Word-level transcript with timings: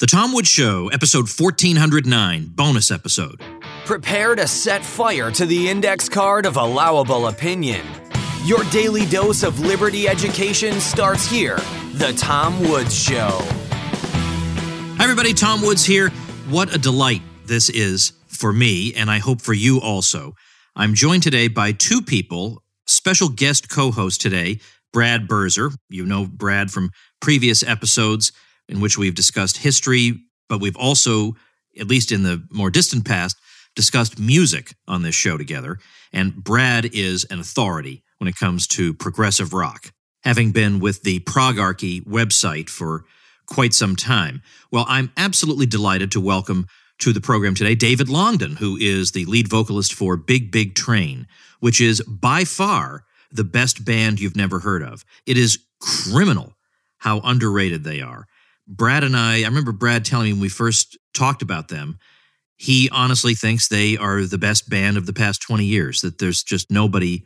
The 0.00 0.06
Tom 0.06 0.32
Woods 0.32 0.46
Show, 0.46 0.86
episode 0.90 1.26
1409, 1.28 2.52
bonus 2.54 2.92
episode. 2.92 3.42
Prepare 3.84 4.36
to 4.36 4.46
set 4.46 4.84
fire 4.84 5.32
to 5.32 5.44
the 5.44 5.68
index 5.68 6.08
card 6.08 6.46
of 6.46 6.56
allowable 6.56 7.26
opinion. 7.26 7.84
Your 8.44 8.62
daily 8.70 9.06
dose 9.06 9.42
of 9.42 9.58
liberty 9.58 10.06
education 10.06 10.74
starts 10.74 11.28
here. 11.28 11.56
The 11.94 12.14
Tom 12.16 12.60
Woods 12.60 12.96
Show. 12.96 13.40
Hi, 13.40 15.02
everybody. 15.02 15.34
Tom 15.34 15.62
Woods 15.62 15.84
here. 15.84 16.10
What 16.48 16.72
a 16.72 16.78
delight 16.78 17.22
this 17.46 17.68
is 17.68 18.12
for 18.28 18.52
me, 18.52 18.94
and 18.94 19.10
I 19.10 19.18
hope 19.18 19.40
for 19.40 19.52
you 19.52 19.80
also. 19.80 20.36
I'm 20.76 20.94
joined 20.94 21.24
today 21.24 21.48
by 21.48 21.72
two 21.72 22.02
people, 22.02 22.62
special 22.86 23.30
guest 23.30 23.68
co 23.68 23.90
host 23.90 24.20
today, 24.20 24.60
Brad 24.92 25.26
Birzer. 25.26 25.74
You 25.88 26.06
know 26.06 26.24
Brad 26.24 26.70
from 26.70 26.92
previous 27.20 27.64
episodes 27.64 28.30
in 28.68 28.80
which 28.80 28.98
we've 28.98 29.14
discussed 29.14 29.58
history, 29.58 30.14
but 30.48 30.60
we've 30.60 30.76
also, 30.76 31.34
at 31.78 31.88
least 31.88 32.12
in 32.12 32.22
the 32.22 32.46
more 32.50 32.70
distant 32.70 33.04
past, 33.04 33.36
discussed 33.74 34.18
music 34.18 34.74
on 34.86 35.02
this 35.02 35.14
show 35.14 35.36
together. 35.36 35.78
And 36.12 36.34
Brad 36.34 36.86
is 36.86 37.24
an 37.24 37.40
authority 37.40 38.02
when 38.18 38.28
it 38.28 38.36
comes 38.36 38.66
to 38.68 38.94
progressive 38.94 39.52
rock, 39.52 39.92
having 40.24 40.52
been 40.52 40.80
with 40.80 41.02
the 41.02 41.20
Progarchy 41.20 42.00
website 42.02 42.68
for 42.68 43.04
quite 43.46 43.74
some 43.74 43.96
time. 43.96 44.42
Well, 44.70 44.84
I'm 44.88 45.12
absolutely 45.16 45.66
delighted 45.66 46.12
to 46.12 46.20
welcome 46.20 46.66
to 46.98 47.12
the 47.12 47.20
program 47.20 47.54
today 47.54 47.74
David 47.74 48.08
Longdon, 48.08 48.56
who 48.56 48.76
is 48.76 49.12
the 49.12 49.24
lead 49.26 49.48
vocalist 49.48 49.94
for 49.94 50.16
Big 50.16 50.50
Big 50.50 50.74
Train, 50.74 51.26
which 51.60 51.80
is 51.80 52.02
by 52.02 52.44
far 52.44 53.04
the 53.30 53.44
best 53.44 53.84
band 53.84 54.20
you've 54.20 54.36
never 54.36 54.58
heard 54.60 54.82
of. 54.82 55.04
It 55.26 55.36
is 55.36 55.58
criminal 55.80 56.54
how 56.98 57.20
underrated 57.20 57.84
they 57.84 58.00
are. 58.00 58.26
Brad 58.68 59.02
and 59.02 59.16
I, 59.16 59.40
I 59.40 59.46
remember 59.46 59.72
Brad 59.72 60.04
telling 60.04 60.26
me 60.26 60.32
when 60.34 60.42
we 60.42 60.48
first 60.50 60.98
talked 61.14 61.42
about 61.42 61.68
them, 61.68 61.98
he 62.56 62.90
honestly 62.90 63.34
thinks 63.34 63.68
they 63.68 63.96
are 63.96 64.22
the 64.22 64.38
best 64.38 64.68
band 64.68 64.96
of 64.96 65.06
the 65.06 65.12
past 65.12 65.40
20 65.42 65.64
years, 65.64 66.02
that 66.02 66.18
there's 66.18 66.42
just 66.42 66.70
nobody, 66.70 67.24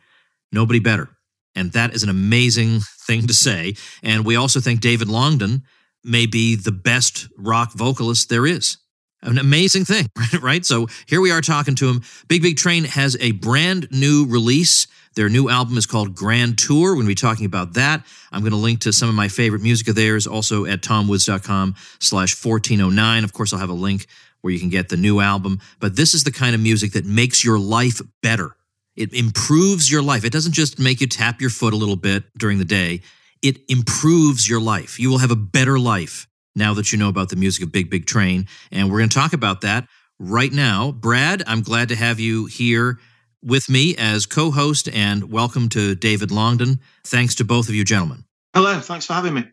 nobody 0.52 0.78
better. 0.78 1.08
And 1.54 1.72
that 1.72 1.94
is 1.94 2.02
an 2.02 2.08
amazing 2.08 2.80
thing 3.06 3.26
to 3.26 3.34
say. 3.34 3.74
And 4.02 4.24
we 4.24 4.36
also 4.36 4.60
think 4.60 4.80
David 4.80 5.08
Longdon 5.08 5.62
may 6.04 6.26
be 6.26 6.54
the 6.54 6.72
best 6.72 7.28
rock 7.36 7.72
vocalist 7.72 8.28
there 8.28 8.46
is. 8.46 8.77
An 9.22 9.38
amazing 9.38 9.84
thing, 9.84 10.08
right? 10.40 10.64
So 10.64 10.88
here 11.06 11.20
we 11.20 11.30
are 11.30 11.40
talking 11.40 11.74
to 11.76 11.88
him. 11.88 12.02
Big 12.28 12.42
Big 12.42 12.56
Train 12.56 12.84
has 12.84 13.16
a 13.20 13.32
brand 13.32 13.88
new 13.90 14.26
release 14.26 14.86
their 15.14 15.28
new 15.28 15.48
album 15.48 15.76
is 15.76 15.86
called 15.86 16.14
Grand 16.14 16.58
Tour. 16.58 16.90
We're 16.90 16.94
going 16.94 17.06
to 17.06 17.10
be 17.10 17.14
talking 17.14 17.46
about 17.46 17.74
that. 17.74 18.04
I'm 18.30 18.40
going 18.40 18.52
to 18.52 18.56
link 18.56 18.80
to 18.80 18.92
some 18.92 19.08
of 19.08 19.14
my 19.14 19.28
favorite 19.28 19.62
music 19.62 19.88
of 19.88 19.94
theirs 19.94 20.26
also 20.26 20.64
at 20.64 20.80
tomwoods.com 20.80 21.74
slash 22.00 22.44
1409. 22.44 23.24
Of 23.24 23.32
course, 23.32 23.52
I'll 23.52 23.58
have 23.58 23.70
a 23.70 23.74
link 23.74 24.06
where 24.40 24.52
you 24.52 24.58
can 24.58 24.70
get 24.70 24.88
the 24.88 24.96
new 24.96 25.20
album. 25.20 25.60
But 25.80 25.96
this 25.96 26.14
is 26.14 26.24
the 26.24 26.32
kind 26.32 26.54
of 26.54 26.60
music 26.60 26.92
that 26.92 27.04
makes 27.04 27.44
your 27.44 27.58
life 27.58 28.00
better. 28.22 28.56
It 28.96 29.12
improves 29.12 29.90
your 29.90 30.02
life. 30.02 30.24
It 30.24 30.32
doesn't 30.32 30.52
just 30.52 30.78
make 30.78 31.00
you 31.00 31.06
tap 31.06 31.40
your 31.40 31.50
foot 31.50 31.74
a 31.74 31.76
little 31.76 31.96
bit 31.96 32.24
during 32.36 32.58
the 32.58 32.64
day. 32.64 33.02
It 33.42 33.58
improves 33.68 34.48
your 34.48 34.60
life. 34.60 34.98
You 34.98 35.10
will 35.10 35.18
have 35.18 35.30
a 35.30 35.36
better 35.36 35.78
life 35.78 36.26
now 36.55 36.75
that 36.75 36.92
you 36.92 36.98
know 36.98 37.08
about 37.08 37.28
the 37.28 37.36
music 37.36 37.64
of 37.64 37.72
Big 37.72 37.91
Big 37.91 38.06
Train. 38.06 38.47
And 38.70 38.91
we're 38.91 38.98
going 38.98 39.11
to 39.11 39.19
talk 39.19 39.33
about 39.33 39.62
that 39.62 39.89
right 40.19 40.53
now. 40.53 40.92
Brad, 40.92 41.42
I'm 41.47 41.62
glad 41.62 41.89
to 41.89 41.97
have 41.97 42.20
you 42.20 42.47
here 42.47 42.98
with 43.42 43.69
me 43.69 43.97
as 43.97 44.27
co 44.27 44.50
host, 44.50 44.89
and 44.92 45.30
welcome 45.30 45.69
to 45.70 45.95
David 45.95 46.30
Longdon. 46.30 46.80
Thanks 47.05 47.34
to 47.36 47.45
both 47.45 47.69
of 47.69 47.75
you, 47.75 47.84
gentlemen. 47.84 48.25
Hello, 48.55 48.78
thanks 48.80 49.06
for 49.06 49.14
having 49.14 49.34
me. 49.34 49.45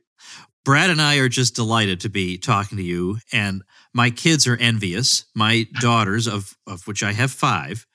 Brad 0.66 0.90
and 0.90 1.02
I 1.02 1.18
are 1.18 1.30
just 1.30 1.56
delighted 1.56 2.02
to 2.02 2.10
be 2.10 2.38
talking 2.38 2.78
to 2.78 2.84
you, 2.84 3.18
and 3.32 3.64
my 3.94 4.10
kids 4.10 4.46
are 4.46 4.58
envious. 4.58 5.26
My 5.34 5.66
daughters, 5.80 6.28
of, 6.28 6.56
of 6.68 6.86
which 6.86 7.02
I 7.02 7.14
have 7.14 7.32
five, 7.32 7.88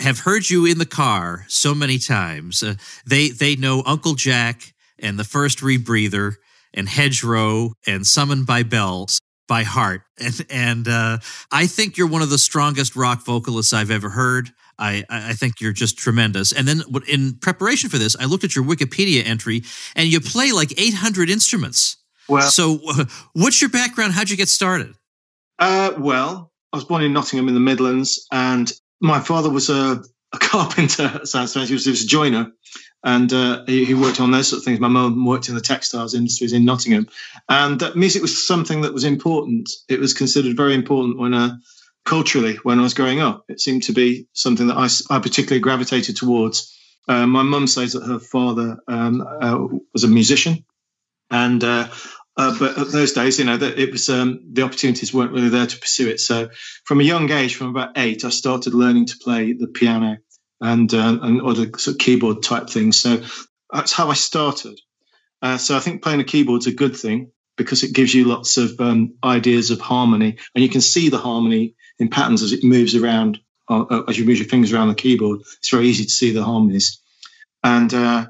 have 0.00 0.20
heard 0.20 0.48
you 0.48 0.64
in 0.66 0.78
the 0.78 0.86
car 0.86 1.44
so 1.48 1.74
many 1.74 1.98
times. 1.98 2.62
Uh, 2.62 2.74
they 3.06 3.28
they 3.28 3.56
know 3.56 3.82
Uncle 3.84 4.14
Jack 4.14 4.74
and 4.98 5.18
the 5.18 5.24
first 5.24 5.58
rebreather 5.58 6.36
and 6.74 6.88
Hedgerow 6.88 7.72
and 7.86 8.06
Summoned 8.06 8.46
by 8.46 8.62
Bells 8.62 9.20
by 9.48 9.62
heart, 9.62 10.02
and 10.18 10.46
and 10.50 10.88
uh, 10.88 11.18
I 11.50 11.66
think 11.66 11.96
you're 11.96 12.08
one 12.08 12.22
of 12.22 12.30
the 12.30 12.38
strongest 12.38 12.94
rock 12.94 13.24
vocalists 13.24 13.72
I've 13.72 13.90
ever 13.90 14.10
heard. 14.10 14.50
I, 14.78 15.04
I 15.10 15.32
think 15.32 15.60
you're 15.60 15.72
just 15.72 15.98
tremendous. 15.98 16.52
And 16.52 16.68
then 16.68 16.82
in 17.08 17.34
preparation 17.34 17.90
for 17.90 17.98
this, 17.98 18.14
I 18.14 18.26
looked 18.26 18.44
at 18.44 18.54
your 18.54 18.64
Wikipedia 18.64 19.26
entry, 19.26 19.64
and 19.96 20.06
you 20.06 20.20
play 20.20 20.52
like 20.52 20.78
800 20.80 21.28
instruments. 21.28 21.96
Well, 22.28 22.48
so 22.48 22.78
what's 23.32 23.60
your 23.60 23.70
background? 23.70 24.12
How'd 24.12 24.30
you 24.30 24.36
get 24.36 24.48
started? 24.48 24.94
Uh, 25.58 25.92
well, 25.98 26.52
I 26.72 26.76
was 26.76 26.84
born 26.84 27.02
in 27.02 27.12
Nottingham 27.12 27.48
in 27.48 27.54
the 27.54 27.60
Midlands, 27.60 28.26
and 28.30 28.70
my 29.00 29.18
father 29.18 29.50
was 29.50 29.68
a, 29.68 30.02
a 30.32 30.38
carpenter. 30.38 31.24
Sounds 31.24 31.50
strange. 31.50 31.68
He 31.68 31.74
was 31.74 32.04
a 32.04 32.06
joiner, 32.06 32.52
and 33.04 33.32
uh, 33.32 33.64
he, 33.66 33.84
he, 33.84 33.94
worked 33.94 34.20
on 34.20 34.30
those 34.30 34.48
sort 34.48 34.58
of 34.58 34.64
things. 34.64 34.80
My 34.80 34.88
mum 34.88 35.24
worked 35.24 35.48
in 35.48 35.54
the 35.54 35.60
textiles 35.60 36.14
industries 36.14 36.52
in 36.52 36.64
Nottingham, 36.64 37.08
and 37.48 37.82
uh, 37.82 37.92
music 37.94 38.22
was 38.22 38.46
something 38.46 38.80
that 38.82 38.92
was 38.92 39.04
important. 39.04 39.70
It 39.88 40.00
was 40.00 40.14
considered 40.14 40.56
very 40.56 40.74
important 40.74 41.18
when 41.18 41.34
a 41.34 41.60
culturally 42.04 42.56
when 42.62 42.78
I 42.78 42.82
was 42.82 42.94
growing 42.94 43.20
up. 43.20 43.44
It 43.48 43.60
seemed 43.60 43.84
to 43.84 43.92
be 43.92 44.26
something 44.32 44.68
that 44.68 44.76
I, 44.76 44.88
I 45.14 45.20
particularly 45.20 45.60
gravitated 45.60 46.16
towards. 46.16 46.74
Uh, 47.06 47.26
my 47.26 47.42
mum 47.42 47.66
says 47.66 47.92
that 47.92 48.04
her 48.04 48.18
father 48.18 48.78
um, 48.88 49.20
uh, 49.20 49.66
was 49.92 50.04
a 50.04 50.08
musician, 50.08 50.64
and 51.30 51.62
uh, 51.62 51.88
uh 52.36 52.58
but 52.58 52.78
at 52.78 52.88
those 52.88 53.12
days, 53.12 53.38
you 53.38 53.44
know, 53.44 53.56
that 53.56 53.78
it 53.78 53.92
was 53.92 54.08
um, 54.08 54.40
the 54.52 54.62
opportunities 54.62 55.14
weren't 55.14 55.32
really 55.32 55.50
there 55.50 55.66
to 55.66 55.78
pursue 55.78 56.08
it. 56.08 56.18
So, 56.18 56.48
from 56.84 57.00
a 57.00 57.04
young 57.04 57.30
age, 57.30 57.54
from 57.54 57.68
about 57.68 57.96
eight, 57.96 58.24
I 58.24 58.30
started 58.30 58.74
learning 58.74 59.06
to 59.06 59.18
play 59.18 59.52
the 59.52 59.68
piano 59.68 60.18
and 60.60 60.92
uh, 60.92 61.18
and 61.22 61.42
other 61.42 61.66
sort 61.78 61.94
of 61.94 61.98
keyboard 61.98 62.42
type 62.42 62.68
things. 62.68 62.98
So 62.98 63.22
that's 63.72 63.92
how 63.92 64.10
I 64.10 64.14
started. 64.14 64.80
Uh, 65.40 65.56
so 65.58 65.76
I 65.76 65.80
think 65.80 66.02
playing 66.02 66.20
a 66.20 66.24
keyboard's 66.24 66.66
a 66.66 66.72
good 66.72 66.96
thing 66.96 67.30
because 67.56 67.82
it 67.82 67.94
gives 67.94 68.14
you 68.14 68.24
lots 68.24 68.56
of 68.56 68.80
um, 68.80 69.14
ideas 69.22 69.70
of 69.70 69.80
harmony, 69.80 70.38
and 70.54 70.62
you 70.62 70.70
can 70.70 70.80
see 70.80 71.08
the 71.08 71.18
harmony 71.18 71.74
in 71.98 72.08
patterns 72.08 72.42
as 72.42 72.52
it 72.52 72.64
moves 72.64 72.94
around, 72.94 73.38
uh, 73.68 73.82
uh, 73.82 74.02
as 74.08 74.18
you 74.18 74.24
move 74.24 74.38
your 74.38 74.48
fingers 74.48 74.72
around 74.72 74.88
the 74.88 74.94
keyboard. 74.94 75.40
It's 75.58 75.70
very 75.70 75.86
easy 75.86 76.04
to 76.04 76.10
see 76.10 76.32
the 76.32 76.44
harmonies. 76.44 77.00
And 77.62 77.92
uh, 77.92 78.26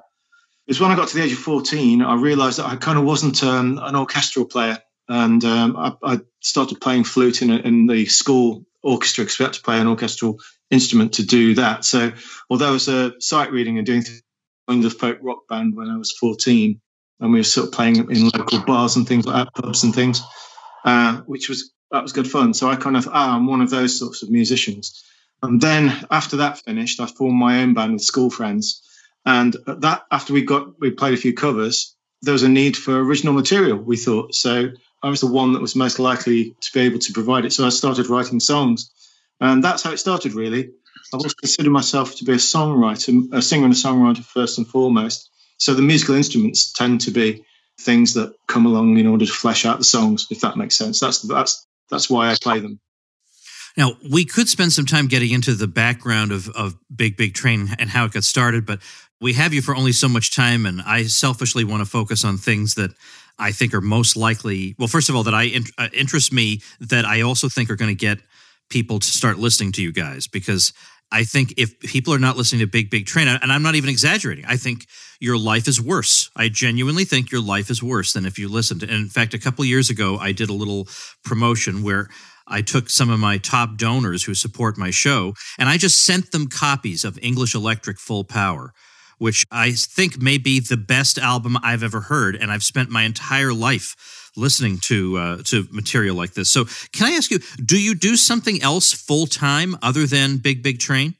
it 0.66 0.70
was 0.70 0.80
when 0.80 0.90
I 0.90 0.96
got 0.96 1.08
to 1.08 1.14
the 1.14 1.22
age 1.22 1.32
of 1.32 1.38
14, 1.38 2.02
I 2.02 2.14
realized 2.14 2.58
that 2.58 2.66
I 2.66 2.76
kind 2.76 2.98
of 2.98 3.04
wasn't 3.04 3.42
um, 3.42 3.78
an 3.82 3.96
orchestral 3.96 4.46
player. 4.46 4.78
And 5.08 5.42
um, 5.44 5.76
I, 5.76 5.92
I, 6.02 6.20
started 6.40 6.80
playing 6.80 7.04
flute 7.04 7.42
in, 7.42 7.50
in 7.50 7.86
the 7.86 8.04
school 8.06 8.64
orchestra 8.82 9.24
because 9.24 9.38
we 9.38 9.44
had 9.44 9.54
to 9.54 9.62
play 9.62 9.80
an 9.80 9.86
orchestral 9.86 10.38
instrument 10.70 11.14
to 11.14 11.24
do 11.24 11.54
that. 11.56 11.84
So, 11.84 12.12
although 12.50 12.68
I 12.68 12.72
was 12.72 12.88
a 12.88 13.20
sight 13.20 13.52
reading 13.52 13.78
and 13.78 13.86
doing 13.86 14.04
in 14.68 14.80
the 14.80 14.90
folk 14.90 15.18
rock 15.22 15.48
band 15.48 15.74
when 15.74 15.88
I 15.88 15.96
was 15.96 16.12
14, 16.12 16.80
and 17.20 17.32
we 17.32 17.40
were 17.40 17.44
sort 17.44 17.68
of 17.68 17.72
playing 17.72 17.96
in 17.96 18.28
local 18.28 18.60
bars 18.60 18.96
and 18.96 19.06
things 19.06 19.26
like 19.26 19.46
that, 19.46 19.54
pubs 19.54 19.82
and 19.82 19.94
things, 19.94 20.22
uh, 20.84 21.18
which 21.22 21.48
was 21.48 21.72
that 21.90 22.02
was 22.02 22.12
good 22.12 22.30
fun. 22.30 22.54
So 22.54 22.68
I 22.68 22.76
kind 22.76 22.96
of, 22.96 23.08
ah, 23.10 23.36
I'm 23.36 23.46
one 23.46 23.62
of 23.62 23.70
those 23.70 23.98
sorts 23.98 24.22
of 24.22 24.30
musicians. 24.30 25.04
And 25.42 25.60
then 25.60 25.92
after 26.10 26.38
that 26.38 26.58
finished, 26.58 27.00
I 27.00 27.06
formed 27.06 27.38
my 27.38 27.62
own 27.62 27.74
band 27.74 27.94
with 27.94 28.02
school 28.02 28.30
friends. 28.30 28.82
And 29.24 29.56
that 29.66 30.02
after 30.10 30.32
we 30.32 30.42
got 30.42 30.80
we 30.80 30.90
played 30.90 31.14
a 31.14 31.18
few 31.18 31.32
covers, 31.32 31.96
there 32.22 32.32
was 32.32 32.42
a 32.42 32.48
need 32.48 32.76
for 32.76 32.98
original 32.98 33.34
material. 33.34 33.78
We 33.78 33.96
thought 33.96 34.34
so. 34.34 34.70
I 35.02 35.10
was 35.10 35.20
the 35.20 35.32
one 35.32 35.52
that 35.52 35.62
was 35.62 35.76
most 35.76 35.98
likely 35.98 36.56
to 36.60 36.72
be 36.72 36.80
able 36.80 36.98
to 36.98 37.12
provide 37.12 37.44
it. 37.44 37.52
So 37.52 37.64
I 37.64 37.68
started 37.68 38.08
writing 38.08 38.40
songs, 38.40 38.90
and 39.40 39.62
that's 39.62 39.82
how 39.82 39.92
it 39.92 39.98
started. 39.98 40.34
Really, 40.34 40.70
I've 41.12 41.20
always 41.20 41.34
considered 41.34 41.70
myself 41.70 42.16
to 42.16 42.24
be 42.24 42.32
a 42.32 42.36
songwriter, 42.36 43.32
a 43.32 43.42
singer 43.42 43.64
and 43.64 43.74
a 43.74 43.76
songwriter 43.76 44.24
first 44.24 44.58
and 44.58 44.66
foremost. 44.66 45.30
So 45.58 45.74
the 45.74 45.82
musical 45.82 46.14
instruments 46.14 46.72
tend 46.72 47.00
to 47.02 47.10
be 47.10 47.44
things 47.80 48.14
that 48.14 48.34
come 48.46 48.66
along 48.66 48.98
in 48.98 49.06
order 49.06 49.26
to 49.26 49.32
flesh 49.32 49.64
out 49.64 49.78
the 49.78 49.84
songs, 49.84 50.26
if 50.30 50.40
that 50.40 50.56
makes 50.56 50.76
sense. 50.76 51.00
That's 51.00 51.22
that's 51.22 51.66
that's 51.90 52.10
why 52.10 52.30
I 52.30 52.36
play 52.40 52.60
them. 52.60 52.80
Now, 53.76 53.96
we 54.10 54.24
could 54.24 54.48
spend 54.48 54.72
some 54.72 54.86
time 54.86 55.06
getting 55.06 55.30
into 55.30 55.54
the 55.54 55.68
background 55.68 56.32
of, 56.32 56.48
of 56.48 56.76
Big 56.94 57.16
Big 57.16 57.34
Train 57.34 57.68
and 57.78 57.88
how 57.88 58.06
it 58.06 58.12
got 58.12 58.24
started, 58.24 58.66
but 58.66 58.80
we 59.20 59.34
have 59.34 59.52
you 59.54 59.62
for 59.62 59.74
only 59.74 59.92
so 59.92 60.08
much 60.08 60.34
time, 60.34 60.66
and 60.66 60.82
I 60.82 61.04
selfishly 61.04 61.64
want 61.64 61.80
to 61.80 61.86
focus 61.86 62.24
on 62.24 62.38
things 62.38 62.74
that 62.74 62.90
I 63.38 63.52
think 63.52 63.74
are 63.74 63.80
most 63.80 64.16
likely. 64.16 64.74
Well, 64.78 64.88
first 64.88 65.08
of 65.08 65.16
all, 65.16 65.22
that 65.24 65.34
I 65.34 65.60
uh, 65.76 65.88
interest 65.92 66.32
me 66.32 66.60
that 66.80 67.04
I 67.04 67.22
also 67.22 67.48
think 67.48 67.70
are 67.70 67.76
going 67.76 67.90
to 67.90 67.98
get 67.98 68.18
people 68.70 68.98
to 68.98 69.06
start 69.06 69.38
listening 69.38 69.72
to 69.72 69.82
you 69.82 69.92
guys 69.92 70.26
because 70.26 70.72
I 71.10 71.24
think 71.24 71.54
if 71.56 71.78
people 71.80 72.12
are 72.12 72.18
not 72.18 72.36
listening 72.36 72.60
to 72.60 72.66
Big 72.66 72.90
Big 72.90 73.06
Train, 73.06 73.28
and 73.28 73.50
I'm 73.50 73.62
not 73.62 73.74
even 73.74 73.88
exaggerating, 73.88 74.44
I 74.46 74.56
think 74.56 74.86
your 75.20 75.38
life 75.38 75.66
is 75.66 75.80
worse. 75.80 76.30
I 76.36 76.48
genuinely 76.48 77.04
think 77.04 77.32
your 77.32 77.40
life 77.40 77.70
is 77.70 77.82
worse 77.82 78.12
than 78.12 78.26
if 78.26 78.38
you 78.38 78.48
listened. 78.48 78.82
And 78.82 78.92
in 78.92 79.08
fact, 79.08 79.34
a 79.34 79.38
couple 79.38 79.64
years 79.64 79.88
ago, 79.88 80.18
I 80.18 80.32
did 80.32 80.50
a 80.50 80.54
little 80.54 80.86
promotion 81.24 81.82
where 81.82 82.08
I 82.46 82.62
took 82.62 82.90
some 82.90 83.10
of 83.10 83.18
my 83.18 83.38
top 83.38 83.76
donors 83.76 84.24
who 84.24 84.34
support 84.34 84.78
my 84.78 84.90
show, 84.90 85.34
and 85.58 85.68
I 85.68 85.76
just 85.76 86.04
sent 86.04 86.30
them 86.30 86.46
copies 86.46 87.04
of 87.04 87.18
English 87.22 87.54
Electric 87.54 87.98
Full 87.98 88.24
Power, 88.24 88.72
which 89.18 89.44
I 89.50 89.72
think 89.72 90.20
may 90.20 90.38
be 90.38 90.60
the 90.60 90.76
best 90.76 91.18
album 91.18 91.56
I've 91.62 91.82
ever 91.82 92.02
heard, 92.02 92.36
and 92.36 92.50
I've 92.50 92.62
spent 92.62 92.90
my 92.90 93.02
entire 93.02 93.52
life 93.52 93.94
listening 94.38 94.78
to 94.84 95.18
uh, 95.18 95.42
to 95.44 95.66
material 95.70 96.16
like 96.16 96.34
this. 96.34 96.48
So, 96.50 96.66
can 96.92 97.06
I 97.06 97.16
ask 97.16 97.30
you, 97.30 97.40
do 97.64 97.80
you 97.80 97.94
do 97.94 98.16
something 98.16 98.62
else 98.62 98.92
full 98.92 99.26
time 99.26 99.76
other 99.82 100.06
than 100.06 100.38
Big 100.38 100.62
Big 100.62 100.78
Train? 100.78 101.14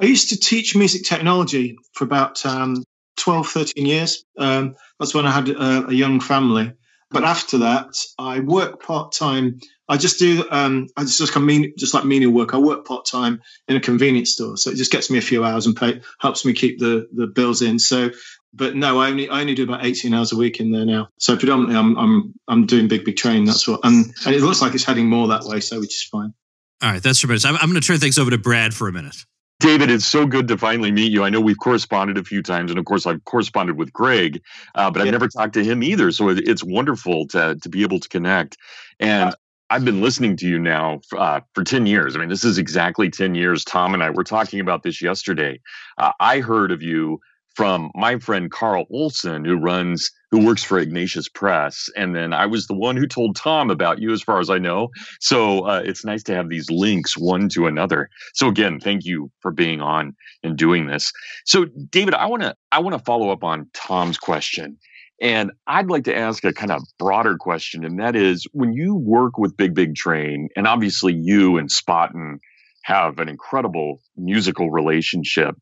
I 0.00 0.06
used 0.06 0.30
to 0.30 0.38
teach 0.38 0.74
music 0.74 1.04
technology 1.04 1.76
for 1.92 2.04
about 2.04 2.44
um, 2.46 2.82
12, 3.18 3.48
13 3.48 3.86
years. 3.86 4.24
Um, 4.38 4.76
that's 4.98 5.14
when 5.14 5.26
I 5.26 5.30
had 5.30 5.48
a, 5.50 5.88
a, 5.88 5.92
young 5.92 6.20
family. 6.20 6.72
But 7.10 7.24
after 7.24 7.58
that, 7.58 7.94
I 8.18 8.40
work 8.40 8.82
part 8.82 9.12
time. 9.12 9.60
I 9.88 9.96
just 9.96 10.18
do, 10.18 10.44
um, 10.50 10.88
I 10.96 11.02
just, 11.02 11.18
just, 11.18 11.36
mean, 11.36 11.74
just 11.76 11.92
like 11.92 12.04
menial 12.04 12.32
work. 12.32 12.54
I 12.54 12.58
work 12.58 12.86
part 12.86 13.04
time 13.04 13.42
in 13.68 13.76
a 13.76 13.80
convenience 13.80 14.30
store. 14.30 14.56
So 14.56 14.70
it 14.70 14.76
just 14.76 14.92
gets 14.92 15.10
me 15.10 15.18
a 15.18 15.22
few 15.22 15.44
hours 15.44 15.66
and 15.66 15.76
pay, 15.76 16.00
helps 16.18 16.44
me 16.44 16.52
keep 16.52 16.78
the, 16.78 17.08
the 17.12 17.26
bills 17.26 17.60
in. 17.62 17.78
So, 17.78 18.10
but 18.52 18.74
no, 18.74 19.00
I 19.00 19.08
only, 19.08 19.28
I 19.28 19.40
only 19.40 19.54
do 19.54 19.64
about 19.64 19.84
18 19.84 20.12
hours 20.12 20.32
a 20.32 20.36
week 20.36 20.60
in 20.60 20.72
there 20.72 20.84
now. 20.84 21.08
So 21.18 21.36
predominantly 21.36 21.76
I'm, 21.76 21.96
I'm, 21.96 22.34
I'm 22.48 22.66
doing 22.66 22.88
big, 22.88 23.04
big 23.04 23.16
train. 23.16 23.44
That's 23.44 23.66
what, 23.66 23.80
and, 23.84 24.06
and 24.26 24.34
it 24.34 24.42
looks 24.42 24.60
like 24.60 24.74
it's 24.74 24.84
heading 24.84 25.08
more 25.08 25.28
that 25.28 25.44
way. 25.44 25.60
So 25.60 25.80
which 25.80 25.94
is 25.94 26.02
fine. 26.02 26.34
All 26.82 26.90
right. 26.90 27.02
That's 27.02 27.20
tremendous. 27.20 27.44
I'm, 27.44 27.56
I'm 27.56 27.70
going 27.70 27.80
to 27.80 27.86
turn 27.86 27.98
things 27.98 28.18
over 28.18 28.30
to 28.30 28.38
Brad 28.38 28.74
for 28.74 28.88
a 28.88 28.92
minute. 28.92 29.16
David, 29.60 29.90
it's 29.90 30.06
so 30.06 30.26
good 30.26 30.48
to 30.48 30.56
finally 30.56 30.90
meet 30.90 31.12
you. 31.12 31.22
I 31.22 31.28
know 31.28 31.38
we've 31.38 31.58
corresponded 31.58 32.16
a 32.16 32.24
few 32.24 32.42
times, 32.42 32.70
and 32.70 32.78
of 32.78 32.86
course, 32.86 33.06
I've 33.06 33.22
corresponded 33.26 33.76
with 33.76 33.92
Greg, 33.92 34.40
uh, 34.74 34.90
but 34.90 35.02
I've 35.02 35.12
never 35.12 35.28
talked 35.28 35.52
to 35.52 35.62
him 35.62 35.82
either. 35.82 36.10
So 36.12 36.30
it, 36.30 36.48
it's 36.48 36.64
wonderful 36.64 37.26
to 37.28 37.56
to 37.60 37.68
be 37.68 37.82
able 37.82 38.00
to 38.00 38.08
connect. 38.08 38.56
And 38.98 39.34
I've 39.68 39.84
been 39.84 40.00
listening 40.00 40.36
to 40.38 40.48
you 40.48 40.58
now 40.58 41.00
uh, 41.16 41.40
for 41.54 41.62
10 41.62 41.86
years. 41.86 42.16
I 42.16 42.18
mean, 42.18 42.30
this 42.30 42.42
is 42.42 42.56
exactly 42.56 43.10
10 43.10 43.34
years. 43.34 43.64
Tom 43.64 43.92
and 43.92 44.02
I 44.02 44.10
were 44.10 44.24
talking 44.24 44.60
about 44.60 44.82
this 44.82 45.00
yesterday. 45.00 45.60
Uh, 45.96 46.12
I 46.18 46.40
heard 46.40 46.72
of 46.72 46.82
you 46.82 47.20
from 47.60 47.90
my 47.94 48.18
friend 48.18 48.50
Carl 48.50 48.86
Olson, 48.90 49.44
who 49.44 49.54
runs, 49.54 50.10
who 50.30 50.46
works 50.46 50.64
for 50.64 50.78
Ignatius 50.78 51.28
Press. 51.28 51.90
And 51.94 52.16
then 52.16 52.32
I 52.32 52.46
was 52.46 52.66
the 52.66 52.74
one 52.74 52.96
who 52.96 53.06
told 53.06 53.36
Tom 53.36 53.68
about 53.68 54.00
you, 54.00 54.14
as 54.14 54.22
far 54.22 54.40
as 54.40 54.48
I 54.48 54.56
know. 54.56 54.88
So 55.20 55.66
uh, 55.66 55.82
it's 55.84 56.02
nice 56.02 56.22
to 56.22 56.34
have 56.34 56.48
these 56.48 56.70
links 56.70 57.18
one 57.18 57.50
to 57.50 57.66
another. 57.66 58.08
So 58.32 58.48
again, 58.48 58.80
thank 58.80 59.04
you 59.04 59.30
for 59.40 59.50
being 59.52 59.82
on 59.82 60.16
and 60.42 60.56
doing 60.56 60.86
this. 60.86 61.12
So 61.44 61.66
David, 61.90 62.14
I 62.14 62.24
want 62.24 62.44
to 62.44 62.56
I 62.72 62.78
want 62.78 62.96
to 62.96 63.04
follow 63.04 63.28
up 63.28 63.44
on 63.44 63.68
Tom's 63.74 64.16
question. 64.16 64.78
And 65.20 65.52
I'd 65.66 65.90
like 65.90 66.04
to 66.04 66.16
ask 66.16 66.42
a 66.44 66.54
kind 66.54 66.72
of 66.72 66.80
broader 66.98 67.36
question, 67.36 67.84
and 67.84 68.00
that 68.00 68.16
is 68.16 68.46
when 68.52 68.72
you 68.72 68.94
work 68.94 69.36
with 69.36 69.54
Big 69.54 69.74
Big 69.74 69.96
Train, 69.96 70.48
and 70.56 70.66
obviously 70.66 71.12
you 71.12 71.58
and 71.58 71.68
Spawton 71.68 72.38
have 72.82 73.18
an 73.18 73.28
incredible 73.28 74.00
musical 74.16 74.70
relationship 74.70 75.56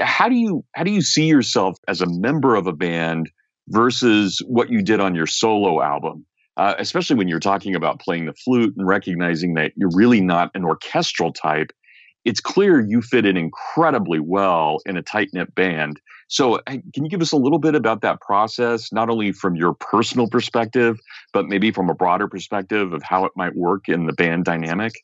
how 0.00 0.28
do 0.28 0.34
you 0.34 0.64
how 0.74 0.84
do 0.84 0.90
you 0.90 1.02
see 1.02 1.26
yourself 1.26 1.78
as 1.88 2.00
a 2.00 2.06
member 2.06 2.54
of 2.54 2.66
a 2.66 2.72
band 2.72 3.30
versus 3.68 4.40
what 4.46 4.70
you 4.70 4.82
did 4.82 5.00
on 5.00 5.14
your 5.14 5.26
solo 5.26 5.82
album? 5.82 6.26
Uh, 6.56 6.74
especially 6.78 7.16
when 7.16 7.26
you're 7.26 7.40
talking 7.40 7.74
about 7.74 7.98
playing 8.00 8.26
the 8.26 8.32
flute 8.32 8.74
and 8.76 8.86
recognizing 8.86 9.54
that 9.54 9.72
you're 9.76 9.90
really 9.92 10.20
not 10.20 10.50
an 10.54 10.64
orchestral 10.64 11.32
type. 11.32 11.72
It's 12.24 12.40
clear 12.40 12.80
you 12.80 13.02
fit 13.02 13.26
in 13.26 13.36
incredibly 13.36 14.20
well 14.20 14.78
in 14.86 14.96
a 14.96 15.02
tight 15.02 15.30
knit 15.32 15.54
band. 15.54 16.00
So, 16.28 16.60
can 16.66 17.04
you 17.04 17.08
give 17.08 17.20
us 17.20 17.32
a 17.32 17.36
little 17.36 17.58
bit 17.58 17.74
about 17.74 18.00
that 18.00 18.20
process, 18.20 18.92
not 18.92 19.10
only 19.10 19.32
from 19.32 19.56
your 19.56 19.74
personal 19.74 20.28
perspective, 20.28 20.98
but 21.32 21.46
maybe 21.46 21.70
from 21.70 21.90
a 21.90 21.94
broader 21.94 22.28
perspective 22.28 22.92
of 22.92 23.02
how 23.02 23.24
it 23.26 23.32
might 23.36 23.54
work 23.56 23.88
in 23.88 24.06
the 24.06 24.12
band 24.12 24.44
dynamic? 24.44 24.94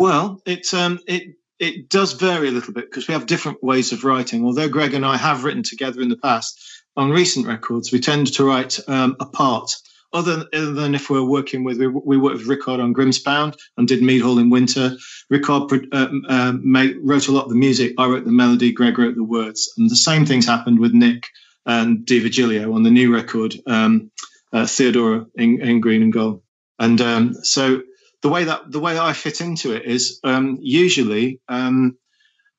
Well, 0.00 0.40
it 0.46 0.72
um, 0.72 0.98
it 1.06 1.34
it 1.58 1.90
does 1.90 2.14
vary 2.14 2.48
a 2.48 2.52
little 2.52 2.72
bit 2.72 2.86
because 2.86 3.06
we 3.06 3.12
have 3.12 3.26
different 3.26 3.62
ways 3.62 3.92
of 3.92 4.02
writing. 4.02 4.46
Although 4.46 4.70
Greg 4.70 4.94
and 4.94 5.04
I 5.04 5.18
have 5.18 5.44
written 5.44 5.62
together 5.62 6.00
in 6.00 6.08
the 6.08 6.16
past, 6.16 6.58
on 6.96 7.10
recent 7.10 7.46
records, 7.46 7.92
we 7.92 8.00
tend 8.00 8.32
to 8.32 8.44
write 8.44 8.80
um, 8.88 9.14
apart. 9.20 9.70
Other, 10.14 10.46
other, 10.54 10.72
than 10.72 10.94
if 10.94 11.10
we're 11.10 11.22
working 11.22 11.64
with, 11.64 11.78
we, 11.78 11.86
we 11.86 12.16
worked 12.16 12.38
with 12.38 12.48
Rikard 12.48 12.82
on 12.82 12.94
Grimspound 12.94 13.58
and 13.76 13.86
did 13.86 14.02
Meadhall 14.02 14.38
in 14.38 14.48
Winter. 14.48 14.96
Rikard 15.30 15.86
uh, 15.92 16.08
uh, 16.28 16.52
made, 16.62 16.96
wrote 17.02 17.28
a 17.28 17.32
lot 17.32 17.44
of 17.44 17.50
the 17.50 17.54
music. 17.54 17.92
I 17.98 18.06
wrote 18.06 18.24
the 18.24 18.32
melody. 18.32 18.72
Greg 18.72 18.98
wrote 18.98 19.16
the 19.16 19.22
words. 19.22 19.70
And 19.76 19.90
the 19.90 19.96
same 19.96 20.24
things 20.24 20.46
happened 20.46 20.80
with 20.80 20.94
Nick 20.94 21.26
and 21.66 22.06
D'Virgilio 22.06 22.74
on 22.74 22.82
the 22.84 22.90
new 22.90 23.14
record, 23.14 23.54
um, 23.66 24.10
uh, 24.50 24.66
Theodora 24.66 25.26
in, 25.36 25.60
in, 25.60 25.80
Green 25.80 26.02
and 26.02 26.12
Gold. 26.12 26.42
And 26.80 27.00
um, 27.02 27.34
so 27.34 27.82
the 28.22 28.28
way 28.28 28.44
that 28.44 28.70
the 28.70 28.80
way 28.80 28.98
I 28.98 29.12
fit 29.12 29.40
into 29.40 29.72
it 29.72 29.84
is 29.84 30.20
um, 30.24 30.58
usually 30.60 31.40
um, 31.48 31.96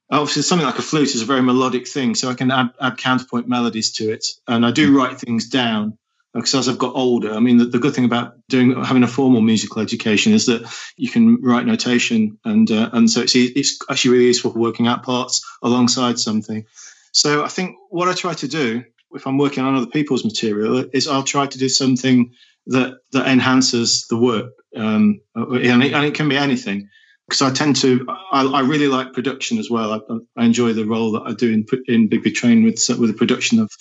obviously 0.10 0.42
something 0.42 0.66
like 0.66 0.80
a 0.80 0.84
flute 0.84 1.16
is 1.16 1.22
a 1.22 1.26
very 1.26 1.42
melodic 1.42 1.88
thing, 1.88 2.16
so 2.16 2.30
I 2.30 2.34
can 2.34 2.52
add, 2.52 2.72
add 2.80 2.98
counterpoint 2.98 3.48
melodies 3.48 3.92
to 3.94 4.12
it, 4.12 4.26
and 4.48 4.66
I 4.66 4.72
do 4.72 4.98
write 4.98 5.20
things 5.20 5.50
down 5.50 5.98
because 6.34 6.56
as 6.56 6.70
I've 6.70 6.78
got 6.78 6.96
older, 6.96 7.34
I 7.34 7.40
mean, 7.40 7.58
the, 7.58 7.66
the, 7.66 7.80
good 7.80 7.94
thing 7.94 8.06
about 8.06 8.36
doing 8.48 8.82
having 8.84 9.04
a 9.04 9.08
formal 9.08 9.42
musical 9.42 9.82
education 9.82 10.34
is 10.34 10.46
that 10.46 10.64
you 10.96 11.10
can 11.10 11.42
write 11.42 11.66
notation, 11.66 12.40
and 12.46 12.70
uh, 12.72 12.90
and 12.94 13.10
so 13.10 13.22
it's 13.22 13.36
it's 13.36 13.80
actually 13.90 14.12
really 14.12 14.28
useful 14.28 14.52
for 14.52 14.60
working 14.60 14.88
out 14.88 15.04
parts 15.04 15.46
alongside 15.62 16.20
something. 16.20 16.66
So 17.12 17.44
I 17.44 17.50
think 17.50 17.76
what 17.90 18.08
I 18.08 18.14
try 18.14 18.34
to 18.36 18.48
do 18.48 18.84
if 19.14 19.28
I'm 19.28 19.38
working 19.38 19.64
on 19.64 19.76
other 19.76 19.88
people's 19.88 20.24
material 20.24 20.86
is 20.94 21.08
I'll 21.08 21.24
try 21.24 21.46
to 21.46 21.58
do 21.58 21.70
something 21.70 22.34
that 22.68 22.96
that 23.12 23.28
enhances 23.28 24.08
the 24.08 24.18
work, 24.18 24.54
um, 24.76 25.22
and, 25.36 25.84
it, 25.84 25.94
and, 25.94 26.06
it, 26.06 26.14
can 26.14 26.30
be 26.30 26.38
anything. 26.38 26.90
Because 27.28 27.42
I 27.42 27.52
tend 27.52 27.78
to, 27.78 28.06
I, 28.10 28.46
I, 28.46 28.62
really 28.62 28.88
like 28.88 29.14
production 29.14 29.58
as 29.58 29.70
well. 29.70 29.94
I, 29.94 30.42
I, 30.42 30.46
enjoy 30.46 30.74
the 30.74 30.86
role 30.86 31.14
that 31.14 31.24
I 31.26 31.34
do 31.34 31.52
in 31.52 31.66
in 31.88 32.10
Big 32.10 32.24
Big 32.24 32.36
Train 32.36 32.64
with 32.64 32.84
with 33.00 33.10
the 33.10 33.18
production 33.18 33.60
of, 33.60 33.72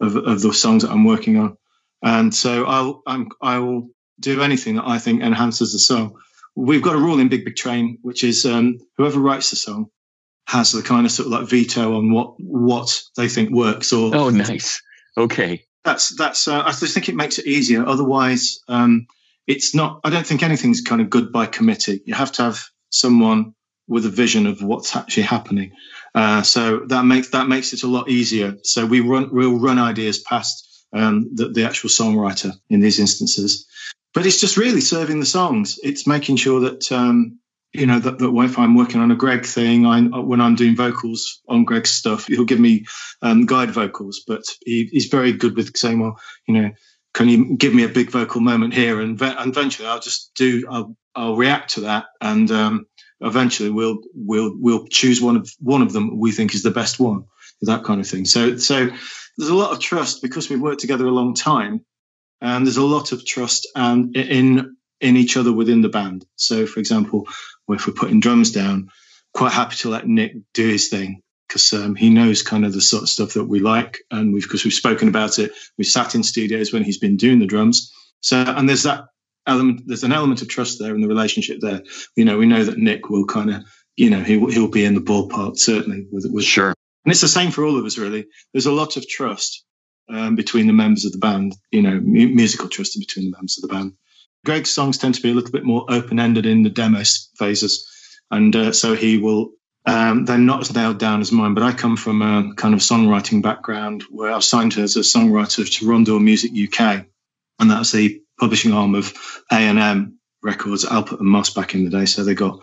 of 0.00 0.16
of 0.16 0.42
the 0.42 0.52
songs 0.52 0.82
that 0.82 0.90
I'm 0.90 1.04
working 1.04 1.36
on, 1.38 1.56
and 2.02 2.34
so 2.34 2.64
I'll 2.64 3.02
I'm, 3.06 3.28
I 3.40 3.58
will 3.58 3.90
do 4.18 4.42
anything 4.42 4.76
that 4.76 4.86
I 4.86 4.98
think 4.98 5.22
enhances 5.22 5.72
the 5.72 5.78
song. 5.78 6.16
We've 6.54 6.82
got 6.82 6.96
a 6.96 6.98
rule 6.98 7.20
in 7.20 7.28
Big 7.28 7.44
Big 7.44 7.56
Train, 7.56 7.98
which 8.02 8.24
is 8.24 8.44
um, 8.44 8.78
whoever 8.96 9.20
writes 9.20 9.50
the 9.50 9.56
song 9.56 9.90
has 10.48 10.72
the 10.72 10.82
kind 10.82 11.06
of 11.06 11.12
sort 11.12 11.26
of 11.26 11.32
like 11.32 11.48
veto 11.48 11.96
on 11.96 12.12
what 12.12 12.34
what 12.38 13.02
they 13.16 13.28
think 13.28 13.50
works. 13.50 13.92
Or 13.92 14.14
oh, 14.14 14.30
nice. 14.30 14.82
Okay 15.18 15.66
that's 15.86 16.14
that's. 16.14 16.48
Uh, 16.48 16.62
I 16.62 16.72
just 16.72 16.92
think 16.92 17.08
it 17.08 17.14
makes 17.14 17.38
it 17.38 17.46
easier. 17.46 17.86
Otherwise, 17.86 18.60
um, 18.68 19.06
it's 19.46 19.74
not. 19.74 20.00
I 20.04 20.10
don't 20.10 20.26
think 20.26 20.42
anything's 20.42 20.82
kind 20.82 21.00
of 21.00 21.08
good 21.08 21.32
by 21.32 21.46
committee. 21.46 22.02
You 22.04 22.14
have 22.14 22.32
to 22.32 22.42
have 22.42 22.62
someone 22.90 23.54
with 23.88 24.04
a 24.04 24.10
vision 24.10 24.46
of 24.46 24.62
what's 24.62 24.94
actually 24.96 25.22
happening. 25.22 25.72
Uh, 26.14 26.42
so 26.42 26.80
that 26.88 27.04
makes 27.04 27.30
that 27.30 27.48
makes 27.48 27.72
it 27.72 27.84
a 27.84 27.86
lot 27.86 28.10
easier. 28.10 28.56
So 28.62 28.84
we 28.84 29.00
run 29.00 29.30
we'll 29.32 29.58
run 29.58 29.78
ideas 29.78 30.18
past 30.18 30.86
um, 30.92 31.30
the, 31.34 31.48
the 31.48 31.64
actual 31.64 31.88
songwriter 31.88 32.52
in 32.68 32.80
these 32.80 32.98
instances. 32.98 33.66
But 34.12 34.26
it's 34.26 34.40
just 34.40 34.56
really 34.56 34.80
serving 34.80 35.20
the 35.20 35.26
songs. 35.26 35.78
It's 35.82 36.06
making 36.06 36.36
sure 36.36 36.60
that 36.60 36.90
um, 36.90 37.38
you 37.72 37.86
know 37.86 37.98
that, 37.98 38.18
that 38.18 38.32
if 38.34 38.58
I'm 38.58 38.74
working 38.74 39.00
on 39.00 39.10
a 39.10 39.16
Greg 39.16 39.44
thing, 39.44 39.86
I, 39.86 40.00
when 40.00 40.40
I'm 40.40 40.54
doing 40.54 40.76
vocals 40.76 41.42
on 41.48 41.64
Greg's 41.64 41.90
stuff, 41.90 42.26
he'll 42.26 42.44
give 42.44 42.60
me 42.60 42.86
um, 43.22 43.46
guide 43.46 43.70
vocals. 43.70 44.22
But 44.26 44.44
he, 44.64 44.88
he's 44.90 45.06
very 45.06 45.32
good 45.32 45.56
with 45.56 45.76
saying, 45.76 46.00
well, 46.00 46.18
you 46.46 46.54
know, 46.54 46.70
can 47.14 47.28
you 47.28 47.56
give 47.56 47.74
me 47.74 47.84
a 47.84 47.88
big 47.88 48.10
vocal 48.10 48.40
moment 48.40 48.74
here? 48.74 49.00
And, 49.00 49.20
and 49.20 49.50
eventually, 49.50 49.88
I'll 49.88 50.00
just 50.00 50.32
do, 50.34 50.66
I'll, 50.70 50.96
I'll 51.14 51.36
react 51.36 51.74
to 51.74 51.80
that, 51.82 52.06
and 52.20 52.50
um, 52.50 52.86
eventually, 53.20 53.70
we'll 53.70 53.98
we'll 54.14 54.54
we'll 54.58 54.86
choose 54.86 55.20
one 55.20 55.36
of 55.36 55.50
one 55.58 55.82
of 55.82 55.92
them 55.92 56.18
we 56.18 56.32
think 56.32 56.54
is 56.54 56.62
the 56.62 56.70
best 56.70 57.00
one, 57.00 57.24
that 57.62 57.84
kind 57.84 58.00
of 58.00 58.08
thing. 58.08 58.24
So 58.26 58.56
so 58.56 58.88
there's 59.38 59.50
a 59.50 59.54
lot 59.54 59.72
of 59.72 59.80
trust 59.80 60.22
because 60.22 60.48
we've 60.48 60.60
worked 60.60 60.80
together 60.80 61.06
a 61.06 61.10
long 61.10 61.34
time, 61.34 61.84
and 62.40 62.66
there's 62.66 62.76
a 62.76 62.84
lot 62.84 63.12
of 63.12 63.24
trust 63.24 63.68
and 63.74 64.14
in 64.16 64.76
in 65.00 65.16
each 65.16 65.36
other 65.36 65.52
within 65.52 65.82
the 65.82 65.88
band. 65.88 66.26
So, 66.36 66.66
for 66.66 66.80
example, 66.80 67.28
if 67.68 67.86
we're 67.86 67.92
putting 67.92 68.20
drums 68.20 68.52
down, 68.52 68.88
quite 69.34 69.52
happy 69.52 69.76
to 69.76 69.90
let 69.90 70.06
Nick 70.06 70.34
do 70.54 70.66
his 70.66 70.88
thing 70.88 71.22
because 71.46 71.72
um, 71.72 71.94
he 71.94 72.10
knows 72.10 72.42
kind 72.42 72.64
of 72.64 72.72
the 72.72 72.80
sort 72.80 73.02
of 73.02 73.08
stuff 73.08 73.34
that 73.34 73.44
we 73.44 73.60
like, 73.60 73.98
and 74.10 74.32
we've 74.32 74.42
because 74.42 74.64
we've 74.64 74.72
spoken 74.72 75.08
about 75.08 75.38
it. 75.38 75.52
We've 75.78 75.86
sat 75.86 76.14
in 76.14 76.22
studios 76.22 76.72
when 76.72 76.82
he's 76.82 76.98
been 76.98 77.16
doing 77.16 77.38
the 77.38 77.46
drums. 77.46 77.92
So, 78.20 78.38
and 78.38 78.68
there's 78.68 78.84
that 78.84 79.04
element. 79.46 79.82
There's 79.86 80.04
an 80.04 80.12
element 80.12 80.42
of 80.42 80.48
trust 80.48 80.78
there 80.78 80.94
in 80.94 81.00
the 81.00 81.08
relationship 81.08 81.58
there. 81.60 81.82
You 82.16 82.24
know, 82.24 82.38
we 82.38 82.46
know 82.46 82.64
that 82.64 82.78
Nick 82.78 83.10
will 83.10 83.26
kind 83.26 83.50
of, 83.50 83.64
you 83.96 84.10
know, 84.10 84.22
he 84.22 84.38
he'll 84.38 84.70
be 84.70 84.84
in 84.84 84.94
the 84.94 85.00
ballpark 85.00 85.58
certainly 85.58 86.06
with 86.10 86.26
with 86.30 86.44
sure. 86.44 86.74
And 87.04 87.12
it's 87.12 87.20
the 87.20 87.28
same 87.28 87.52
for 87.52 87.64
all 87.64 87.78
of 87.78 87.84
us, 87.84 87.98
really. 87.98 88.26
There's 88.52 88.66
a 88.66 88.72
lot 88.72 88.96
of 88.96 89.08
trust 89.08 89.64
um, 90.08 90.34
between 90.34 90.66
the 90.66 90.72
members 90.72 91.04
of 91.04 91.12
the 91.12 91.18
band. 91.18 91.54
You 91.70 91.82
know, 91.82 92.00
musical 92.00 92.68
trust 92.68 92.98
between 92.98 93.30
the 93.30 93.36
members 93.36 93.58
of 93.58 93.68
the 93.68 93.74
band. 93.74 93.92
Greg's 94.46 94.70
songs 94.70 94.96
tend 94.96 95.16
to 95.16 95.20
be 95.20 95.30
a 95.30 95.34
little 95.34 95.50
bit 95.50 95.64
more 95.64 95.84
open 95.88 96.18
ended 96.18 96.46
in 96.46 96.62
the 96.62 96.70
demo 96.70 97.02
phases. 97.36 97.86
And 98.30 98.56
uh, 98.56 98.72
so 98.72 98.94
he 98.94 99.18
will, 99.18 99.50
um, 99.84 100.24
they're 100.24 100.38
not 100.38 100.62
as 100.62 100.74
nailed 100.74 100.98
down 100.98 101.20
as 101.20 101.32
mine, 101.32 101.54
but 101.54 101.62
I 101.62 101.72
come 101.72 101.96
from 101.96 102.22
a 102.22 102.54
kind 102.54 102.72
of 102.72 102.80
songwriting 102.80 103.42
background 103.42 104.04
where 104.10 104.32
I 104.32 104.36
was 104.36 104.48
signed 104.48 104.78
as 104.78 104.96
a 104.96 105.00
songwriter 105.00 105.70
to 105.70 105.86
Rondor 105.86 106.22
Music 106.22 106.52
UK. 106.52 107.06
And 107.58 107.70
that's 107.70 107.92
the 107.92 108.22
publishing 108.40 108.72
arm 108.72 108.94
of 108.94 109.12
A&M 109.52 110.18
Records, 110.42 110.84
Alpert 110.84 111.20
and 111.20 111.28
Moss 111.28 111.50
back 111.50 111.74
in 111.74 111.84
the 111.84 111.90
day. 111.90 112.06
So 112.06 112.24
they 112.24 112.34
got 112.34 112.60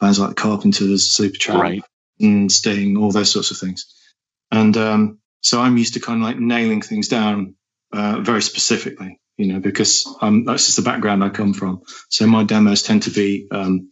bands 0.00 0.18
like 0.18 0.30
the 0.30 0.34
Carpenters, 0.34 1.16
Supertramp, 1.16 1.60
right. 1.60 1.82
and 2.18 2.50
Sting, 2.50 2.96
all 2.96 3.12
those 3.12 3.30
sorts 3.30 3.50
of 3.50 3.58
things. 3.58 3.86
And 4.50 4.76
um, 4.76 5.20
So 5.42 5.60
I'm 5.60 5.76
used 5.76 5.94
to 5.94 6.00
kind 6.00 6.20
of 6.20 6.26
like 6.26 6.38
nailing 6.38 6.82
things 6.82 7.08
down 7.08 7.54
uh, 7.92 8.20
very 8.20 8.42
specifically, 8.42 9.18
you 9.40 9.46
know, 9.46 9.58
because 9.58 10.06
um, 10.20 10.44
that's 10.44 10.66
just 10.66 10.76
the 10.76 10.82
background 10.82 11.24
I 11.24 11.30
come 11.30 11.54
from. 11.54 11.80
So 12.10 12.26
my 12.26 12.44
demos 12.44 12.82
tend 12.82 13.04
to 13.04 13.10
be 13.10 13.48
um, 13.50 13.90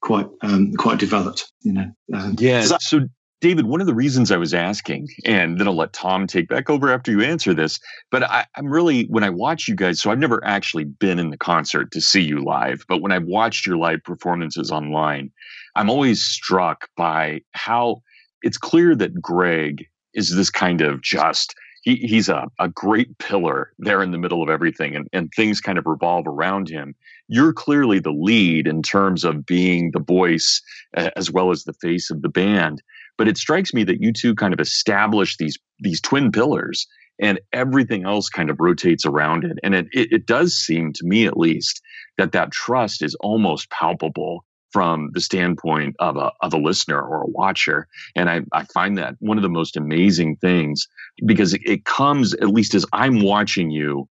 quite 0.00 0.26
um, 0.42 0.72
quite 0.74 0.98
developed, 0.98 1.52
you 1.62 1.72
know. 1.72 1.92
Um, 2.12 2.34
yeah. 2.38 2.62
That- 2.66 2.82
so 2.82 3.02
David, 3.40 3.66
one 3.66 3.80
of 3.80 3.86
the 3.86 3.94
reasons 3.94 4.32
I 4.32 4.36
was 4.38 4.52
asking, 4.52 5.06
and 5.24 5.56
then 5.56 5.68
I'll 5.68 5.76
let 5.76 5.92
Tom 5.92 6.26
take 6.26 6.48
back 6.48 6.68
over 6.68 6.92
after 6.92 7.12
you 7.12 7.22
answer 7.22 7.54
this, 7.54 7.78
but 8.10 8.24
I, 8.24 8.46
am 8.56 8.66
really, 8.66 9.04
when 9.04 9.22
I 9.22 9.30
watch 9.30 9.68
you 9.68 9.76
guys, 9.76 10.00
so 10.00 10.10
I've 10.10 10.18
never 10.18 10.44
actually 10.44 10.82
been 10.82 11.20
in 11.20 11.30
the 11.30 11.36
concert 11.36 11.92
to 11.92 12.00
see 12.00 12.20
you 12.20 12.42
live, 12.42 12.84
but 12.88 13.00
when 13.00 13.12
I've 13.12 13.26
watched 13.26 13.64
your 13.64 13.76
live 13.76 14.02
performances 14.02 14.72
online, 14.72 15.30
I'm 15.76 15.88
always 15.88 16.20
struck 16.20 16.88
by 16.96 17.42
how 17.52 18.02
it's 18.42 18.58
clear 18.58 18.96
that 18.96 19.22
Greg 19.22 19.86
is 20.14 20.34
this 20.34 20.50
kind 20.50 20.80
of 20.80 21.00
just 21.00 21.54
he, 21.88 21.96
he's 22.06 22.28
a, 22.28 22.48
a 22.58 22.68
great 22.68 23.16
pillar 23.18 23.72
there 23.78 24.02
in 24.02 24.10
the 24.10 24.18
middle 24.18 24.42
of 24.42 24.50
everything 24.50 24.94
and, 24.94 25.08
and 25.12 25.30
things 25.34 25.60
kind 25.60 25.78
of 25.78 25.86
revolve 25.86 26.26
around 26.26 26.68
him. 26.68 26.94
You're 27.28 27.52
clearly 27.54 27.98
the 27.98 28.10
lead 28.10 28.66
in 28.66 28.82
terms 28.82 29.24
of 29.24 29.46
being 29.46 29.92
the 29.92 30.00
voice 30.00 30.60
as 30.94 31.30
well 31.30 31.50
as 31.50 31.64
the 31.64 31.72
face 31.72 32.10
of 32.10 32.22
the 32.22 32.28
band 32.28 32.82
but 33.18 33.28
it 33.28 33.36
strikes 33.36 33.74
me 33.74 33.84
that 33.84 34.00
you 34.00 34.12
two 34.12 34.34
kind 34.34 34.54
of 34.54 34.60
establish 34.60 35.36
these 35.36 35.58
these 35.80 36.00
twin 36.00 36.32
pillars 36.32 36.86
and 37.20 37.40
everything 37.52 38.04
else 38.04 38.28
kind 38.28 38.48
of 38.48 38.60
rotates 38.60 39.04
around 39.04 39.44
it 39.44 39.58
and 39.62 39.74
it, 39.74 39.86
it, 39.92 40.12
it 40.12 40.26
does 40.26 40.54
seem 40.54 40.92
to 40.92 41.04
me 41.04 41.26
at 41.26 41.36
least 41.36 41.82
that 42.16 42.32
that 42.32 42.52
trust 42.52 43.02
is 43.02 43.16
almost 43.16 43.70
palpable 43.70 44.44
from 44.72 45.10
the 45.12 45.20
standpoint 45.20 45.96
of 45.98 46.16
a, 46.16 46.32
of 46.42 46.52
a 46.52 46.58
listener 46.58 47.00
or 47.00 47.22
a 47.22 47.26
watcher. 47.26 47.88
And 48.14 48.28
I, 48.28 48.42
I 48.52 48.64
find 48.64 48.98
that 48.98 49.14
one 49.18 49.38
of 49.38 49.42
the 49.42 49.48
most 49.48 49.76
amazing 49.76 50.36
things 50.36 50.88
because 51.24 51.54
it, 51.54 51.62
it 51.64 51.84
comes, 51.84 52.34
at 52.34 52.48
least 52.48 52.74
as 52.74 52.84
I'm 52.92 53.22
watching 53.22 53.70
you, 53.70 54.08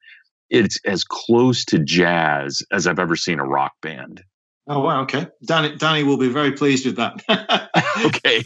it's 0.51 0.79
as 0.85 1.05
close 1.05 1.65
to 1.67 1.79
jazz 1.79 2.63
as 2.73 2.87
I've 2.87 2.99
ever 2.99 3.17
seen 3.17 3.41
a 3.41 3.45
rock 3.45 3.73
band. 3.83 4.23
Oh 4.69 4.81
wow! 4.81 5.03
Okay, 5.03 5.29
Danny, 5.45 5.77
Danny 5.77 6.03
will 6.03 6.17
be 6.17 6.29
very 6.29 6.53
pleased 6.53 6.87
with 6.87 6.97
that. 6.97 7.23
okay, 8.07 8.43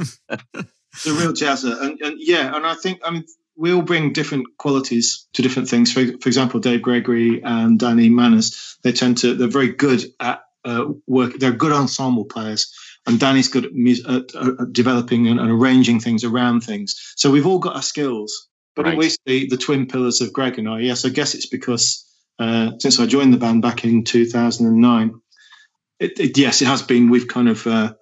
the 1.04 1.12
real 1.12 1.32
jazzer, 1.32 1.80
and, 1.80 1.98
and, 2.00 2.16
yeah, 2.18 2.54
and 2.54 2.66
I 2.66 2.74
think 2.74 3.00
I 3.02 3.10
mean 3.10 3.24
we 3.56 3.72
all 3.72 3.82
bring 3.82 4.12
different 4.12 4.46
qualities 4.58 5.26
to 5.34 5.42
different 5.42 5.68
things. 5.68 5.92
For, 5.92 6.06
for 6.18 6.28
example, 6.28 6.60
Dave 6.60 6.82
Gregory 6.82 7.42
and 7.42 7.78
Danny 7.78 8.08
Manners, 8.08 8.78
they 8.82 8.92
tend 8.92 9.18
to 9.18 9.34
they're 9.34 9.48
very 9.48 9.72
good 9.72 10.04
at 10.18 10.42
uh, 10.64 10.86
work. 11.06 11.34
They're 11.38 11.52
good 11.52 11.72
ensemble 11.72 12.24
players, 12.24 12.72
and 13.06 13.18
Danny's 13.18 13.48
good 13.48 13.66
at, 13.66 13.72
mu- 13.74 13.94
at, 14.08 14.34
at 14.34 14.72
developing 14.72 15.28
and, 15.28 15.40
and, 15.40 15.50
arranging 15.50 16.00
things 16.00 16.24
around 16.24 16.62
things. 16.62 16.94
So 17.16 17.30
we've 17.30 17.46
all 17.46 17.58
got 17.58 17.76
our 17.76 17.82
skills. 17.82 18.48
But 18.76 18.84
right. 18.84 18.94
always 18.94 19.18
the, 19.26 19.48
the 19.48 19.56
twin 19.56 19.86
pillars 19.86 20.20
of 20.20 20.32
Greg 20.32 20.58
and 20.58 20.68
I. 20.68 20.80
Yes, 20.80 21.04
I 21.04 21.08
guess 21.08 21.34
it's 21.34 21.46
because 21.46 22.06
uh, 22.38 22.72
since 22.78 23.00
I 23.00 23.06
joined 23.06 23.34
the 23.34 23.38
band 23.38 23.62
back 23.62 23.84
in 23.84 24.04
2009, 24.04 25.20
it, 25.98 26.18
it, 26.18 26.38
yes, 26.38 26.62
it 26.62 26.66
has 26.66 26.82
been. 26.82 27.10
We've 27.10 27.28
kind 27.28 27.48
of 27.48 27.66
uh, 27.66 27.94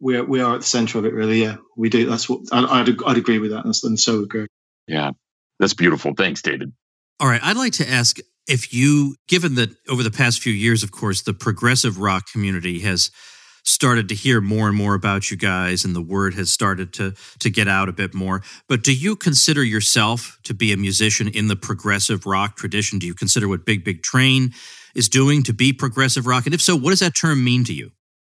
we 0.00 0.16
are, 0.16 0.24
we 0.24 0.40
are 0.40 0.54
at 0.54 0.60
the 0.60 0.66
centre 0.66 0.98
of 0.98 1.04
it, 1.04 1.12
really. 1.12 1.42
Yeah, 1.42 1.56
we 1.76 1.88
do. 1.88 2.08
That's 2.08 2.28
what 2.28 2.40
I, 2.52 2.82
would 2.82 3.04
I'd 3.04 3.16
agree 3.16 3.38
with 3.38 3.52
that, 3.52 3.64
and 3.64 3.98
so 3.98 4.20
would 4.20 4.28
Greg. 4.28 4.48
Yeah, 4.86 5.12
that's 5.60 5.74
beautiful. 5.74 6.14
Thanks, 6.16 6.42
David. 6.42 6.72
All 7.20 7.28
right, 7.28 7.40
I'd 7.42 7.56
like 7.56 7.74
to 7.74 7.88
ask 7.88 8.18
if 8.48 8.72
you, 8.72 9.16
given 9.28 9.54
that 9.56 9.70
over 9.88 10.02
the 10.02 10.10
past 10.10 10.40
few 10.40 10.52
years, 10.52 10.82
of 10.82 10.90
course, 10.90 11.22
the 11.22 11.34
progressive 11.34 11.98
rock 11.98 12.24
community 12.32 12.80
has 12.80 13.10
started 13.64 14.08
to 14.08 14.14
hear 14.14 14.40
more 14.40 14.68
and 14.68 14.76
more 14.76 14.94
about 14.94 15.30
you 15.30 15.36
guys 15.36 15.84
and 15.84 15.94
the 15.94 16.02
word 16.02 16.34
has 16.34 16.50
started 16.50 16.92
to 16.94 17.12
to 17.38 17.50
get 17.50 17.68
out 17.68 17.88
a 17.88 17.92
bit 17.92 18.14
more 18.14 18.42
but 18.66 18.82
do 18.82 18.94
you 18.94 19.14
consider 19.14 19.62
yourself 19.62 20.38
to 20.44 20.54
be 20.54 20.72
a 20.72 20.76
musician 20.76 21.28
in 21.28 21.48
the 21.48 21.56
progressive 21.56 22.24
rock 22.24 22.56
tradition? 22.56 22.98
Do 22.98 23.06
you 23.06 23.14
consider 23.14 23.46
what 23.46 23.66
big 23.66 23.84
big 23.84 24.02
train 24.02 24.52
is 24.94 25.08
doing 25.08 25.42
to 25.42 25.52
be 25.52 25.72
progressive 25.72 26.26
rock? 26.26 26.46
And 26.46 26.54
if 26.54 26.62
so 26.62 26.76
what 26.76 26.90
does 26.90 27.00
that 27.00 27.12
term 27.20 27.44
mean 27.44 27.64
to 27.64 27.74
you? 27.74 27.90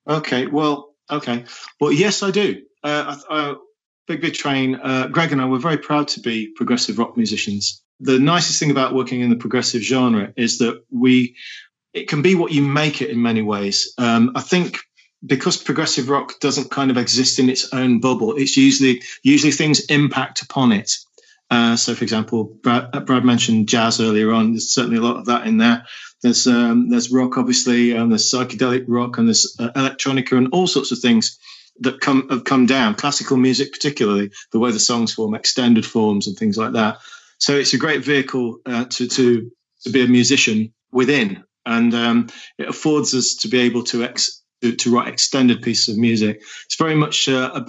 Okay 0.08 0.46
well 0.46 0.94
okay. 1.10 1.44
Well 1.80 1.92
yes 1.92 2.22
i 2.22 2.30
do. 2.30 2.62
Uh, 2.82 3.16
uh, 3.28 3.54
big 4.06 4.20
big 4.22 4.34
train 4.34 4.76
uh, 4.76 5.08
greg 5.08 5.32
and 5.32 5.42
i 5.42 5.44
were 5.44 5.58
very 5.58 5.78
proud 5.78 6.08
to 6.08 6.20
be 6.20 6.52
progressive 6.56 6.98
rock 6.98 7.16
musicians 7.16 7.82
the 8.00 8.18
nicest 8.18 8.60
thing 8.60 8.70
about 8.70 8.94
working 8.94 9.20
in 9.20 9.30
the 9.30 9.36
progressive 9.36 9.82
genre 9.82 10.32
is 10.36 10.58
that 10.58 10.82
we 10.90 11.36
it 11.94 12.08
can 12.08 12.22
be 12.22 12.34
what 12.34 12.52
you 12.52 12.62
make 12.62 13.02
it 13.02 13.10
in 13.10 13.22
many 13.22 13.42
ways. 13.42 13.92
Um, 13.98 14.32
I 14.34 14.40
think 14.40 14.78
because 15.24 15.56
progressive 15.56 16.08
rock 16.08 16.38
doesn't 16.40 16.70
kind 16.70 16.90
of 16.90 16.96
exist 16.96 17.38
in 17.38 17.48
its 17.48 17.72
own 17.72 18.00
bubble, 18.00 18.36
it's 18.36 18.56
usually 18.56 19.02
usually 19.22 19.52
things 19.52 19.86
impact 19.86 20.42
upon 20.42 20.72
it. 20.72 20.92
Uh, 21.50 21.76
so, 21.76 21.94
for 21.94 22.04
example, 22.04 22.44
Brad, 22.44 22.90
uh, 22.92 23.00
Brad, 23.00 23.24
mentioned 23.24 23.68
jazz 23.68 24.00
earlier 24.00 24.32
on. 24.32 24.52
There's 24.52 24.72
certainly 24.72 24.98
a 24.98 25.02
lot 25.02 25.16
of 25.16 25.26
that 25.26 25.46
in 25.46 25.56
there. 25.56 25.86
There's 26.22 26.46
um, 26.46 26.90
there's 26.90 27.10
rock, 27.10 27.38
obviously, 27.38 27.92
and 27.92 28.12
there's 28.12 28.30
psychedelic 28.30 28.84
rock, 28.86 29.18
and 29.18 29.26
there's 29.26 29.56
uh, 29.58 29.70
electronica, 29.70 30.36
and 30.36 30.48
all 30.52 30.66
sorts 30.66 30.92
of 30.92 30.98
things 30.98 31.38
that 31.80 32.00
come 32.00 32.28
have 32.28 32.44
come 32.44 32.66
down. 32.66 32.94
Classical 32.96 33.38
music, 33.38 33.72
particularly 33.72 34.30
the 34.52 34.58
way 34.58 34.72
the 34.72 34.78
songs 34.78 35.14
form, 35.14 35.34
extended 35.34 35.86
forms, 35.86 36.26
and 36.26 36.36
things 36.36 36.58
like 36.58 36.74
that. 36.74 36.98
So 37.38 37.56
it's 37.56 37.74
a 37.74 37.78
great 37.78 38.04
vehicle 38.04 38.58
uh, 38.66 38.84
to, 38.84 39.08
to, 39.08 39.50
to 39.82 39.90
be 39.90 40.04
a 40.04 40.08
musician 40.08 40.72
within. 40.92 41.44
And 41.64 41.94
um, 41.94 42.28
it 42.56 42.68
affords 42.68 43.14
us 43.14 43.36
to 43.36 43.48
be 43.48 43.60
able 43.60 43.84
to, 43.84 44.04
ex, 44.04 44.42
to, 44.62 44.74
to, 44.74 44.94
write 44.94 45.08
extended 45.08 45.62
pieces 45.62 45.94
of 45.94 45.98
music. 45.98 46.42
It's 46.66 46.76
very 46.76 46.94
much, 46.94 47.28
uh, 47.28 47.66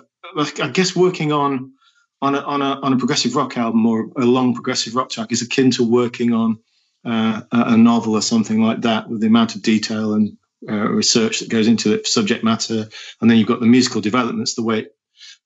guess, 0.74 0.96
working 0.96 1.32
on 1.32 1.74
on 2.22 2.36
a, 2.36 2.40
on 2.40 2.62
a, 2.62 2.80
on 2.82 2.94
a 2.94 2.98
progressive 2.98 3.36
rock 3.36 3.58
album 3.58 3.86
or 3.86 4.10
a 4.18 4.26
long 4.26 4.54
progressive 4.54 4.96
rock 4.96 5.10
track 5.10 5.32
is 5.32 5.42
akin 5.42 5.72
to 5.72 5.90
working 5.90 6.34
on 6.34 6.60
uh, 7.06 7.42
a 7.52 7.78
novel 7.78 8.16
or 8.16 8.22
something 8.22 8.62
like 8.62 8.82
that 8.82 9.10
with 9.10 9.22
the 9.22 9.28
amount 9.28 9.56
of 9.56 9.62
detail 9.62 10.14
and 10.14 10.38
uh, 10.68 10.74
research 10.74 11.40
that 11.40 11.50
goes 11.50 11.68
into 11.68 11.94
it, 11.94 12.06
subject 12.06 12.44
matter, 12.44 12.90
and 13.22 13.30
then 13.30 13.38
you've 13.38 13.48
got 13.48 13.62
the 13.62 13.66
musical 13.66 14.02
developments, 14.02 14.56
the 14.56 14.64
way 14.64 14.88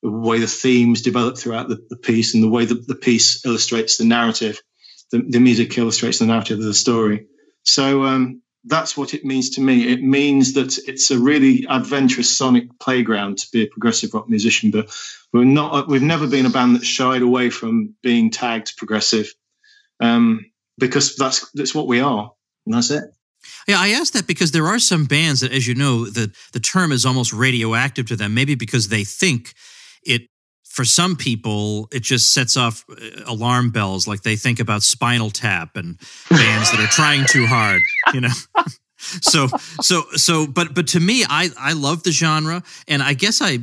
the 0.03 0.11
way 0.11 0.39
the 0.39 0.47
themes 0.47 1.01
develop 1.01 1.37
throughout 1.37 1.69
the, 1.69 1.83
the 1.89 1.95
piece 1.95 2.35
and 2.35 2.43
the 2.43 2.49
way 2.49 2.65
the, 2.65 2.75
the 2.75 2.95
piece 2.95 3.43
illustrates 3.45 3.97
the 3.97 4.03
narrative. 4.03 4.61
The, 5.11 5.23
the, 5.27 5.39
music 5.39 5.77
illustrates 5.77 6.19
the 6.19 6.25
narrative 6.25 6.59
of 6.59 6.65
the 6.65 6.73
story. 6.73 7.27
So 7.63 8.03
um, 8.03 8.41
that's 8.65 8.97
what 8.97 9.13
it 9.13 9.23
means 9.23 9.51
to 9.51 9.61
me. 9.61 9.91
It 9.91 10.01
means 10.01 10.53
that 10.53 10.77
it's 10.87 11.09
a 11.09 11.17
really 11.17 11.65
adventurous 11.69 12.35
sonic 12.35 12.77
playground 12.79 13.37
to 13.39 13.47
be 13.53 13.63
a 13.63 13.67
progressive 13.67 14.13
rock 14.13 14.27
musician. 14.27 14.71
But 14.71 14.93
we're 15.31 15.45
not. 15.45 15.87
We've 15.87 16.01
never 16.01 16.27
been 16.27 16.45
a 16.45 16.49
band 16.49 16.75
that 16.75 16.83
shied 16.83 17.21
away 17.21 17.49
from 17.49 17.95
being 18.01 18.29
tagged 18.29 18.75
progressive, 18.77 19.33
um, 19.99 20.45
because 20.77 21.15
that's 21.15 21.49
that's 21.51 21.75
what 21.75 21.87
we 21.87 22.01
are, 22.01 22.31
and 22.65 22.75
that's 22.75 22.91
it. 22.91 23.03
Yeah, 23.67 23.79
I 23.79 23.89
asked 23.89 24.13
that 24.13 24.27
because 24.27 24.51
there 24.51 24.67
are 24.67 24.79
some 24.79 25.05
bands 25.05 25.41
that, 25.41 25.51
as 25.51 25.67
you 25.67 25.75
know, 25.75 26.05
the 26.05 26.33
the 26.53 26.59
term 26.59 26.91
is 26.91 27.05
almost 27.05 27.33
radioactive 27.33 28.07
to 28.07 28.15
them. 28.15 28.33
Maybe 28.33 28.55
because 28.55 28.87
they 28.87 29.03
think 29.03 29.53
it 30.05 30.23
for 30.63 30.85
some 30.85 31.15
people 31.15 31.87
it 31.91 32.01
just 32.01 32.33
sets 32.33 32.57
off 32.57 32.83
uh, 32.89 32.95
alarm 33.25 33.69
bells 33.69 34.07
like 34.07 34.23
they 34.23 34.35
think 34.35 34.59
about 34.59 34.81
spinal 34.83 35.29
tap 35.29 35.75
and 35.75 35.97
bands 36.29 36.71
that 36.71 36.79
are 36.79 36.87
trying 36.87 37.25
too 37.27 37.45
hard 37.45 37.81
you 38.13 38.21
know? 38.21 38.29
So 39.21 39.47
so 39.81 40.03
so 40.13 40.47
but 40.47 40.73
but 40.73 40.87
to 40.89 40.99
me 40.99 41.25
i 41.29 41.49
i 41.59 41.73
love 41.73 42.03
the 42.03 42.11
genre 42.11 42.63
and 42.87 43.03
i 43.03 43.13
guess 43.13 43.41
i 43.41 43.59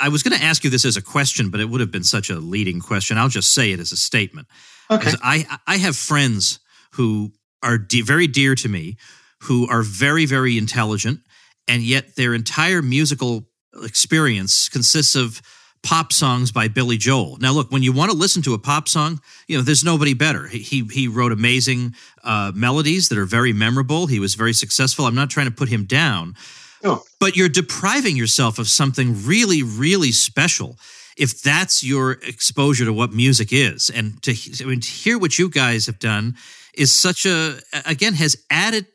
i 0.00 0.08
was 0.08 0.22
going 0.22 0.38
to 0.38 0.44
ask 0.44 0.62
you 0.62 0.70
this 0.70 0.84
as 0.84 0.96
a 0.96 1.02
question 1.02 1.50
but 1.50 1.58
it 1.58 1.68
would 1.68 1.80
have 1.80 1.90
been 1.90 2.04
such 2.04 2.30
a 2.30 2.36
leading 2.36 2.80
question. 2.80 3.18
I'll 3.18 3.28
just 3.28 3.52
say 3.52 3.72
it 3.72 3.80
as 3.80 3.90
a 3.90 3.96
statement. 3.96 4.46
Okay. 4.90 5.10
I 5.22 5.58
i 5.66 5.76
have 5.76 5.96
friends 5.96 6.60
who 6.92 7.32
are 7.62 7.78
de- 7.78 8.02
very 8.02 8.28
dear 8.28 8.54
to 8.54 8.68
me 8.68 8.96
who 9.42 9.68
are 9.68 9.82
very 9.82 10.24
very 10.24 10.56
intelligent 10.56 11.20
and 11.66 11.82
yet 11.82 12.14
their 12.14 12.32
entire 12.32 12.80
musical 12.80 13.48
experience 13.82 14.68
consists 14.68 15.14
of 15.14 15.40
pop 15.82 16.12
songs 16.12 16.52
by 16.52 16.68
Billy 16.68 16.96
Joel. 16.96 17.38
Now, 17.40 17.52
look, 17.52 17.70
when 17.72 17.82
you 17.82 17.92
want 17.92 18.10
to 18.10 18.16
listen 18.16 18.42
to 18.42 18.54
a 18.54 18.58
pop 18.58 18.88
song, 18.88 19.20
you 19.48 19.56
know, 19.56 19.62
there's 19.62 19.84
nobody 19.84 20.14
better. 20.14 20.46
He 20.46 20.86
he 20.90 21.08
wrote 21.08 21.32
amazing 21.32 21.94
uh, 22.22 22.52
melodies 22.54 23.08
that 23.08 23.18
are 23.18 23.24
very 23.24 23.52
memorable. 23.52 24.06
He 24.06 24.20
was 24.20 24.34
very 24.34 24.52
successful. 24.52 25.06
I'm 25.06 25.14
not 25.14 25.30
trying 25.30 25.46
to 25.46 25.52
put 25.52 25.68
him 25.68 25.84
down, 25.84 26.36
oh. 26.84 27.02
but 27.18 27.36
you're 27.36 27.48
depriving 27.48 28.16
yourself 28.16 28.58
of 28.58 28.68
something 28.68 29.24
really, 29.24 29.62
really 29.62 30.12
special 30.12 30.78
if 31.16 31.42
that's 31.42 31.84
your 31.84 32.12
exposure 32.12 32.84
to 32.84 32.92
what 32.92 33.12
music 33.12 33.52
is. 33.52 33.90
And 33.90 34.22
to, 34.22 34.34
I 34.62 34.66
mean, 34.66 34.80
to 34.80 34.88
hear 34.88 35.18
what 35.18 35.38
you 35.38 35.50
guys 35.50 35.86
have 35.86 35.98
done 35.98 36.36
is 36.74 36.92
such 36.92 37.26
a 37.26 37.58
again 37.84 38.14
has 38.14 38.36
added 38.50 38.86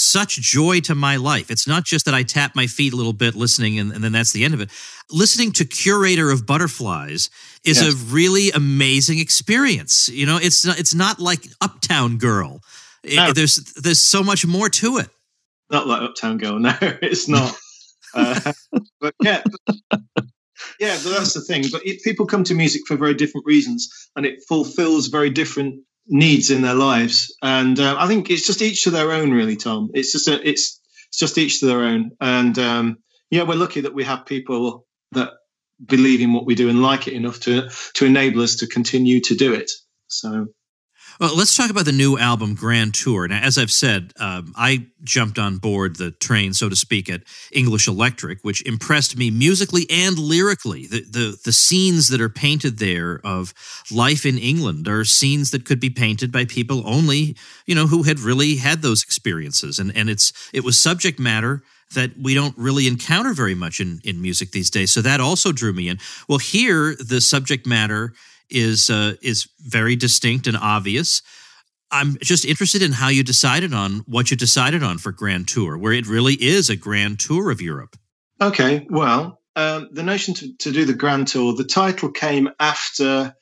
such 0.00 0.40
joy 0.40 0.80
to 0.80 0.94
my 0.94 1.16
life. 1.16 1.50
It's 1.50 1.66
not 1.66 1.84
just 1.84 2.04
that 2.06 2.14
I 2.14 2.22
tap 2.22 2.54
my 2.54 2.66
feet 2.66 2.92
a 2.92 2.96
little 2.96 3.12
bit 3.12 3.34
listening 3.34 3.78
and, 3.78 3.92
and 3.92 4.02
then 4.02 4.12
that's 4.12 4.32
the 4.32 4.44
end 4.44 4.54
of 4.54 4.60
it. 4.60 4.70
Listening 5.10 5.52
to 5.52 5.64
Curator 5.64 6.30
of 6.30 6.46
Butterflies 6.46 7.30
is 7.64 7.82
yes. 7.82 7.92
a 7.92 7.96
really 8.12 8.50
amazing 8.50 9.18
experience. 9.18 10.08
You 10.08 10.26
know, 10.26 10.38
it's 10.40 10.64
not, 10.64 10.78
it's 10.78 10.94
not 10.94 11.18
like 11.20 11.46
Uptown 11.60 12.18
Girl. 12.18 12.60
No. 13.04 13.28
It, 13.28 13.34
there's 13.34 13.56
there's 13.74 14.00
so 14.00 14.22
much 14.22 14.46
more 14.46 14.68
to 14.68 14.98
it. 14.98 15.08
Not 15.70 15.86
like 15.86 16.02
Uptown 16.02 16.38
Girl. 16.38 16.58
No, 16.58 16.76
it's 16.80 17.28
not. 17.28 17.56
uh, 18.14 18.52
but 19.00 19.14
yeah, 19.22 19.42
yeah, 20.78 20.98
but 21.02 21.10
that's 21.10 21.34
the 21.34 21.40
thing. 21.40 21.64
But 21.70 21.86
it, 21.86 22.02
people 22.02 22.26
come 22.26 22.44
to 22.44 22.54
music 22.54 22.82
for 22.86 22.96
very 22.96 23.14
different 23.14 23.46
reasons, 23.46 23.88
and 24.16 24.26
it 24.26 24.42
fulfills 24.48 25.06
very 25.06 25.30
different 25.30 25.82
needs 26.10 26.50
in 26.50 26.60
their 26.60 26.74
lives. 26.74 27.34
And 27.40 27.78
uh, 27.78 27.96
I 27.98 28.06
think 28.08 28.30
it's 28.30 28.46
just 28.46 28.60
each 28.60 28.84
to 28.84 28.90
their 28.90 29.12
own, 29.12 29.30
really, 29.30 29.56
Tom. 29.56 29.90
It's 29.94 30.12
just 30.12 30.28
a, 30.28 30.46
it's 30.46 30.80
it's 31.08 31.18
just 31.18 31.38
each 31.38 31.60
to 31.60 31.66
their 31.66 31.82
own. 31.82 32.12
And 32.20 32.58
um, 32.58 32.98
yeah, 33.30 33.44
we're 33.44 33.54
lucky 33.54 33.82
that 33.82 33.94
we 33.94 34.04
have 34.04 34.26
people 34.26 34.86
that 35.12 35.30
believe 35.84 36.20
in 36.20 36.32
what 36.32 36.44
we 36.44 36.54
do 36.54 36.68
and 36.68 36.82
like 36.82 37.08
it 37.08 37.14
enough 37.14 37.40
to 37.40 37.70
to 37.94 38.04
enable 38.04 38.42
us 38.42 38.56
to 38.56 38.66
continue 38.66 39.20
to 39.22 39.34
do 39.34 39.54
it. 39.54 39.70
So 40.08 40.48
well, 41.20 41.36
let's 41.36 41.54
talk 41.54 41.68
about 41.68 41.84
the 41.84 41.92
new 41.92 42.16
album, 42.16 42.54
Grand 42.54 42.94
Tour. 42.94 43.28
Now, 43.28 43.40
as 43.42 43.58
I've 43.58 43.70
said, 43.70 44.14
um, 44.18 44.54
I 44.56 44.86
jumped 45.04 45.38
on 45.38 45.58
board 45.58 45.96
the 45.96 46.12
train, 46.12 46.54
so 46.54 46.70
to 46.70 46.76
speak, 46.76 47.10
at 47.10 47.24
English 47.52 47.86
Electric, 47.86 48.38
which 48.40 48.62
impressed 48.66 49.18
me 49.18 49.30
musically 49.30 49.86
and 49.90 50.18
lyrically. 50.18 50.86
The, 50.86 51.02
the 51.02 51.38
the 51.44 51.52
scenes 51.52 52.08
that 52.08 52.22
are 52.22 52.30
painted 52.30 52.78
there 52.78 53.20
of 53.22 53.52
life 53.92 54.24
in 54.24 54.38
England 54.38 54.88
are 54.88 55.04
scenes 55.04 55.50
that 55.50 55.66
could 55.66 55.78
be 55.78 55.90
painted 55.90 56.32
by 56.32 56.46
people 56.46 56.82
only, 56.86 57.36
you 57.66 57.74
know, 57.74 57.86
who 57.86 58.04
had 58.04 58.18
really 58.18 58.56
had 58.56 58.80
those 58.80 59.02
experiences, 59.02 59.78
and 59.78 59.94
and 59.94 60.08
it's 60.08 60.32
it 60.54 60.64
was 60.64 60.80
subject 60.80 61.18
matter 61.18 61.62
that 61.92 62.16
we 62.16 62.34
don't 62.34 62.56
really 62.56 62.86
encounter 62.86 63.34
very 63.34 63.54
much 63.54 63.78
in 63.78 64.00
in 64.04 64.22
music 64.22 64.52
these 64.52 64.70
days. 64.70 64.90
So 64.90 65.02
that 65.02 65.20
also 65.20 65.52
drew 65.52 65.74
me 65.74 65.90
in. 65.90 65.98
Well, 66.28 66.38
here 66.38 66.94
the 66.94 67.20
subject 67.20 67.66
matter 67.66 68.14
is 68.50 68.90
uh, 68.90 69.14
is 69.22 69.48
very 69.60 69.96
distinct 69.96 70.46
and 70.46 70.56
obvious. 70.56 71.22
I'm 71.90 72.16
just 72.22 72.44
interested 72.44 72.82
in 72.82 72.92
how 72.92 73.08
you 73.08 73.24
decided 73.24 73.74
on 73.74 74.04
what 74.06 74.30
you 74.30 74.36
decided 74.36 74.82
on 74.82 74.98
for 74.98 75.10
Grand 75.10 75.48
Tour, 75.48 75.76
where 75.76 75.92
it 75.92 76.06
really 76.06 76.34
is 76.34 76.70
a 76.70 76.76
grand 76.76 77.18
tour 77.18 77.50
of 77.50 77.60
Europe. 77.60 77.96
Okay, 78.40 78.86
well, 78.88 79.40
um, 79.56 79.88
the 79.92 80.02
notion 80.02 80.34
to, 80.34 80.56
to 80.58 80.72
do 80.72 80.84
the 80.84 80.94
Grand 80.94 81.28
Tour, 81.28 81.54
the 81.54 81.64
title 81.64 82.10
came 82.10 82.48
after. 82.60 83.34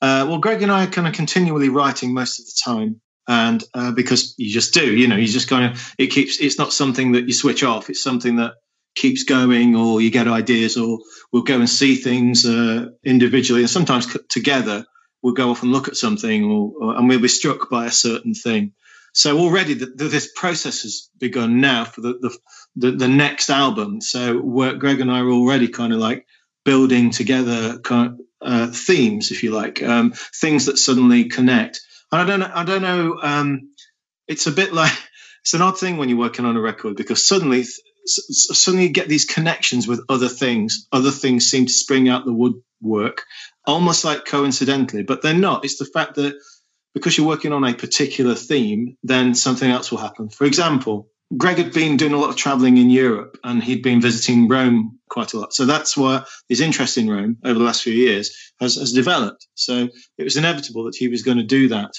Uh, 0.00 0.26
well, 0.28 0.38
Greg 0.38 0.62
and 0.62 0.72
I 0.72 0.84
are 0.84 0.90
kind 0.90 1.06
of 1.06 1.14
continually 1.14 1.68
writing 1.68 2.12
most 2.12 2.40
of 2.40 2.46
the 2.46 2.60
time, 2.64 3.00
and 3.28 3.62
uh, 3.72 3.92
because 3.92 4.34
you 4.36 4.52
just 4.52 4.74
do, 4.74 4.96
you 4.96 5.06
know, 5.06 5.16
you 5.16 5.28
just 5.28 5.48
kind 5.48 5.72
of 5.72 5.94
it 5.96 6.08
keeps. 6.08 6.40
It's 6.40 6.58
not 6.58 6.72
something 6.72 7.12
that 7.12 7.26
you 7.28 7.32
switch 7.32 7.62
off. 7.62 7.88
It's 7.88 8.02
something 8.02 8.36
that 8.36 8.54
keeps 8.94 9.24
going 9.24 9.74
or 9.74 10.00
you 10.00 10.10
get 10.10 10.28
ideas 10.28 10.76
or 10.76 10.98
we'll 11.32 11.42
go 11.42 11.58
and 11.58 11.68
see 11.68 11.96
things 11.96 12.44
uh, 12.44 12.86
individually. 13.04 13.62
And 13.62 13.70
sometimes 13.70 14.16
together 14.28 14.84
we'll 15.22 15.34
go 15.34 15.50
off 15.50 15.62
and 15.62 15.72
look 15.72 15.88
at 15.88 15.96
something 15.96 16.44
or, 16.44 16.72
or, 16.80 16.96
and 16.96 17.08
we'll 17.08 17.20
be 17.20 17.28
struck 17.28 17.70
by 17.70 17.86
a 17.86 17.90
certain 17.90 18.34
thing. 18.34 18.72
So 19.14 19.38
already 19.38 19.74
the, 19.74 19.86
the, 19.86 20.04
this 20.04 20.32
process 20.34 20.82
has 20.82 21.10
begun 21.18 21.60
now 21.60 21.84
for 21.84 22.00
the, 22.00 22.38
the, 22.76 22.90
the 22.92 23.08
next 23.08 23.50
album. 23.50 24.00
So 24.00 24.40
greg 24.40 25.00
and 25.00 25.10
i 25.10 25.20
are 25.20 25.30
already 25.30 25.68
kind 25.68 25.92
of 25.92 25.98
like 25.98 26.26
building 26.64 27.10
together 27.10 27.78
kind 27.78 28.08
of, 28.08 28.20
uh, 28.40 28.66
themes 28.72 29.30
if 29.30 29.44
you 29.44 29.52
like 29.52 29.82
um, 29.82 30.12
things 30.12 30.66
that 30.66 30.78
suddenly 30.78 31.24
connect. 31.24 31.80
And 32.10 32.20
i 32.20 32.24
don't 32.24 32.40
know 32.40 32.50
i 32.52 32.64
don't 32.64 32.82
know 32.82 33.18
um, 33.22 33.70
it's 34.26 34.46
a 34.46 34.52
bit 34.52 34.72
like 34.72 34.92
it's 35.42 35.54
an 35.54 35.62
odd 35.62 35.78
thing 35.78 35.96
when 35.96 36.08
you're 36.08 36.18
working 36.18 36.44
on 36.44 36.56
a 36.56 36.60
record 36.60 36.96
because 36.96 37.26
suddenly 37.26 37.64
suddenly 38.06 38.86
you 38.86 38.92
get 38.92 39.08
these 39.08 39.24
connections 39.24 39.86
with 39.86 40.04
other 40.08 40.28
things. 40.28 40.86
Other 40.92 41.10
things 41.10 41.50
seem 41.50 41.66
to 41.66 41.72
spring 41.72 42.08
out 42.08 42.24
the 42.24 42.32
woodwork, 42.32 43.24
almost 43.66 44.04
like 44.04 44.24
coincidentally, 44.24 45.02
but 45.02 45.22
they're 45.22 45.34
not. 45.34 45.64
It's 45.64 45.78
the 45.78 45.84
fact 45.84 46.16
that 46.16 46.34
because 46.94 47.16
you're 47.16 47.26
working 47.26 47.52
on 47.52 47.64
a 47.64 47.74
particular 47.74 48.34
theme, 48.34 48.96
then 49.02 49.34
something 49.34 49.70
else 49.70 49.90
will 49.90 49.98
happen. 49.98 50.28
For 50.28 50.44
example, 50.44 51.08
Greg 51.36 51.56
had 51.56 51.72
been 51.72 51.96
doing 51.96 52.12
a 52.12 52.18
lot 52.18 52.30
of 52.30 52.36
traveling 52.36 52.76
in 52.76 52.90
Europe 52.90 53.38
and 53.42 53.62
he'd 53.62 53.82
been 53.82 54.02
visiting 54.02 54.48
Rome 54.48 54.98
quite 55.08 55.32
a 55.32 55.38
lot. 55.38 55.54
So 55.54 55.64
that's 55.64 55.96
why 55.96 56.24
his 56.48 56.60
interest 56.60 56.98
in 56.98 57.08
Rome 57.08 57.38
over 57.44 57.58
the 57.58 57.64
last 57.64 57.82
few 57.82 57.94
years 57.94 58.36
has, 58.60 58.76
has 58.76 58.92
developed. 58.92 59.46
So 59.54 59.88
it 60.18 60.24
was 60.24 60.36
inevitable 60.36 60.84
that 60.84 60.96
he 60.96 61.08
was 61.08 61.22
going 61.22 61.38
to 61.38 61.42
do 61.42 61.68
that. 61.68 61.92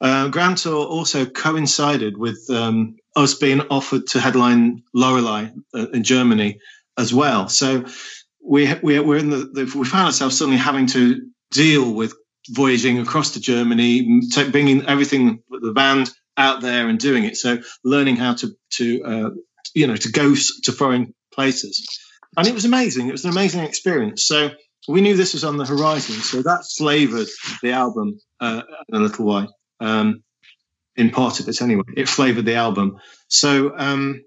Uh, 0.00 0.28
Grand 0.28 0.58
Tour 0.58 0.84
also 0.86 1.24
coincided 1.24 2.16
with 2.16 2.48
um, 2.50 2.96
us 3.16 3.34
being 3.34 3.60
offered 3.70 4.06
to 4.08 4.20
headline 4.20 4.82
Lorelei 4.92 5.48
uh, 5.74 5.86
in 5.92 6.02
Germany 6.02 6.58
as 6.98 7.14
well. 7.14 7.48
So 7.48 7.84
we, 8.44 8.72
we 8.82 9.00
we're 9.00 9.18
in 9.18 9.30
the, 9.30 9.50
the, 9.52 9.72
we 9.78 9.84
found 9.84 10.06
ourselves 10.06 10.36
suddenly 10.36 10.58
having 10.58 10.86
to 10.88 11.28
deal 11.50 11.92
with 11.92 12.14
voyaging 12.50 12.98
across 12.98 13.32
to 13.32 13.40
Germany, 13.40 14.20
bringing 14.50 14.86
everything 14.86 15.42
the 15.50 15.72
band 15.72 16.10
out 16.36 16.60
there 16.60 16.88
and 16.88 16.98
doing 16.98 17.24
it. 17.24 17.36
So 17.36 17.58
learning 17.84 18.16
how 18.16 18.34
to 18.34 18.50
to 18.72 19.04
uh, 19.04 19.30
you 19.74 19.86
know 19.86 19.96
to 19.96 20.10
go 20.10 20.34
to 20.34 20.72
foreign 20.72 21.14
places, 21.32 21.86
and 22.36 22.46
it 22.46 22.54
was 22.54 22.64
amazing. 22.64 23.08
It 23.08 23.12
was 23.12 23.24
an 23.24 23.30
amazing 23.30 23.62
experience. 23.62 24.24
So 24.26 24.50
we 24.88 25.00
knew 25.00 25.16
this 25.16 25.32
was 25.32 25.44
on 25.44 25.56
the 25.56 25.64
horizon. 25.64 26.16
So 26.16 26.42
that 26.42 26.64
flavoured 26.76 27.28
the 27.62 27.72
album 27.72 28.20
uh, 28.40 28.62
in 28.88 28.96
a 28.96 29.00
little 29.00 29.24
way. 29.24 29.48
Um, 29.80 30.22
in 30.96 31.10
part 31.10 31.40
of 31.40 31.48
it 31.48 31.60
anyway. 31.60 31.82
It 31.96 32.08
flavored 32.08 32.44
the 32.44 32.54
album. 32.54 32.98
So 33.28 33.76
um, 33.76 34.22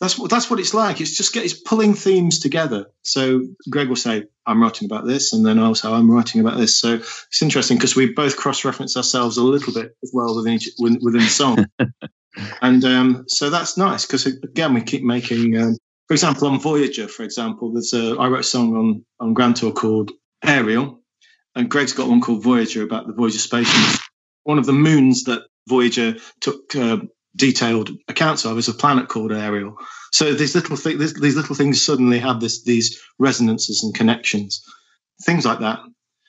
that's 0.00 0.18
what 0.18 0.30
that's 0.30 0.50
what 0.50 0.60
it's 0.60 0.74
like. 0.74 1.00
It's 1.00 1.16
just 1.16 1.32
get, 1.32 1.44
it's 1.44 1.54
pulling 1.54 1.94
themes 1.94 2.40
together. 2.40 2.86
So 3.02 3.46
Greg 3.68 3.88
will 3.88 3.96
say, 3.96 4.24
"I'm 4.46 4.62
writing 4.62 4.86
about 4.86 5.06
this," 5.06 5.32
and 5.32 5.44
then 5.44 5.58
I'll 5.58 5.74
say, 5.74 5.88
"I'm 5.88 6.10
writing 6.10 6.40
about 6.40 6.58
this." 6.58 6.80
So 6.80 6.94
it's 6.94 7.42
interesting 7.42 7.76
because 7.76 7.96
we 7.96 8.12
both 8.12 8.36
cross-reference 8.36 8.96
ourselves 8.96 9.36
a 9.36 9.44
little 9.44 9.72
bit 9.72 9.96
as 10.02 10.10
well 10.12 10.34
within 10.36 10.54
each, 10.54 10.70
within 10.78 11.20
the 11.20 11.28
song, 11.28 11.66
and 12.62 12.84
um, 12.84 13.24
so 13.28 13.50
that's 13.50 13.76
nice 13.76 14.06
because 14.06 14.26
again 14.26 14.74
we 14.74 14.82
keep 14.82 15.02
making. 15.02 15.56
Um, 15.56 15.76
for 16.08 16.14
example, 16.14 16.48
on 16.48 16.58
Voyager, 16.58 17.06
for 17.06 17.22
example, 17.22 17.72
there's 17.72 17.92
a 17.92 18.16
I 18.18 18.28
wrote 18.28 18.40
a 18.40 18.44
song 18.44 18.74
on 18.76 19.04
on 19.20 19.34
Grand 19.34 19.56
Tour 19.56 19.72
called 19.72 20.10
Ariel, 20.42 21.02
and 21.54 21.70
Greg's 21.70 21.92
got 21.92 22.08
one 22.08 22.20
called 22.20 22.42
Voyager 22.42 22.82
about 22.82 23.06
the 23.06 23.12
Voyager 23.12 23.38
space. 23.38 24.00
One 24.44 24.58
of 24.58 24.66
the 24.66 24.72
moons 24.72 25.24
that 25.24 25.42
Voyager 25.68 26.16
took 26.40 26.74
uh, 26.74 26.98
detailed 27.36 27.90
accounts 28.08 28.44
of 28.44 28.58
is 28.58 28.68
a 28.68 28.74
planet 28.74 29.08
called 29.08 29.32
Ariel. 29.32 29.76
So 30.12 30.34
these 30.34 30.54
little 30.54 30.76
th- 30.76 30.98
these 30.98 31.36
little 31.36 31.54
things 31.54 31.82
suddenly 31.82 32.18
have 32.18 32.40
this 32.40 32.64
these 32.64 33.00
resonances 33.18 33.84
and 33.84 33.94
connections, 33.94 34.64
things 35.24 35.44
like 35.44 35.60
that. 35.60 35.80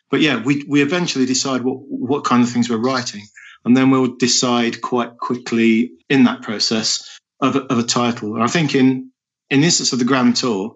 But 0.10 0.21
yeah, 0.21 0.41
we 0.43 0.63
we 0.67 0.82
eventually 0.82 1.26
decide 1.26 1.62
what 1.63 1.78
what 1.80 2.26
kind 2.26 2.43
of 2.43 2.50
things 2.50 2.69
we're 2.69 2.78
writing, 2.78 3.24
and 3.65 3.76
then 3.76 3.89
we'll 3.89 4.15
decide 4.17 4.82
quite 4.82 5.17
quickly 5.17 5.91
in 6.10 6.26
that 6.26 6.43
process 6.43 7.19
of 7.39 7.56
a, 7.56 7.62
of 7.62 7.80
a 7.80 7.84
title. 7.84 8.36
And 8.36 8.43
I 8.43 8.47
think 8.47 8.76
in 8.76 9.12
in 9.50 9.62
the 9.62 9.65
instance 9.65 9.93
of 9.93 10.00
the 10.00 10.06
Grand 10.06 10.36
Tour, 10.36 10.76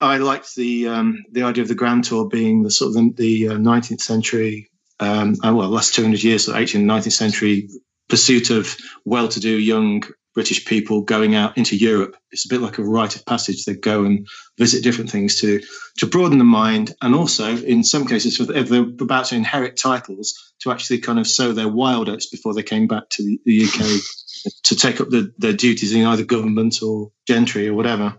I 0.00 0.18
liked 0.18 0.54
the 0.54 0.88
um, 0.88 1.24
the 1.32 1.42
idea 1.42 1.62
of 1.62 1.68
the 1.68 1.74
Grand 1.74 2.04
Tour 2.04 2.28
being 2.28 2.62
the 2.62 2.70
sort 2.70 2.96
of 2.96 3.16
the, 3.16 3.48
uh, 3.48 3.52
19th 3.54 4.00
century 4.00 4.68
um, 5.00 5.36
uh, 5.44 5.52
well, 5.54 5.68
last 5.68 5.94
200 5.94 6.22
years, 6.22 6.46
so 6.46 6.52
18th 6.52 6.74
and 6.76 6.90
19th 6.90 7.12
century 7.12 7.68
pursuit 8.08 8.50
of 8.50 8.76
well-to-do 9.04 9.50
young 9.50 10.04
British 10.34 10.64
people 10.64 11.02
going 11.02 11.34
out 11.34 11.56
into 11.56 11.76
Europe. 11.76 12.16
It's 12.32 12.44
a 12.44 12.48
bit 12.48 12.60
like 12.60 12.78
a 12.78 12.82
rite 12.82 13.16
of 13.16 13.24
passage. 13.24 13.64
They 13.64 13.74
go 13.74 14.04
and 14.04 14.26
visit 14.58 14.82
different 14.82 15.10
things 15.10 15.40
to 15.40 15.60
to 15.98 16.06
broaden 16.06 16.38
the 16.38 16.44
mind, 16.44 16.92
and 17.00 17.14
also 17.14 17.56
in 17.56 17.84
some 17.84 18.06
cases, 18.06 18.40
if 18.40 18.68
they're 18.68 18.82
about 18.82 19.26
to 19.26 19.36
inherit 19.36 19.76
titles, 19.76 20.52
to 20.60 20.72
actually 20.72 20.98
kind 20.98 21.20
of 21.20 21.26
sow 21.26 21.52
their 21.52 21.68
wild 21.68 22.08
oats 22.08 22.26
before 22.26 22.52
they 22.52 22.64
came 22.64 22.88
back 22.88 23.08
to 23.10 23.22
the, 23.22 23.40
the 23.44 23.64
UK 23.64 24.52
to 24.64 24.76
take 24.76 25.00
up 25.00 25.08
the, 25.08 25.32
their 25.38 25.52
duties 25.52 25.92
in 25.92 26.04
either 26.04 26.24
government 26.24 26.82
or 26.82 27.12
gentry 27.26 27.68
or 27.68 27.74
whatever. 27.74 28.18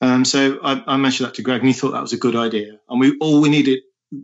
Um, 0.00 0.24
so 0.24 0.58
I, 0.62 0.82
I, 0.86 0.96
mentioned 0.96 1.28
that 1.28 1.36
to 1.36 1.42
Greg, 1.42 1.60
and 1.60 1.68
he 1.68 1.72
thought 1.72 1.92
that 1.92 2.02
was 2.02 2.12
a 2.12 2.18
good 2.18 2.36
idea. 2.36 2.78
And 2.88 3.00
we 3.00 3.16
all 3.20 3.40
we 3.40 3.48
needed 3.48 3.80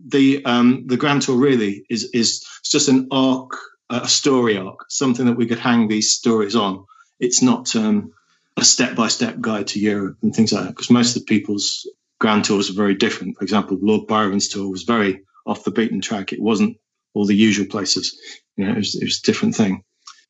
the 0.07 0.45
um, 0.45 0.85
the 0.87 0.97
Grand 0.97 1.23
Tour 1.23 1.37
really 1.37 1.85
is 1.89 2.11
is 2.13 2.45
just 2.65 2.89
an 2.89 3.09
arc, 3.11 3.53
a 3.89 4.09
story 4.09 4.57
arc, 4.57 4.87
something 4.89 5.27
that 5.27 5.37
we 5.37 5.47
could 5.47 5.59
hang 5.59 5.89
these 5.89 6.13
stories 6.13 6.57
on. 6.57 6.85
It's 7.19 7.43
not 7.43 7.75
um, 7.77 8.13
a 8.57 8.65
step 8.65 8.97
by 8.97 9.09
step 9.09 9.41
guide 9.41 9.69
to 9.69 9.81
Europe 9.81 10.19
and 10.23 10.35
things 10.35 10.53
like 10.53 10.65
that, 10.65 10.71
because 10.71 10.91
most 10.91 11.17
of 11.17 11.23
the 11.23 11.27
people's 11.27 11.89
Grand 12.19 12.45
Tours 12.45 12.71
are 12.71 12.75
very 12.75 12.95
different. 12.95 13.39
For 13.39 13.45
example, 13.45 13.79
Lord 13.81 14.07
Byron's 14.07 14.49
tour 14.49 14.71
was 14.71 14.83
very 14.83 15.23
off 15.47 15.65
the 15.65 15.71
beaten 15.71 16.01
track. 16.01 16.33
It 16.33 16.41
wasn't 16.41 16.77
all 17.15 17.27
the 17.27 17.35
usual 17.35 17.67
places. 17.67 18.19
You 18.57 18.67
know, 18.67 18.73
it 18.73 18.77
was, 18.77 18.95
it 18.95 19.05
was 19.05 19.21
a 19.21 19.27
different 19.27 19.57
thing. 19.57 19.83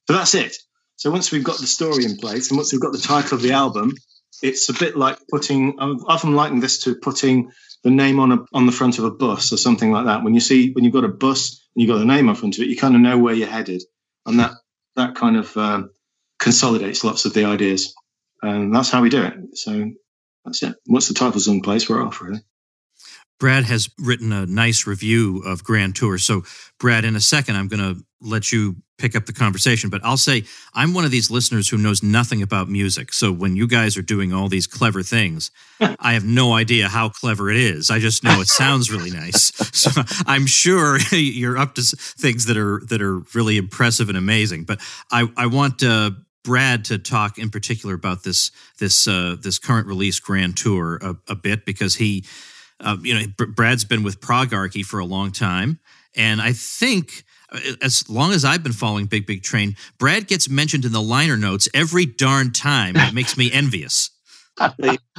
So 0.07 0.15
that's 0.15 0.35
it. 0.35 0.57
So 0.97 1.11
once 1.11 1.33
we've 1.33 1.45
got 1.45 1.59
the 1.59 1.67
story 1.67 2.05
in 2.05 2.17
place 2.17 2.51
and 2.51 2.59
once 2.59 2.73
we've 2.73 2.81
got 2.81 2.93
the 2.93 2.99
title 2.99 3.37
of 3.37 3.43
the 3.43 3.53
album, 3.53 3.93
it's 4.43 4.69
a 4.69 4.73
bit 4.75 4.97
like 4.97 5.19
putting. 5.31 5.79
I've 5.81 6.05
often 6.07 6.35
likened 6.35 6.63
this 6.63 6.85
to 6.85 6.95
putting 6.95 7.51
the 7.85 7.91
name 7.91 8.21
on 8.21 8.33
a 8.33 8.39
on 8.53 8.67
the 8.67 8.73
front 8.73 8.99
of 8.99 9.05
a 9.05 9.11
bus 9.11 9.53
or 9.53 9.57
something 9.57 9.91
like 9.91 10.07
that. 10.07 10.23
When 10.23 10.35
you 10.35 10.41
see 10.41 10.73
when 10.73 10.85
you've 10.85 10.93
got 10.95 11.05
a 11.05 11.09
bus 11.09 11.67
and 11.75 11.83
you've 11.83 11.91
got 11.95 11.99
the 11.99 12.05
name 12.05 12.29
on 12.29 12.35
front 12.35 12.57
of 12.59 12.63
it, 12.65 12.69
you 12.69 12.77
kind 12.77 12.95
of 12.95 13.01
know 13.01 13.19
where 13.19 13.35
you're 13.35 13.49
headed, 13.49 13.83
and 14.27 14.41
that 14.41 14.53
that 14.97 15.15
kind 15.15 15.37
of 15.37 15.57
um, 15.57 15.91
consolidates 16.39 17.05
lots 17.05 17.25
of 17.25 17.35
the 17.35 17.45
ideas, 17.45 17.95
and 18.43 18.75
that's 18.75 18.91
how 18.91 19.03
we 19.03 19.11
do 19.11 19.23
it. 19.23 19.35
So 19.59 19.91
that's 20.45 20.63
it. 20.63 20.77
Once 20.87 21.09
the 21.09 21.15
title's 21.15 21.49
in 21.49 21.63
place, 21.63 21.89
we're 21.89 22.05
off 22.05 22.21
really. 22.21 22.41
Brad 23.41 23.65
has 23.65 23.89
written 23.99 24.33
a 24.33 24.47
nice 24.47 24.87
review 24.87 25.39
of 25.39 25.65
Grand 25.65 25.97
Tour. 25.97 26.19
So, 26.19 26.45
Brad, 26.79 27.05
in 27.05 27.17
a 27.17 27.21
second, 27.21 27.57
I'm 27.57 27.69
going 27.69 27.95
to 27.95 28.05
let 28.21 28.53
you 28.53 28.77
pick 28.99 29.17
up 29.17 29.25
the 29.25 29.33
conversation. 29.33 29.89
But 29.89 30.05
I'll 30.05 30.19
say 30.19 30.45
I'm 30.75 30.93
one 30.93 31.07
of 31.07 31.11
these 31.11 31.31
listeners 31.31 31.67
who 31.67 31.79
knows 31.79 32.03
nothing 32.03 32.43
about 32.43 32.69
music. 32.69 33.15
So, 33.15 33.33
when 33.33 33.57
you 33.57 33.67
guys 33.67 33.97
are 33.97 34.03
doing 34.03 34.33
all 34.33 34.49
these 34.49 34.67
clever 34.67 35.03
things, 35.03 35.51
I 35.81 36.13
have 36.13 36.25
no 36.25 36.53
idea 36.53 36.89
how 36.89 37.09
clever 37.09 37.51
it 37.51 37.57
is. 37.57 37.91
I 37.91 37.99
just 37.99 38.23
know 38.23 38.41
it 38.41 38.49
sounds 38.49 38.93
really 38.93 39.11
nice. 39.11 39.51
So, 39.81 40.03
I'm 40.27 40.47
sure 40.47 40.99
you're 41.11 41.57
up 41.57 41.75
to 41.77 41.83
things 41.83 42.45
that 42.47 42.59
are 42.59 42.83
that 42.89 43.01
are 43.01 43.21
really 43.35 43.57
impressive 43.57 44.11
and 44.11 44.19
amazing. 44.19 44.65
But 44.65 44.81
I, 45.11 45.27
I 45.39 45.47
want 45.47 45.83
uh, 45.83 46.11
Brad 46.45 46.85
to 46.87 46.99
talk 46.99 47.39
in 47.39 47.49
particular 47.49 47.95
about 47.95 48.23
this 48.23 48.51
this 48.79 49.09
uh, 49.09 49.37
this 49.41 49.59
current 49.59 49.87
release 49.87 50.21
Grand 50.21 50.59
Tour 50.59 50.99
a, 51.01 51.17
a 51.29 51.35
bit 51.35 51.65
because 51.65 51.95
he 51.95 52.25
uh, 52.81 52.97
you 53.03 53.15
know, 53.15 53.47
Brad's 53.55 53.85
been 53.85 54.03
with 54.03 54.21
Progarchy 54.21 54.83
for 54.83 54.99
a 54.99 55.05
long 55.05 55.33
time, 55.33 55.81
and 56.15 56.41
I 56.41 56.53
think 56.53 57.25
uh, 57.53 57.59
as 57.83 58.09
long 58.09 58.33
as 58.33 58.45
I've 58.45 58.63
been 58.63 58.73
following 58.73 59.07
Big 59.07 59.27
Big 59.27 59.43
Train, 59.43 59.77
Brad 59.99 60.27
gets 60.27 60.49
mentioned 60.49 60.85
in 60.85 60.93
the 60.93 61.03
liner 61.03 61.37
notes 61.37 61.69
every 61.75 62.07
darn 62.07 62.53
time. 62.53 62.97
It 62.97 63.15
makes 63.15 63.37
me 63.37 63.51
envious. 63.53 64.11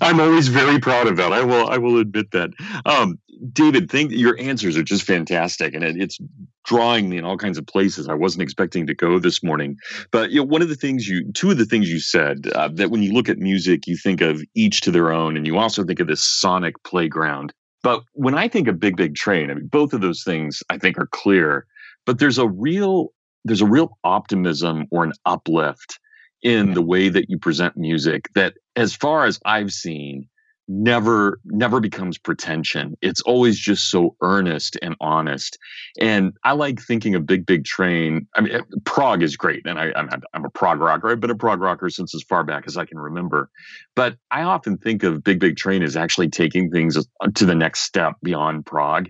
I'm 0.00 0.20
always 0.20 0.48
very 0.48 0.78
proud 0.78 1.08
of 1.08 1.16
that. 1.16 1.32
I 1.32 1.42
will. 1.42 1.68
I 1.68 1.78
will 1.78 1.98
admit 1.98 2.30
that. 2.32 2.50
Um, 2.86 3.18
David, 3.52 3.90
think 3.90 4.12
your 4.12 4.38
answers 4.38 4.76
are 4.76 4.82
just 4.82 5.02
fantastic, 5.02 5.74
and 5.74 5.82
it, 5.82 5.96
it's 6.00 6.18
drawing 6.64 7.08
me 7.08 7.18
in 7.18 7.24
all 7.24 7.36
kinds 7.36 7.58
of 7.58 7.66
places 7.66 8.08
I 8.08 8.14
wasn't 8.14 8.42
expecting 8.42 8.86
to 8.86 8.94
go 8.94 9.18
this 9.18 9.42
morning. 9.42 9.76
But 10.12 10.30
you 10.30 10.40
know, 10.40 10.44
one 10.44 10.62
of 10.62 10.68
the 10.68 10.76
things 10.76 11.08
you, 11.08 11.32
two 11.32 11.50
of 11.50 11.58
the 11.58 11.64
things 11.64 11.90
you 11.90 11.98
said 11.98 12.46
uh, 12.54 12.68
that 12.74 12.90
when 12.90 13.02
you 13.02 13.12
look 13.12 13.28
at 13.28 13.38
music, 13.38 13.86
you 13.86 13.96
think 13.96 14.20
of 14.20 14.42
each 14.54 14.82
to 14.82 14.90
their 14.90 15.10
own, 15.10 15.36
and 15.36 15.46
you 15.46 15.58
also 15.58 15.84
think 15.84 16.00
of 16.00 16.06
this 16.06 16.22
sonic 16.22 16.82
playground. 16.84 17.52
But 17.82 18.02
when 18.12 18.34
I 18.34 18.48
think 18.48 18.68
of 18.68 18.78
Big 18.78 18.96
Big 18.96 19.14
Train, 19.14 19.50
I 19.50 19.54
mean, 19.54 19.66
both 19.66 19.92
of 19.92 20.00
those 20.00 20.22
things 20.22 20.62
I 20.70 20.78
think 20.78 20.98
are 20.98 21.08
clear. 21.10 21.66
But 22.06 22.18
there's 22.18 22.38
a 22.38 22.48
real 22.48 23.12
there's 23.44 23.60
a 23.60 23.66
real 23.66 23.98
optimism 24.04 24.86
or 24.90 25.04
an 25.04 25.12
uplift 25.24 25.98
in 26.42 26.74
the 26.74 26.82
way 26.82 27.08
that 27.08 27.28
you 27.28 27.38
present 27.38 27.76
music 27.76 28.28
that 28.34 28.54
as 28.78 28.94
far 28.94 29.26
as 29.26 29.38
i've 29.44 29.72
seen 29.72 30.28
never 30.68 31.40
never 31.44 31.80
becomes 31.80 32.18
pretension. 32.18 32.96
It's 33.00 33.22
always 33.22 33.58
just 33.58 33.90
so 33.90 34.14
earnest 34.20 34.76
and 34.82 34.94
honest. 35.00 35.58
And 35.98 36.34
i 36.44 36.52
like 36.52 36.80
thinking 36.80 37.14
of 37.14 37.26
big 37.26 37.46
big 37.46 37.64
train. 37.64 38.26
I 38.36 38.42
mean 38.42 38.60
prog 38.84 39.22
is 39.22 39.36
great 39.36 39.66
and 39.66 39.78
I, 39.78 39.92
I'm, 39.96 40.08
I'm 40.34 40.44
a 40.44 40.50
prog 40.50 40.80
rocker. 40.80 41.08
I've 41.08 41.20
been 41.20 41.30
a 41.30 41.34
prog 41.36 41.60
rocker 41.60 41.88
since 41.88 42.14
as 42.14 42.22
far 42.22 42.44
back 42.44 42.64
as 42.66 42.76
i 42.76 42.84
can 42.84 42.98
remember. 42.98 43.50
But 43.96 44.16
i 44.30 44.42
often 44.42 44.76
think 44.76 45.02
of 45.02 45.24
big 45.24 45.40
big 45.40 45.56
train 45.56 45.82
as 45.82 45.96
actually 45.96 46.28
taking 46.28 46.70
things 46.70 46.96
to 47.34 47.46
the 47.46 47.54
next 47.54 47.80
step 47.80 48.14
beyond 48.22 48.66
prog. 48.66 49.08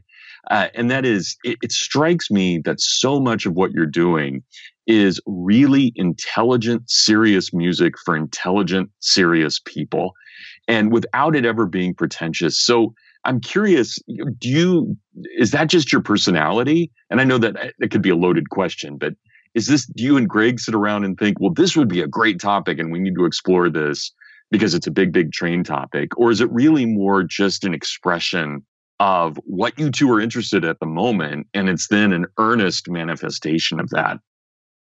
Uh, 0.50 0.68
and 0.74 0.90
that 0.90 1.04
is 1.04 1.37
it, 1.44 1.59
it 1.62 1.72
strikes 1.72 2.31
me 2.31 2.59
that 2.64 2.81
so 2.81 3.20
much 3.20 3.44
of 3.44 3.54
what 3.54 3.72
you're 3.72 3.85
doing 3.85 4.44
is 4.88 5.20
really 5.27 5.92
intelligent, 5.94 6.90
serious 6.90 7.53
music 7.53 7.94
for 8.05 8.16
intelligent, 8.16 8.90
serious 9.01 9.61
people, 9.64 10.14
and 10.66 10.90
without 10.90 11.37
it 11.37 11.44
ever 11.44 11.66
being 11.66 11.94
pretentious. 11.94 12.59
So 12.59 12.94
I'm 13.24 13.38
curious, 13.40 13.98
do 14.07 14.48
you, 14.48 14.96
is 15.37 15.51
that 15.51 15.68
just 15.68 15.92
your 15.92 16.01
personality? 16.01 16.90
And 17.11 17.20
I 17.20 17.24
know 17.24 17.37
that 17.37 17.57
uh, 17.57 17.68
it 17.79 17.90
could 17.90 18.01
be 18.01 18.09
a 18.09 18.16
loaded 18.16 18.48
question, 18.48 18.96
but 18.96 19.12
is 19.55 19.66
this, 19.66 19.87
do 19.87 20.03
you 20.03 20.16
and 20.16 20.29
Greg 20.29 20.59
sit 20.59 20.74
around 20.74 21.05
and 21.05 21.18
think, 21.18 21.38
well, 21.38 21.53
this 21.53 21.77
would 21.77 21.88
be 21.88 22.01
a 22.01 22.07
great 22.07 22.40
topic 22.40 22.79
and 22.79 22.90
we 22.90 22.98
need 22.98 23.14
to 23.16 23.27
explore 23.27 23.68
this 23.68 24.12
because 24.51 24.72
it's 24.72 24.87
a 24.87 24.90
big, 24.90 25.12
big 25.12 25.33
train 25.33 25.64
topic? 25.64 26.16
Or 26.16 26.31
is 26.31 26.40
it 26.40 26.51
really 26.51 26.87
more 26.87 27.22
just 27.22 27.64
an 27.64 27.74
expression 27.74 28.64
of 29.01 29.38
what 29.44 29.79
you 29.79 29.90
two 29.90 30.11
are 30.11 30.20
interested 30.20 30.64
at 30.64 30.81
the 30.81 30.87
moment 30.87 31.46
and 31.53 31.68
it's 31.68 31.88
then 31.88 32.12
an 32.12 32.27
earnest 32.38 32.88
manifestation 32.88 33.81
of 33.81 33.90
that 33.90 34.18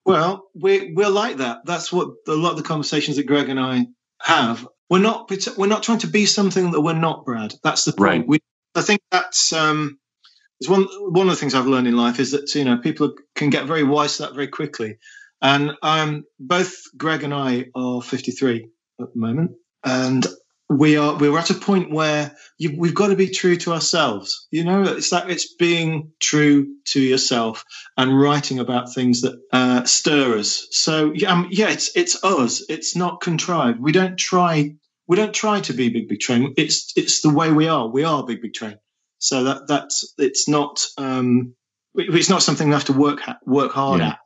well, 0.07 0.45
we're 0.55 0.95
we're 0.95 1.11
like 1.11 1.39
that. 1.39 1.59
That's 1.67 1.93
what 1.93 2.09
a 2.29 2.33
lot 2.33 2.53
of 2.53 2.57
the 2.57 2.63
conversations 2.63 3.17
that 3.17 3.27
Greg 3.27 3.49
and 3.49 3.59
I 3.59 3.87
have. 4.23 4.67
We're 4.89 5.01
not 5.01 5.31
we're 5.59 5.67
not 5.67 5.83
trying 5.83 5.99
to 5.99 6.07
be 6.07 6.27
something 6.27 6.71
that 6.71 6.81
we're 6.81 6.93
not, 6.95 7.25
Brad. 7.27 7.53
That's 7.65 7.85
the 7.85 7.93
point. 7.93 8.01
Right. 8.01 8.29
We, 8.29 8.39
I 8.77 8.83
think 8.83 9.01
that's 9.11 9.53
um, 9.53 9.99
is 10.61 10.69
one 10.69 10.85
one 10.85 11.27
of 11.27 11.33
the 11.33 11.41
things 11.41 11.55
I've 11.55 11.67
learned 11.67 11.89
in 11.89 11.97
life 11.97 12.21
is 12.21 12.31
that 12.31 12.55
you 12.55 12.65
know 12.65 12.79
people 12.79 13.15
can 13.35 13.51
get 13.51 13.67
very 13.67 13.83
wise 13.83 14.17
to 14.17 14.23
that 14.23 14.35
very 14.35 14.49
quickly. 14.49 14.99
And 15.43 15.73
um, 15.83 16.25
both 16.39 16.77
Greg 16.97 17.23
and 17.23 17.35
I 17.35 17.67
are 17.75 18.01
53 18.01 18.69
at 19.01 19.13
the 19.13 19.21
moment, 19.21 19.53
and 19.85 20.25
we 20.69 20.97
are 20.97 21.17
we're 21.17 21.39
at 21.39 21.51
a 21.51 21.55
point 21.55 21.93
where 21.93 22.35
you, 22.59 22.77
we've 22.77 22.95
got 22.95 23.09
to 23.09 23.17
be 23.17 23.29
true 23.29 23.57
to 23.57 23.73
ourselves. 23.73 24.49
You 24.51 24.65
know 24.65 24.83
it's 24.83 25.11
that 25.11 25.31
it's 25.31 25.55
being 25.55 26.13
true 26.21 26.75
to 26.87 27.01
yourself 27.01 27.65
and 27.97 28.19
writing 28.19 28.59
about 28.59 28.93
things 28.93 29.23
that 29.23 29.41
uh, 29.53 29.85
stir 29.85 30.39
us. 30.39 30.67
So 30.71 31.13
um, 31.27 31.49
yeah 31.51 31.71
it's 31.71 31.97
it's 31.97 32.23
us. 32.25 32.65
It's 32.69 32.97
not 32.97 33.21
contrived. 33.21 33.81
We 33.81 33.93
don't 33.93 34.17
try 34.17 34.75
we 35.07 35.17
don't 35.17 35.35
try 35.35 35.61
to 35.61 35.73
be 35.73 35.89
big 35.89 36.09
big 36.09 36.21
train. 36.21 36.55
It's 36.57 36.93
it's 36.97 37.21
the 37.21 37.31
way 37.31 37.53
we 37.53 37.69
are. 37.69 37.87
We 37.87 38.05
are 38.05 38.25
big 38.25 38.43
big 38.43 38.55
train. 38.55 38.79
So 39.19 39.45
that 39.45 39.69
that's 39.69 40.15
it's 40.19 40.49
not 40.49 40.85
um 40.99 41.55
it's 41.95 42.29
not 42.29 42.43
something 42.43 42.69
we 42.69 42.75
have 42.75 42.87
to 42.87 42.93
work 42.93 43.21
work 43.45 43.73
hard 43.73 44.01
yeah. 44.01 44.09
at 44.09 44.19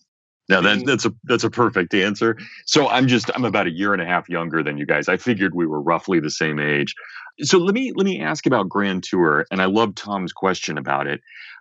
now 0.51 0.61
that, 0.61 0.79
mm. 0.79 0.85
that's 0.85 1.07
a 1.07 1.15
that's 1.25 1.45
a 1.45 1.51
perfect 1.51 1.95
answer. 1.95 2.37
So 2.67 2.89
I'm 2.89 3.07
just 3.07 3.31
I'm 3.35 3.45
about 3.45 3.69
a 3.69 3.71
year 3.71 3.93
and 3.93 4.03
a 4.03 4.07
half 4.07 4.29
younger 4.29 4.63
than 4.63 4.77
you 4.77 4.85
guys. 4.85 5.09
I 5.09 5.17
figured 5.17 5.55
we 5.55 5.67
were 5.67 5.81
roughly 5.81 6.21
the 6.21 6.31
same 6.31 6.59
age. 6.59 6.95
So 7.43 7.59
let 7.59 7.75
me 7.75 7.93
let 7.95 8.05
me 8.05 8.21
ask 8.21 8.45
about 8.47 8.69
Grand 8.69 9.05
Tour, 9.05 9.47
and 9.51 9.63
I 9.63 9.67
love 9.67 9.95
Tom's 9.95 10.33
question 10.33 10.77
about 10.77 11.07
it. 11.07 11.21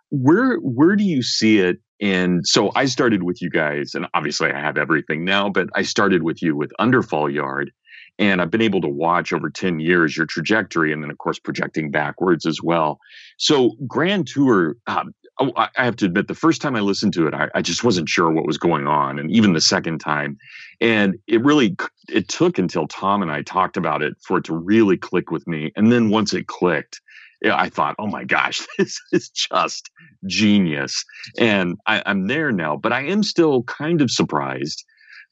Where 0.10 0.58
where 0.58 0.96
do 0.96 1.04
you 1.04 1.22
see 1.22 1.60
it? 1.60 1.78
And 2.02 2.48
so 2.48 2.72
I 2.76 2.86
started 2.86 3.24
with 3.24 3.42
you 3.42 3.50
guys, 3.50 3.94
and 3.94 4.08
obviously 4.14 4.52
I 4.52 4.60
have 4.60 4.78
everything 4.78 5.24
now, 5.24 5.50
but 5.50 5.70
I 5.76 5.84
started 5.84 6.24
with 6.24 6.42
you 6.42 6.56
with 6.56 6.72
Underfall 6.80 7.32
Yard, 7.32 7.72
and 8.20 8.42
I've 8.42 8.52
been 8.52 8.62
able 8.62 8.82
to 8.82 8.88
watch 8.88 9.32
over 9.32 9.50
10 9.50 9.80
years 9.80 10.16
your 10.16 10.26
trajectory 10.26 10.92
and 10.92 11.02
then, 11.02 11.10
of 11.10 11.18
course, 11.18 11.40
projecting 11.40 11.90
backwards 11.90 12.46
as 12.46 12.62
well. 12.62 13.00
So, 13.38 13.72
Grand 13.88 14.28
Tour, 14.28 14.76
oh, 14.88 15.04
Oh, 15.40 15.54
I 15.56 15.70
have 15.76 15.96
to 15.98 16.06
admit, 16.06 16.28
the 16.28 16.36
first 16.36 16.62
time 16.62 16.76
I 16.76 16.82
listened 16.82 17.14
to 17.14 17.28
it, 17.28 17.34
I, 17.34 17.50
I, 17.56 17.62
just 17.62 17.84
wasn't 17.84 18.10
sure 18.10 18.30
what 18.30 18.46
was 18.46 18.58
going 18.58 18.88
on. 18.88 19.18
And 19.18 19.32
even 19.32 19.54
the 19.54 19.62
second 19.62 20.00
time. 20.00 20.38
And 20.82 21.18
it 21.28 21.44
really, 21.44 21.78
it 22.10 22.28
took 22.28 22.58
until 22.58 22.88
Tom 22.88 23.22
and 23.22 23.32
I 23.32 23.42
talked 23.42 23.78
about 23.78 24.02
it 24.02 24.16
for 24.22 24.40
it 24.40 24.44
to 24.46 24.56
really 24.56 24.98
click 24.98 25.32
with 25.32 25.48
me. 25.48 25.72
And 25.78 25.92
then 25.92 26.10
once 26.10 26.34
it 26.34 26.48
clicked, 26.48 27.00
I 27.46 27.70
thought, 27.70 27.96
oh 28.00 28.08
my 28.08 28.26
gosh, 28.26 28.66
this 28.78 29.00
is 29.14 29.30
just 29.30 29.90
genius. 30.26 31.06
And 31.38 31.78
I, 31.88 32.04
I'm 32.06 32.28
there 32.28 32.52
now, 32.52 32.76
but 32.76 32.92
I 32.92 33.06
am 33.06 33.24
still 33.24 33.64
kind 33.64 34.02
of 34.02 34.12
surprised 34.12 34.84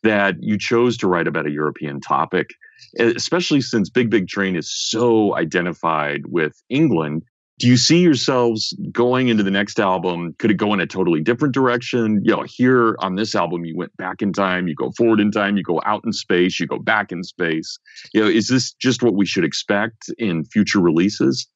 that 0.04 0.36
you 0.40 0.58
chose 0.58 0.96
to 0.98 1.08
write 1.08 1.28
about 1.28 1.48
a 1.48 1.52
European 1.52 2.00
topic 2.00 2.52
especially 3.00 3.62
since 3.62 3.90
Big 3.90 4.10
Big 4.10 4.28
Train 4.28 4.56
is 4.56 4.70
so 4.70 5.36
identified 5.36 6.28
with 6.28 6.62
England. 6.70 7.24
Do 7.60 7.68
you 7.68 7.78
see 7.78 8.00
yourselves 8.00 8.78
going 8.92 9.30
into 9.30 9.42
the 9.42 9.50
next 9.52 9.80
album? 9.80 10.36
Could 10.38 10.52
it 10.52 10.58
go 10.58 10.74
in 10.74 10.80
a 10.80 10.86
totally 10.86 11.22
different 11.22 11.56
direction? 11.56 12.22
You 12.24 12.36
know, 12.36 12.44
here 12.48 12.96
on 13.00 13.16
this 13.16 13.34
album, 13.34 13.66
you 13.66 13.76
went 13.76 13.98
back 13.98 14.22
in 14.22 14.32
time, 14.32 14.68
you 14.68 14.76
go 14.76 14.92
forward 14.92 15.20
in 15.20 15.32
time, 15.32 15.58
you 15.58 15.64
go 15.64 15.82
out 15.84 16.04
in 16.06 16.14
space, 16.14 16.60
you 16.60 16.68
go 16.68 16.78
back 16.78 17.12
in 17.12 17.24
space. 17.24 17.80
You 18.14 18.22
know, 18.22 18.28
is 18.28 18.48
this 18.48 18.74
just 18.74 19.02
what 19.02 19.16
we 19.16 19.26
should 19.26 19.44
expect 19.44 20.10
in 20.20 20.46
future 20.46 20.80
releases? 20.80 21.48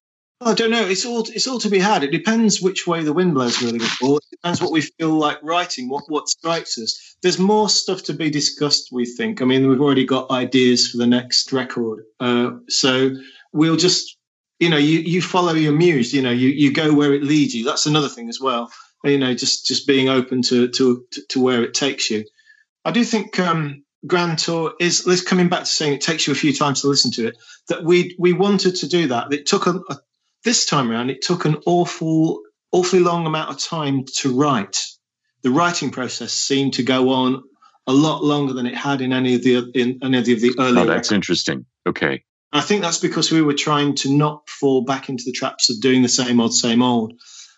I 0.43 0.55
don't 0.55 0.71
know. 0.71 0.87
It's 0.87 1.05
all 1.05 1.21
it's 1.21 1.45
all 1.45 1.59
to 1.59 1.69
be 1.69 1.77
had. 1.77 2.03
It 2.03 2.11
depends 2.11 2.63
which 2.63 2.87
way 2.87 3.03
the 3.03 3.13
wind 3.13 3.35
blows, 3.35 3.61
really. 3.61 3.77
It 3.77 4.23
depends 4.31 4.59
what 4.59 4.71
we 4.71 4.81
feel 4.81 5.13
like 5.13 5.37
writing, 5.43 5.87
what 5.87 6.05
what 6.07 6.27
strikes 6.29 6.79
us. 6.79 7.15
There's 7.21 7.37
more 7.37 7.69
stuff 7.69 8.01
to 8.05 8.13
be 8.13 8.31
discussed. 8.31 8.89
We 8.91 9.05
think. 9.05 9.43
I 9.43 9.45
mean, 9.45 9.69
we've 9.69 9.79
already 9.79 10.05
got 10.05 10.31
ideas 10.31 10.89
for 10.89 10.97
the 10.97 11.05
next 11.05 11.53
record, 11.53 12.05
uh, 12.19 12.53
so 12.69 13.11
we'll 13.53 13.75
just, 13.75 14.17
you 14.61 14.69
know, 14.69 14.77
you 14.77 14.99
you 14.99 15.21
follow 15.21 15.53
your 15.53 15.73
muse. 15.73 16.13
You 16.13 16.21
know, 16.21 16.31
you 16.31 16.49
you 16.49 16.71
go 16.71 16.93
where 16.93 17.13
it 17.13 17.23
leads 17.23 17.55
you. 17.55 17.65
That's 17.65 17.87
another 17.87 18.09
thing 18.09 18.29
as 18.29 18.39
well. 18.39 18.71
You 19.03 19.17
know, 19.17 19.33
just 19.33 19.65
just 19.65 19.87
being 19.87 20.07
open 20.07 20.43
to 20.43 20.69
to 20.69 21.05
to 21.29 21.41
where 21.41 21.63
it 21.63 21.73
takes 21.73 22.11
you. 22.11 22.25
I 22.85 22.91
do 22.91 23.03
think 23.03 23.39
um, 23.39 23.83
Grand 24.05 24.37
Tour 24.37 24.73
is. 24.79 25.07
Let's 25.07 25.23
coming 25.23 25.49
back 25.49 25.61
to 25.61 25.65
saying 25.65 25.93
it 25.93 26.01
takes 26.01 26.27
you 26.27 26.33
a 26.33 26.35
few 26.35 26.53
times 26.53 26.81
to 26.81 26.87
listen 26.87 27.11
to 27.13 27.27
it. 27.27 27.37
That 27.69 27.83
we 27.83 28.15
we 28.19 28.33
wanted 28.33 28.75
to 28.77 28.87
do 28.87 29.07
that. 29.07 29.33
It 29.33 29.47
took 29.47 29.65
a, 29.65 29.81
a 29.89 29.97
this 30.43 30.65
time 30.65 30.91
around, 30.91 31.09
it 31.09 31.21
took 31.21 31.45
an 31.45 31.57
awful, 31.65 32.41
awfully 32.71 33.01
long 33.01 33.25
amount 33.25 33.49
of 33.49 33.57
time 33.59 34.05
to 34.17 34.35
write. 34.35 34.85
The 35.43 35.51
writing 35.51 35.89
process 35.89 36.33
seemed 36.33 36.73
to 36.75 36.83
go 36.83 37.09
on 37.09 37.43
a 37.87 37.93
lot 37.93 38.23
longer 38.23 38.53
than 38.53 38.67
it 38.67 38.75
had 38.75 39.01
in 39.01 39.11
any 39.11 39.35
of 39.35 39.43
the 39.43 39.71
in 39.73 39.99
any 40.03 40.19
of 40.19 40.25
the 40.25 40.53
earlier. 40.59 40.83
Oh, 40.83 40.85
that's 40.85 41.11
interesting. 41.11 41.65
Okay. 41.87 42.23
I 42.53 42.61
think 42.61 42.81
that's 42.81 42.99
because 42.99 43.31
we 43.31 43.41
were 43.41 43.53
trying 43.53 43.95
to 43.95 44.11
not 44.11 44.49
fall 44.49 44.83
back 44.83 45.09
into 45.09 45.23
the 45.25 45.31
traps 45.31 45.69
of 45.69 45.79
doing 45.79 46.01
the 46.01 46.09
same 46.09 46.39
old, 46.39 46.53
same 46.53 46.81
old. 46.81 47.13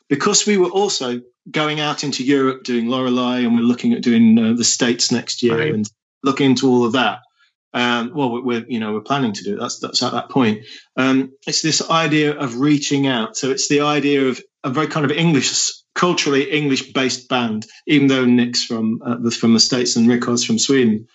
Because 0.07 0.45
we 0.45 0.57
were 0.57 0.69
also 0.69 1.21
going 1.49 1.79
out 1.79 2.03
into 2.03 2.23
Europe 2.23 2.63
doing 2.63 2.87
Lorelei, 2.87 3.39
and 3.39 3.55
we're 3.55 3.61
looking 3.61 3.93
at 3.93 4.03
doing 4.03 4.37
uh, 4.37 4.53
the 4.53 4.63
States 4.63 5.11
next 5.11 5.41
year 5.41 5.57
right. 5.57 5.73
and 5.73 5.85
looking 6.21 6.51
into 6.51 6.69
all 6.69 6.85
of 6.85 6.93
that. 6.93 7.19
Um, 7.73 8.11
well, 8.13 8.43
we're 8.43 8.65
you 8.67 8.79
know 8.79 8.93
we're 8.93 9.01
planning 9.01 9.33
to 9.33 9.43
do 9.43 9.55
it. 9.55 9.59
That's 9.59 9.79
that's 9.79 10.03
at 10.03 10.11
that 10.11 10.29
point. 10.29 10.65
Um, 10.95 11.33
it's 11.47 11.63
this 11.63 11.89
idea 11.89 12.37
of 12.37 12.59
reaching 12.59 13.07
out. 13.07 13.35
So 13.35 13.49
it's 13.49 13.67
the 13.67 13.81
idea 13.81 14.27
of 14.27 14.39
a 14.63 14.69
very 14.69 14.87
kind 14.87 15.05
of 15.05 15.11
English, 15.11 15.71
culturally 15.95 16.51
English-based 16.51 17.27
band. 17.29 17.65
Even 17.87 18.07
though 18.07 18.25
Nick's 18.25 18.63
from 18.63 19.01
uh, 19.03 19.17
the, 19.17 19.31
from 19.31 19.53
the 19.53 19.59
states 19.59 19.95
and 19.95 20.07
Rikard's 20.07 20.45
from 20.45 20.59
Sweden, 20.59 21.07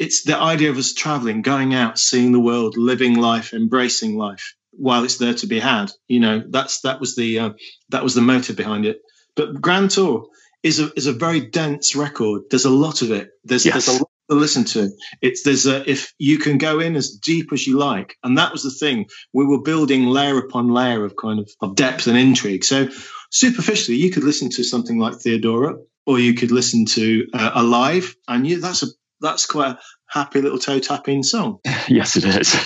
it's 0.00 0.22
the 0.22 0.38
idea 0.38 0.70
of 0.70 0.78
us 0.78 0.94
traveling, 0.94 1.42
going 1.42 1.74
out, 1.74 1.98
seeing 1.98 2.32
the 2.32 2.40
world, 2.40 2.78
living 2.78 3.16
life, 3.16 3.52
embracing 3.52 4.16
life 4.16 4.54
while 4.72 5.04
it's 5.04 5.18
there 5.18 5.34
to 5.34 5.46
be 5.46 5.60
had. 5.60 5.92
You 6.08 6.20
know, 6.20 6.42
that's 6.48 6.80
that 6.80 7.00
was 7.00 7.14
the 7.14 7.38
uh, 7.38 7.50
that 7.90 8.02
was 8.02 8.14
the 8.14 8.22
motive 8.22 8.56
behind 8.56 8.86
it. 8.86 9.02
But 9.36 9.60
Grand 9.60 9.90
Tour 9.90 10.26
is 10.62 10.80
a 10.80 10.90
is 10.96 11.06
a 11.06 11.12
very 11.12 11.40
dense 11.40 11.94
record. 11.94 12.44
There's 12.50 12.64
a 12.64 12.70
lot 12.70 13.02
of 13.02 13.10
it. 13.10 13.28
There's 13.44 13.66
yes. 13.66 13.74
there's 13.74 13.98
a 13.98 14.00
lot 14.00 14.10
to 14.30 14.36
listen 14.36 14.64
to. 14.64 14.90
It's 15.20 15.42
there's 15.42 15.66
a 15.66 15.88
if 15.88 16.14
you 16.18 16.38
can 16.38 16.56
go 16.56 16.80
in 16.80 16.96
as 16.96 17.10
deep 17.10 17.52
as 17.52 17.66
you 17.66 17.76
like, 17.76 18.16
and 18.24 18.38
that 18.38 18.52
was 18.52 18.62
the 18.62 18.70
thing. 18.70 19.06
We 19.34 19.44
were 19.44 19.60
building 19.60 20.06
layer 20.06 20.38
upon 20.38 20.70
layer 20.70 21.04
of 21.04 21.14
kind 21.14 21.40
of, 21.40 21.50
of 21.60 21.74
depth 21.74 22.06
and 22.06 22.16
intrigue. 22.16 22.64
So 22.64 22.88
superficially, 23.30 23.98
you 23.98 24.10
could 24.10 24.24
listen 24.24 24.48
to 24.52 24.64
something 24.64 24.98
like 24.98 25.18
Theodora, 25.18 25.76
or 26.06 26.18
you 26.18 26.32
could 26.32 26.52
listen 26.52 26.86
to 26.86 27.28
uh, 27.34 27.50
Alive, 27.54 28.16
and 28.26 28.46
you 28.46 28.62
that's 28.62 28.82
a 28.82 28.86
that's 29.20 29.46
quite 29.46 29.72
a 29.72 29.78
happy 30.06 30.40
little 30.40 30.58
toe 30.58 30.78
tapping 30.78 31.22
song. 31.22 31.58
yes, 31.88 32.16
it 32.16 32.24
is. 32.24 32.56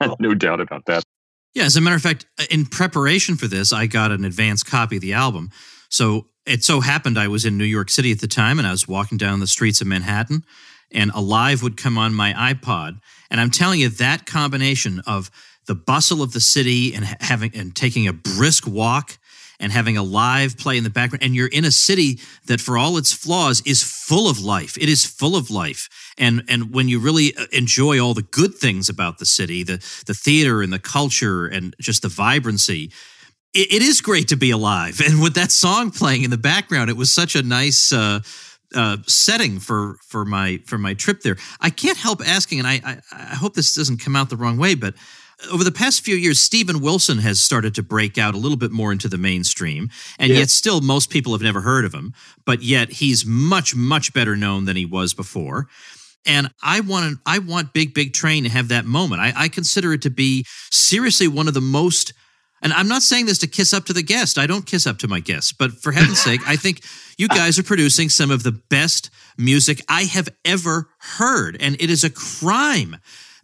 no 0.20 0.34
doubt 0.34 0.60
about 0.60 0.84
that. 0.86 1.02
Yeah, 1.54 1.64
as 1.64 1.76
a 1.76 1.80
matter 1.80 1.96
of 1.96 2.02
fact, 2.02 2.26
uh, 2.38 2.44
in 2.50 2.66
preparation 2.66 3.36
for 3.36 3.46
this, 3.46 3.72
I 3.72 3.86
got 3.86 4.12
an 4.12 4.24
advance 4.24 4.62
copy 4.62 4.96
of 4.96 5.02
the 5.02 5.14
album. 5.14 5.50
So 5.88 6.28
it 6.44 6.64
so 6.64 6.80
happened 6.80 7.18
I 7.18 7.28
was 7.28 7.44
in 7.44 7.56
New 7.56 7.64
York 7.64 7.90
City 7.90 8.12
at 8.12 8.20
the 8.20 8.28
time 8.28 8.58
and 8.58 8.68
I 8.68 8.70
was 8.70 8.86
walking 8.86 9.18
down 9.18 9.40
the 9.40 9.46
streets 9.46 9.80
of 9.80 9.86
Manhattan 9.86 10.44
and 10.92 11.10
Alive 11.12 11.62
would 11.62 11.76
come 11.76 11.98
on 11.98 12.14
my 12.14 12.32
iPod. 12.32 13.00
And 13.30 13.40
I'm 13.40 13.50
telling 13.50 13.80
you, 13.80 13.88
that 13.88 14.26
combination 14.26 15.00
of 15.06 15.30
the 15.66 15.74
bustle 15.74 16.22
of 16.22 16.32
the 16.32 16.40
city 16.40 16.94
and 16.94 17.04
having 17.20 17.54
and 17.54 17.74
taking 17.74 18.06
a 18.06 18.12
brisk 18.12 18.66
walk 18.66 19.18
and 19.60 19.72
having 19.72 19.96
Alive 19.96 20.56
play 20.58 20.76
in 20.76 20.84
the 20.84 20.90
background 20.90 21.22
and 21.22 21.34
you're 21.34 21.48
in 21.48 21.64
a 21.64 21.70
city 21.70 22.18
that 22.46 22.60
for 22.60 22.76
all 22.76 22.96
its 22.96 23.12
flaws 23.12 23.62
is 23.64 23.82
full 23.82 24.28
of 24.28 24.40
life. 24.40 24.76
It 24.76 24.88
is 24.88 25.04
full 25.04 25.36
of 25.36 25.50
life. 25.50 25.88
And 26.18 26.44
and 26.48 26.72
when 26.74 26.88
you 26.88 26.98
really 26.98 27.36
uh, 27.36 27.46
enjoy 27.52 28.00
all 28.00 28.14
the 28.14 28.22
good 28.22 28.54
things 28.54 28.88
about 28.88 29.18
the 29.18 29.26
city 29.26 29.62
the 29.62 29.78
the 30.06 30.14
theater 30.14 30.62
and 30.62 30.72
the 30.72 30.78
culture 30.78 31.46
and 31.46 31.74
just 31.80 32.02
the 32.02 32.08
vibrancy 32.08 32.90
it, 33.54 33.74
it 33.74 33.82
is 33.82 34.00
great 34.00 34.28
to 34.28 34.36
be 34.36 34.50
alive. 34.50 35.00
And 35.06 35.22
with 35.22 35.34
that 35.34 35.52
song 35.52 35.90
playing 35.90 36.24
in 36.24 36.30
the 36.30 36.38
background 36.38 36.90
it 36.90 36.96
was 36.96 37.12
such 37.12 37.36
a 37.36 37.42
nice 37.42 37.92
uh, 37.92 38.20
uh, 38.74 38.96
setting 39.06 39.58
for 39.60 39.96
for 40.02 40.24
my 40.24 40.60
for 40.66 40.78
my 40.78 40.94
trip 40.94 41.22
there. 41.22 41.36
I 41.60 41.70
can't 41.70 41.98
help 41.98 42.20
asking, 42.26 42.58
and 42.58 42.68
I, 42.68 42.80
I, 42.84 42.98
I 43.12 43.34
hope 43.34 43.54
this 43.54 43.74
doesn't 43.74 43.98
come 43.98 44.16
out 44.16 44.28
the 44.28 44.36
wrong 44.36 44.56
way, 44.58 44.74
but 44.74 44.94
over 45.52 45.64
the 45.64 45.72
past 45.72 46.04
few 46.04 46.16
years, 46.16 46.40
Steven 46.40 46.80
Wilson 46.80 47.18
has 47.18 47.40
started 47.40 47.74
to 47.74 47.82
break 47.82 48.18
out 48.18 48.34
a 48.34 48.38
little 48.38 48.56
bit 48.56 48.70
more 48.70 48.92
into 48.92 49.08
the 49.08 49.18
mainstream, 49.18 49.90
and 50.18 50.30
yeah. 50.30 50.38
yet 50.38 50.50
still 50.50 50.80
most 50.80 51.10
people 51.10 51.32
have 51.32 51.42
never 51.42 51.60
heard 51.60 51.84
of 51.84 51.94
him. 51.94 52.14
But 52.44 52.62
yet 52.62 52.90
he's 52.90 53.24
much 53.26 53.74
much 53.74 54.12
better 54.14 54.36
known 54.36 54.64
than 54.64 54.76
he 54.76 54.86
was 54.86 55.14
before. 55.14 55.68
And 56.24 56.50
I 56.62 56.80
want 56.80 57.18
I 57.26 57.38
want 57.38 57.72
Big 57.72 57.94
Big 57.94 58.12
Train 58.12 58.44
to 58.44 58.50
have 58.50 58.68
that 58.68 58.84
moment. 58.84 59.20
I, 59.20 59.32
I 59.36 59.48
consider 59.48 59.92
it 59.92 60.02
to 60.02 60.10
be 60.10 60.44
seriously 60.70 61.28
one 61.28 61.48
of 61.48 61.54
the 61.54 61.60
most 61.60 62.12
and 62.62 62.72
I'm 62.72 62.88
not 62.88 63.02
saying 63.02 63.26
this 63.26 63.38
to 63.38 63.46
kiss 63.46 63.74
up 63.74 63.84
to 63.84 63.92
the 63.92 64.02
guest. 64.02 64.38
I 64.38 64.46
don't 64.46 64.66
kiss 64.66 64.86
up 64.86 64.98
to 64.98 65.08
my 65.08 65.20
guests, 65.20 65.52
but 65.52 65.72
for 65.72 65.92
heaven's 65.92 66.20
sake, 66.20 66.40
I 66.46 66.56
think 66.56 66.82
you 67.18 67.28
guys 67.28 67.58
are 67.58 67.62
producing 67.62 68.08
some 68.08 68.30
of 68.30 68.42
the 68.42 68.52
best 68.52 69.10
music 69.36 69.82
I 69.88 70.04
have 70.04 70.28
ever 70.44 70.88
heard. 70.98 71.58
And 71.60 71.76
it 71.80 71.90
is 71.90 72.02
a 72.02 72.10
crime 72.10 72.96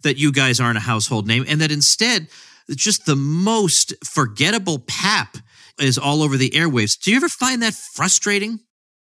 that 0.03 0.17
you 0.17 0.31
guys 0.31 0.59
aren't 0.59 0.77
a 0.77 0.81
household 0.81 1.27
name 1.27 1.45
and 1.47 1.59
that 1.61 1.71
instead, 1.71 2.27
just 2.69 3.05
the 3.05 3.15
most 3.15 3.93
forgettable 4.05 4.79
pap 4.79 5.37
is 5.79 5.97
all 5.97 6.21
over 6.21 6.37
the 6.37 6.51
airwaves. 6.51 6.99
Do 6.99 7.11
you 7.11 7.17
ever 7.17 7.29
find 7.29 7.61
that 7.61 7.73
frustrating? 7.73 8.59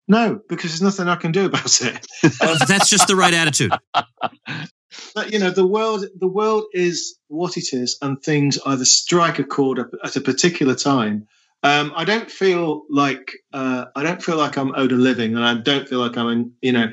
No, 0.09 0.41
because 0.49 0.71
there's 0.71 0.83
nothing 0.83 1.09
I 1.09 1.17
can 1.17 1.33
do 1.33 1.47
about 1.47 1.83
it. 1.83 2.07
That's 2.67 2.89
just 2.89 3.07
the 3.09 3.17
right 3.17 3.35
attitude. 3.35 3.73
But, 5.15 5.33
you 5.33 5.39
know, 5.39 5.51
the 5.51 5.67
world 5.67 6.07
the 6.19 6.29
world 6.29 6.65
is 6.73 7.19
what 7.29 7.57
it 7.57 7.73
is, 7.73 7.99
and 8.01 8.21
things 8.23 8.59
either 8.65 8.85
strike 8.85 9.39
a 9.39 9.45
chord 9.45 9.79
at 10.03 10.17
a 10.17 10.21
particular 10.21 10.75
time. 10.75 11.27
Um, 11.63 11.93
I 11.95 12.05
don't 12.05 12.31
feel 12.31 12.85
like 12.91 13.33
uh, 13.53 13.87
I 13.95 14.03
don't 14.03 14.23
feel 14.23 14.37
like 14.37 14.57
I'm 14.57 14.75
owed 14.75 14.93
a 14.93 14.97
living, 14.97 15.37
and 15.37 15.45
I 15.45 15.55
don't 15.55 15.89
feel 15.89 15.99
like 15.99 16.17
I'm, 16.17 16.29
in, 16.29 16.53
you 16.63 16.73
know, 16.73 16.93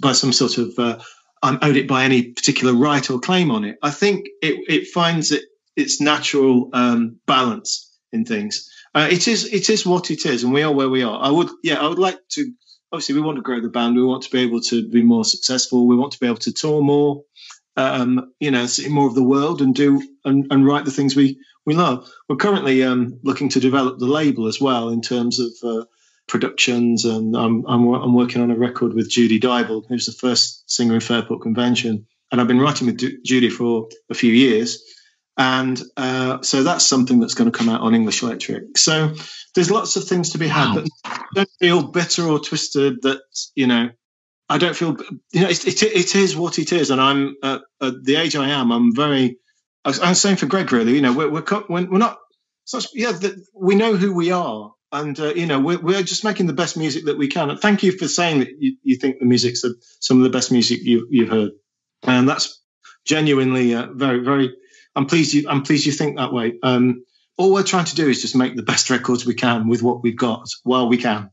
by 0.00 0.12
some 0.12 0.32
sort 0.32 0.58
of 0.58 0.78
uh, 0.78 0.98
I'm 1.46 1.58
owed 1.62 1.76
it 1.76 1.88
by 1.88 2.04
any 2.04 2.32
particular 2.32 2.74
right 2.74 3.08
or 3.10 3.20
claim 3.20 3.50
on 3.50 3.64
it. 3.64 3.78
I 3.82 3.90
think 3.90 4.26
it, 4.42 4.64
it 4.68 4.88
finds 4.88 5.32
it 5.32 5.44
its 5.76 6.00
natural 6.00 6.70
um, 6.72 7.16
balance 7.26 7.96
in 8.12 8.24
things. 8.24 8.70
Uh, 8.94 9.08
it 9.10 9.28
is 9.28 9.52
it 9.52 9.68
is 9.70 9.84
what 9.84 10.10
it 10.10 10.24
is, 10.26 10.42
and 10.42 10.52
we 10.52 10.62
are 10.62 10.72
where 10.72 10.88
we 10.88 11.02
are. 11.02 11.20
I 11.22 11.30
would 11.30 11.50
yeah, 11.62 11.80
I 11.80 11.88
would 11.88 11.98
like 11.98 12.18
to 12.30 12.52
obviously 12.92 13.14
we 13.14 13.20
want 13.20 13.36
to 13.36 13.42
grow 13.42 13.60
the 13.60 13.68
band. 13.68 13.94
We 13.94 14.04
want 14.04 14.22
to 14.22 14.30
be 14.30 14.40
able 14.40 14.60
to 14.62 14.88
be 14.88 15.02
more 15.02 15.24
successful. 15.24 15.86
We 15.86 15.96
want 15.96 16.12
to 16.12 16.18
be 16.18 16.26
able 16.26 16.38
to 16.38 16.52
tour 16.52 16.80
more, 16.80 17.22
um, 17.76 18.32
you 18.40 18.50
know, 18.50 18.66
see 18.66 18.88
more 18.88 19.06
of 19.06 19.14
the 19.14 19.22
world 19.22 19.60
and 19.60 19.74
do 19.74 20.02
and, 20.24 20.46
and 20.50 20.66
write 20.66 20.84
the 20.84 20.90
things 20.90 21.14
we 21.14 21.38
we 21.66 21.74
love. 21.74 22.10
We're 22.28 22.36
currently 22.36 22.82
um, 22.84 23.20
looking 23.22 23.50
to 23.50 23.60
develop 23.60 23.98
the 23.98 24.06
label 24.06 24.46
as 24.46 24.60
well 24.60 24.88
in 24.88 25.02
terms 25.02 25.38
of 25.40 25.52
uh, 25.62 25.84
productions, 26.26 27.04
and 27.04 27.36
I'm, 27.36 27.64
I'm, 27.66 27.86
I'm 27.94 28.14
working 28.14 28.42
on 28.42 28.50
a 28.50 28.56
record 28.56 28.94
with 28.94 29.10
Judy 29.10 29.38
Dyble, 29.38 29.84
who's 29.88 30.06
the 30.06 30.12
first 30.12 30.70
singer 30.70 30.94
in 30.94 31.00
Fairport 31.00 31.42
Convention, 31.42 32.06
and 32.30 32.40
I've 32.40 32.48
been 32.48 32.60
writing 32.60 32.86
with 32.86 33.24
Judy 33.24 33.50
for 33.50 33.88
a 34.10 34.14
few 34.14 34.32
years. 34.32 34.82
And 35.38 35.80
uh, 35.98 36.40
so 36.40 36.62
that's 36.62 36.84
something 36.84 37.20
that's 37.20 37.34
going 37.34 37.52
to 37.52 37.56
come 37.56 37.68
out 37.68 37.82
on 37.82 37.94
English 37.94 38.22
Electric. 38.22 38.78
So 38.78 39.14
there's 39.54 39.70
lots 39.70 39.96
of 39.96 40.04
things 40.04 40.30
to 40.30 40.38
be 40.38 40.48
had, 40.48 40.74
wow. 40.74 40.84
but 41.04 41.20
don't 41.34 41.50
feel 41.60 41.82
bitter 41.82 42.26
or 42.26 42.40
twisted 42.40 43.02
that, 43.02 43.20
you 43.54 43.66
know, 43.66 43.90
I 44.48 44.56
don't 44.56 44.74
feel, 44.74 44.96
you 45.32 45.42
know, 45.42 45.48
it, 45.48 45.66
it, 45.66 45.82
it 45.82 46.16
is 46.16 46.34
what 46.34 46.58
it 46.58 46.72
is. 46.72 46.90
And 46.90 47.00
I'm 47.00 47.36
uh, 47.42 47.58
at 47.82 48.02
the 48.02 48.16
age 48.16 48.34
I 48.34 48.48
am, 48.48 48.72
I'm 48.72 48.94
very, 48.94 49.36
I'm 49.84 50.14
saying 50.14 50.36
for 50.36 50.46
Greg, 50.46 50.72
really, 50.72 50.94
you 50.94 51.02
know, 51.02 51.12
we're, 51.12 51.28
we're, 51.28 51.44
we're 51.68 51.98
not, 51.98 52.18
such, 52.64 52.86
yeah, 52.94 53.12
the, 53.12 53.44
we 53.54 53.74
know 53.74 53.94
who 53.94 54.14
we 54.14 54.30
are. 54.30 54.72
And, 55.00 55.18
uh, 55.18 55.34
you 55.34 55.46
know, 55.46 55.60
we're, 55.60 55.80
we're 55.80 56.02
just 56.02 56.24
making 56.24 56.46
the 56.46 56.52
best 56.52 56.76
music 56.76 57.04
that 57.06 57.18
we 57.18 57.28
can. 57.28 57.50
And 57.50 57.60
thank 57.60 57.82
you 57.82 57.92
for 57.92 58.08
saying 58.08 58.40
that 58.40 58.48
you, 58.58 58.76
you 58.82 58.96
think 58.96 59.18
the 59.18 59.26
music's 59.26 59.62
the, 59.62 59.74
some 60.00 60.18
of 60.18 60.24
the 60.24 60.30
best 60.30 60.50
music 60.50 60.80
you, 60.82 61.06
you've 61.10 61.28
heard. 61.28 61.52
And 62.02 62.28
that's 62.28 62.62
genuinely 63.04 63.74
uh, 63.74 63.88
very, 63.92 64.20
very, 64.24 64.54
I'm 64.94 65.06
pleased 65.06 65.34
you. 65.34 65.48
I'm 65.48 65.62
pleased 65.62 65.84
you 65.84 65.92
think 65.92 66.16
that 66.16 66.32
way. 66.32 66.54
Um, 66.62 67.04
all 67.36 67.52
we're 67.52 67.62
trying 67.62 67.84
to 67.84 67.94
do 67.94 68.08
is 68.08 68.22
just 68.22 68.34
make 68.34 68.56
the 68.56 68.62
best 68.62 68.88
records 68.88 69.26
we 69.26 69.34
can 69.34 69.68
with 69.68 69.82
what 69.82 70.02
we've 70.02 70.16
got 70.16 70.48
while 70.64 70.88
we 70.88 70.96
can, 70.96 71.30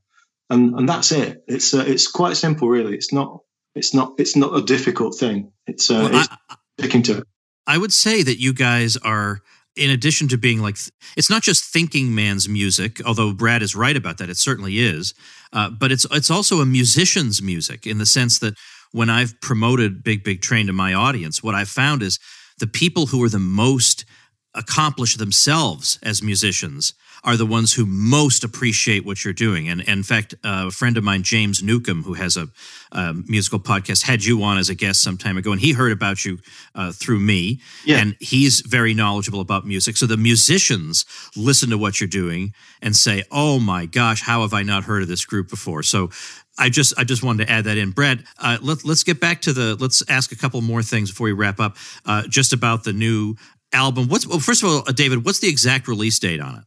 and 0.49 0.78
and 0.78 0.89
that's 0.89 1.13
it. 1.13 1.43
It's 1.47 1.73
uh, 1.73 1.86
it's 1.88 2.12
quite 2.12 2.36
simple, 2.36 2.67
really. 2.67 2.93
It's 2.93 3.13
not 3.13 3.39
it's 3.73 3.93
not 3.93 4.15
it's 4.17 4.36
not 4.36 4.54
a 4.56 4.62
difficult 4.62 5.15
thing. 5.17 5.54
It's, 5.65 5.89
uh, 5.89 6.10
well, 6.12 6.19
it's 6.19 6.30
I, 6.49 6.56
sticking 6.78 7.04
to 7.04 7.17
it. 7.19 7.28
I 7.65 7.78
would 7.78 7.93
say 7.93 8.21
that 8.21 8.38
you 8.38 8.54
guys 8.54 8.97
are. 8.97 9.41
In 9.75 9.89
addition 9.89 10.27
to 10.27 10.38
being 10.38 10.59
like, 10.59 10.77
it's 11.17 11.29
not 11.29 11.41
just 11.41 11.73
thinking 11.73 12.13
man's 12.13 12.47
music, 12.47 13.01
although 13.05 13.33
Brad 13.33 13.63
is 13.63 13.75
right 13.75 13.97
about 13.97 14.19
that. 14.19 14.29
It 14.29 14.38
certainly 14.38 14.77
is, 14.77 15.15
uh, 15.51 15.71
but 15.71 15.91
it's 15.91 16.05
it's 16.12 16.29
also 16.29 16.59
a 16.59 16.65
musician's 16.65 17.41
music 17.41 17.88
in 17.88 17.97
the 17.97 18.05
sense 18.05 18.38
that 18.39 18.53
when 18.91 19.09
I've 19.09 19.39
promoted 19.41 20.03
Big 20.03 20.23
Big 20.23 20.41
Train 20.41 20.67
to 20.67 20.73
my 20.73 20.93
audience, 20.93 21.41
what 21.41 21.55
I've 21.55 21.69
found 21.69 22.03
is 22.03 22.19
the 22.59 22.67
people 22.67 23.07
who 23.07 23.23
are 23.23 23.29
the 23.29 23.39
most 23.39 24.05
accomplished 24.53 25.17
themselves 25.17 25.97
as 26.03 26.21
musicians 26.21 26.93
are 27.23 27.38
the 27.38 27.45
ones 27.45 27.73
who 27.73 27.86
most 27.86 28.43
appreciate 28.43 29.05
what 29.05 29.23
you're 29.23 29.33
doing. 29.33 29.69
And, 29.69 29.81
and 29.81 29.99
in 29.99 30.03
fact, 30.03 30.33
uh, 30.43 30.65
a 30.67 30.71
friend 30.71 30.97
of 30.97 31.03
mine, 31.03 31.23
James 31.23 31.63
Newcomb, 31.63 32.03
who 32.03 32.13
has 32.13 32.36
a, 32.36 32.49
a, 32.91 33.13
musical 33.13 33.59
podcast, 33.59 34.03
had 34.03 34.25
you 34.25 34.43
on 34.43 34.57
as 34.57 34.69
a 34.69 34.75
guest 34.75 35.01
some 35.01 35.17
time 35.17 35.38
ago, 35.38 35.51
and 35.51 35.62
he 35.62 35.71
heard 35.71 35.91
about 35.91 36.25
you 36.25 36.39
uh, 36.75 36.91
through 36.91 37.19
me. 37.19 37.62
Yeah. 37.86 37.99
And 37.99 38.17
he's 38.19 38.62
very 38.62 38.93
knowledgeable 38.93 39.39
about 39.39 39.65
music. 39.65 39.95
So 39.95 40.05
the 40.05 40.17
musicians 40.17 41.05
listen 41.36 41.69
to 41.69 41.77
what 41.77 42.01
you're 42.01 42.07
doing 42.07 42.53
and 42.81 42.95
say, 42.95 43.23
"Oh 43.31 43.59
my 43.59 43.86
gosh, 43.86 44.21
how 44.21 44.41
have 44.41 44.53
I 44.53 44.63
not 44.63 44.83
heard 44.83 45.01
of 45.01 45.07
this 45.07 45.23
group 45.23 45.49
before?" 45.49 45.83
So 45.83 46.09
I 46.57 46.69
just 46.69 46.93
I 46.97 47.03
just 47.03 47.23
wanted 47.23 47.45
to 47.47 47.51
add 47.51 47.63
that 47.65 47.77
in, 47.77 47.91
Brett. 47.91 48.19
Uh, 48.38 48.57
let, 48.62 48.86
us 48.86 49.03
get 49.03 49.19
back 49.19 49.41
to 49.43 49.53
the. 49.53 49.75
Let's 49.75 50.03
ask 50.09 50.31
a 50.31 50.36
couple 50.36 50.62
more 50.62 50.83
things 50.83 51.09
before 51.09 51.25
we 51.25 51.31
wrap 51.31 51.59
up. 51.59 51.77
Uh, 52.05 52.23
just 52.27 52.53
about 52.53 52.83
the 52.83 52.93
new 52.93 53.36
album. 53.71 54.07
What's 54.07 54.27
well, 54.27 54.39
first 54.39 54.62
of 54.62 54.69
all, 54.69 54.83
uh, 54.88 54.91
David? 54.91 55.25
What's 55.25 55.39
the 55.39 55.49
exact 55.49 55.88
release 55.88 56.19
date 56.19 56.41
on 56.41 56.55
it? 56.55 56.63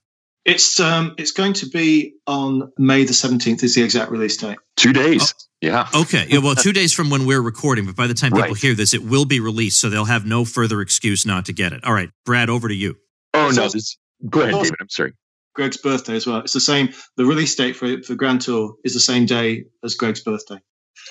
It's 0.47 0.79
um 0.79 1.17
it's 1.19 1.33
going 1.33 1.55
to 1.55 1.69
be 1.69 2.15
on 2.27 2.73
May 2.79 3.05
the 3.05 3.13
seventeenth. 3.13 3.65
Is 3.65 3.75
the 3.75 3.83
exact 3.83 4.13
release 4.13 4.37
date? 4.37 4.59
Two 4.77 4.93
days. 4.93 5.35
Oh. 5.37 5.43
Yeah. 5.61 5.89
Okay. 5.93 6.27
Yeah. 6.29 6.39
Well, 6.39 6.55
two 6.55 6.73
days 6.73 6.93
from 6.93 7.11
when 7.11 7.27
we're 7.27 7.41
recording, 7.41 7.87
but 7.87 7.97
by 7.97 8.07
the 8.07 8.15
time 8.15 8.31
people 8.31 8.49
right. 8.49 8.57
hear 8.57 8.75
this, 8.75 8.95
it 8.95 9.03
will 9.03 9.25
be 9.25 9.41
released, 9.41 9.81
so 9.81 9.91
they'll 9.91 10.05
have 10.05 10.25
no 10.25 10.45
further 10.45 10.81
excuse 10.81 11.27
not 11.27 11.47
to 11.47 11.53
get 11.53 11.73
it. 11.73 11.83
All 11.83 11.93
right, 11.93 12.11
Brad, 12.25 12.49
over 12.49 12.69
to 12.69 12.75
you. 12.75 12.95
Oh 13.35 13.51
no, 13.55 13.69
this, 13.69 13.97
go 14.29 14.43
ahead, 14.43 14.55
David. 14.55 14.75
I'm 14.81 14.89
sorry. 14.89 15.15
Greg's 15.55 15.79
birthday 15.79 16.15
as 16.15 16.27
well. 16.27 16.39
It's 16.39 16.53
the 16.53 16.61
same. 16.61 16.91
The 17.17 17.25
release 17.25 17.57
date 17.57 17.75
for 17.75 18.03
for 18.03 18.15
Grand 18.15 18.43
Tour 18.43 18.77
is 18.85 18.95
the 18.95 19.01
same 19.01 19.27
day 19.27 19.65
as 19.83 19.95
Greg's 19.95 20.21
birthday. 20.21 20.61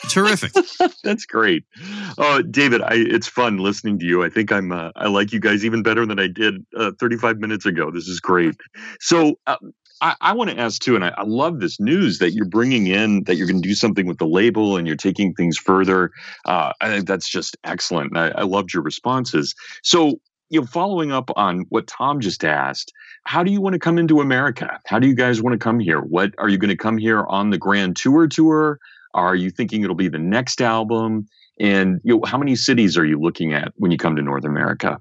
Terrific. 0.09 0.51
That's 1.03 1.25
great. 1.25 1.63
Uh, 2.17 2.41
David, 2.41 2.81
I, 2.81 2.93
it's 2.95 3.27
fun 3.27 3.57
listening 3.57 3.99
to 3.99 4.05
you. 4.05 4.23
I 4.23 4.29
think 4.29 4.51
I'm 4.51 4.71
uh, 4.71 4.91
I 4.95 5.07
like 5.07 5.31
you 5.31 5.39
guys 5.39 5.65
even 5.65 5.83
better 5.83 6.05
than 6.05 6.19
I 6.19 6.27
did 6.27 6.65
uh, 6.77 6.91
35 6.99 7.39
minutes 7.39 7.65
ago. 7.65 7.91
This 7.91 8.07
is 8.07 8.19
great. 8.19 8.55
So 8.99 9.39
uh, 9.47 9.57
I, 10.01 10.15
I 10.21 10.33
want 10.33 10.49
to 10.49 10.59
ask 10.59 10.81
too, 10.81 10.95
and 10.95 11.05
I, 11.05 11.13
I, 11.17 11.23
love 11.23 11.59
this 11.59 11.79
news 11.79 12.19
that 12.19 12.31
you're 12.31 12.45
bringing 12.45 12.87
in 12.87 13.23
that 13.23 13.35
you're 13.35 13.47
going 13.47 13.61
to 13.61 13.67
do 13.67 13.75
something 13.75 14.07
with 14.07 14.17
the 14.17 14.27
label 14.27 14.75
and 14.77 14.85
you're 14.85 14.95
taking 14.95 15.33
things 15.33 15.57
further. 15.57 16.11
Uh, 16.45 16.73
I 16.81 16.89
think 16.89 17.07
that's 17.07 17.29
just 17.29 17.57
excellent. 17.63 18.17
I, 18.17 18.29
I 18.29 18.43
loved 18.43 18.73
your 18.73 18.83
responses. 18.83 19.55
So 19.83 20.19
you 20.49 20.61
know, 20.61 20.67
following 20.67 21.11
up 21.11 21.31
on 21.35 21.65
what 21.69 21.87
Tom 21.87 22.19
just 22.19 22.43
asked, 22.43 22.93
how 23.23 23.43
do 23.43 23.51
you 23.51 23.61
want 23.61 23.73
to 23.73 23.79
come 23.79 23.97
into 23.97 24.21
America? 24.21 24.79
How 24.85 24.99
do 24.99 25.07
you 25.07 25.15
guys 25.15 25.41
want 25.41 25.53
to 25.53 25.63
come 25.63 25.79
here? 25.79 26.01
What 26.01 26.33
are 26.37 26.49
you 26.49 26.57
going 26.57 26.69
to 26.69 26.77
come 26.77 26.97
here 26.97 27.25
on 27.25 27.49
the 27.49 27.57
Grand 27.57 27.95
Tour 27.95 28.27
tour? 28.27 28.79
Are 29.15 29.33
you 29.33 29.49
thinking 29.49 29.83
it'll 29.83 29.95
be 29.95 30.09
the 30.09 30.19
next 30.19 30.61
album? 30.61 31.27
And 31.59 32.01
you 32.03 32.15
know, 32.15 32.21
how 32.25 32.37
many 32.37 32.55
cities 32.55 32.97
are 32.97 33.05
you 33.05 33.19
looking 33.19 33.53
at 33.53 33.71
when 33.77 33.89
you 33.89 33.97
come 33.97 34.15
to 34.17 34.21
North 34.21 34.45
America? 34.45 34.99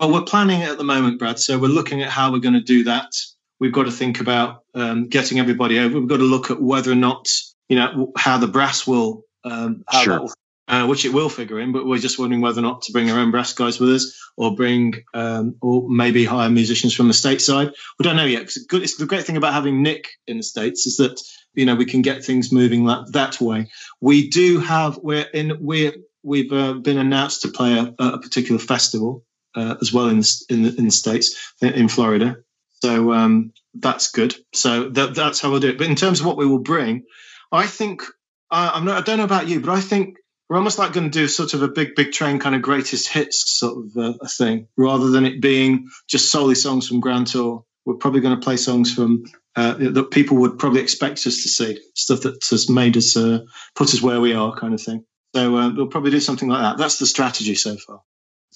Well, 0.00 0.12
we're 0.12 0.22
planning 0.22 0.62
at 0.62 0.78
the 0.78 0.84
moment, 0.84 1.18
Brad. 1.18 1.38
So 1.38 1.58
we're 1.58 1.68
looking 1.68 2.02
at 2.02 2.08
how 2.08 2.32
we're 2.32 2.38
going 2.38 2.54
to 2.54 2.62
do 2.62 2.84
that. 2.84 3.12
We've 3.60 3.72
got 3.72 3.84
to 3.84 3.90
think 3.90 4.18
about 4.18 4.64
um, 4.74 5.08
getting 5.08 5.38
everybody 5.38 5.78
over. 5.78 6.00
We've 6.00 6.08
got 6.08 6.16
to 6.16 6.22
look 6.22 6.50
at 6.50 6.60
whether 6.60 6.90
or 6.90 6.94
not, 6.94 7.28
you 7.68 7.76
know, 7.76 8.12
how 8.16 8.38
the 8.38 8.46
brass 8.46 8.86
will, 8.86 9.24
um, 9.44 9.84
sure. 10.02 10.22
Will, 10.22 10.32
uh, 10.70 10.86
which 10.86 11.04
it 11.04 11.12
will 11.12 11.28
figure 11.28 11.58
in. 11.58 11.72
But 11.72 11.84
we're 11.84 11.98
just 11.98 12.18
wondering 12.18 12.40
whether 12.40 12.60
or 12.60 12.62
not 12.62 12.82
to 12.82 12.92
bring 12.92 13.10
our 13.10 13.18
own 13.18 13.32
brass 13.32 13.52
guys 13.52 13.80
with 13.80 13.90
us, 13.90 14.30
or 14.36 14.54
bring, 14.54 14.94
um, 15.12 15.56
or 15.60 15.90
maybe 15.90 16.24
hire 16.24 16.48
musicians 16.48 16.94
from 16.94 17.08
the 17.08 17.12
stateside. 17.12 17.72
We 17.98 18.04
don't 18.04 18.16
know 18.16 18.24
yet. 18.24 18.42
It's, 18.42 18.64
good, 18.64 18.82
it's 18.82 18.96
the 18.96 19.06
great 19.06 19.24
thing 19.24 19.36
about 19.36 19.52
having 19.52 19.82
Nick 19.82 20.08
in 20.28 20.36
the 20.36 20.42
states 20.44 20.86
is 20.86 20.96
that 20.98 21.20
you 21.54 21.66
know 21.66 21.74
we 21.74 21.86
can 21.86 22.02
get 22.02 22.24
things 22.24 22.52
moving 22.52 22.86
that 22.86 23.12
that 23.12 23.40
way. 23.40 23.68
We 24.00 24.30
do 24.30 24.60
have 24.60 24.98
we're 25.02 25.26
in 25.34 25.58
we're 25.60 25.92
we've 26.22 26.52
uh, 26.52 26.74
been 26.74 26.98
announced 26.98 27.42
to 27.42 27.48
play 27.48 27.76
a, 27.76 27.94
a 27.98 28.18
particular 28.18 28.60
festival 28.60 29.24
uh, 29.56 29.74
as 29.80 29.92
well 29.92 30.08
in 30.08 30.22
in 30.48 30.62
the, 30.62 30.74
in 30.78 30.84
the 30.84 30.90
states 30.92 31.52
in 31.60 31.88
Florida. 31.88 32.36
So 32.82 33.12
um, 33.12 33.52
that's 33.74 34.10
good. 34.12 34.34
So 34.54 34.88
that, 34.90 35.14
that's 35.14 35.40
how 35.40 35.50
we'll 35.50 35.60
do 35.60 35.68
it. 35.68 35.78
But 35.78 35.88
in 35.88 35.96
terms 35.96 36.20
of 36.20 36.26
what 36.26 36.38
we 36.38 36.46
will 36.46 36.60
bring, 36.60 37.04
I 37.52 37.66
think 37.66 38.04
uh, 38.50 38.70
I'm 38.74 38.84
not. 38.84 38.98
I 38.98 39.00
don't 39.02 39.18
know 39.18 39.24
about 39.24 39.48
you, 39.48 39.60
but 39.60 39.70
I 39.70 39.80
think 39.80 40.16
we're 40.50 40.56
almost 40.56 40.80
like 40.80 40.92
going 40.92 41.08
to 41.08 41.18
do 41.18 41.28
sort 41.28 41.54
of 41.54 41.62
a 41.62 41.68
big, 41.68 41.94
big 41.94 42.10
train 42.10 42.40
kind 42.40 42.56
of 42.56 42.60
greatest 42.60 43.08
hits 43.08 43.56
sort 43.56 43.86
of 43.86 43.96
uh, 43.96 44.18
a 44.20 44.26
thing, 44.26 44.66
rather 44.76 45.08
than 45.08 45.24
it 45.24 45.40
being 45.40 45.88
just 46.08 46.30
solely 46.32 46.56
songs 46.56 46.88
from 46.88 46.98
Grand 46.98 47.28
Tour. 47.28 47.64
We're 47.86 47.94
probably 47.94 48.20
going 48.20 48.34
to 48.38 48.44
play 48.44 48.56
songs 48.56 48.92
from 48.92 49.24
uh, 49.54 49.74
that 49.74 50.10
people 50.10 50.38
would 50.38 50.58
probably 50.58 50.80
expect 50.80 51.24
us 51.26 51.44
to 51.44 51.48
see, 51.48 51.78
stuff 51.94 52.22
that 52.22 52.44
has 52.50 52.68
made 52.68 52.96
us 52.96 53.16
uh, 53.16 53.40
put 53.76 53.94
us 53.94 54.02
where 54.02 54.20
we 54.20 54.34
are, 54.34 54.52
kind 54.54 54.74
of 54.74 54.82
thing. 54.82 55.04
So 55.36 55.56
uh, 55.56 55.72
we'll 55.72 55.86
probably 55.86 56.10
do 56.10 56.20
something 56.20 56.48
like 56.48 56.62
that. 56.62 56.78
That's 56.78 56.98
the 56.98 57.06
strategy 57.06 57.54
so 57.54 57.76
far. 57.76 58.00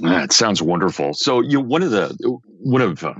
That 0.00 0.32
sounds 0.32 0.60
wonderful. 0.60 1.14
So 1.14 1.40
you 1.42 1.58
know, 1.58 1.60
one 1.60 1.84
of 1.84 1.92
the 1.92 2.38
one 2.58 2.82
of 2.82 3.04
uh, 3.04 3.14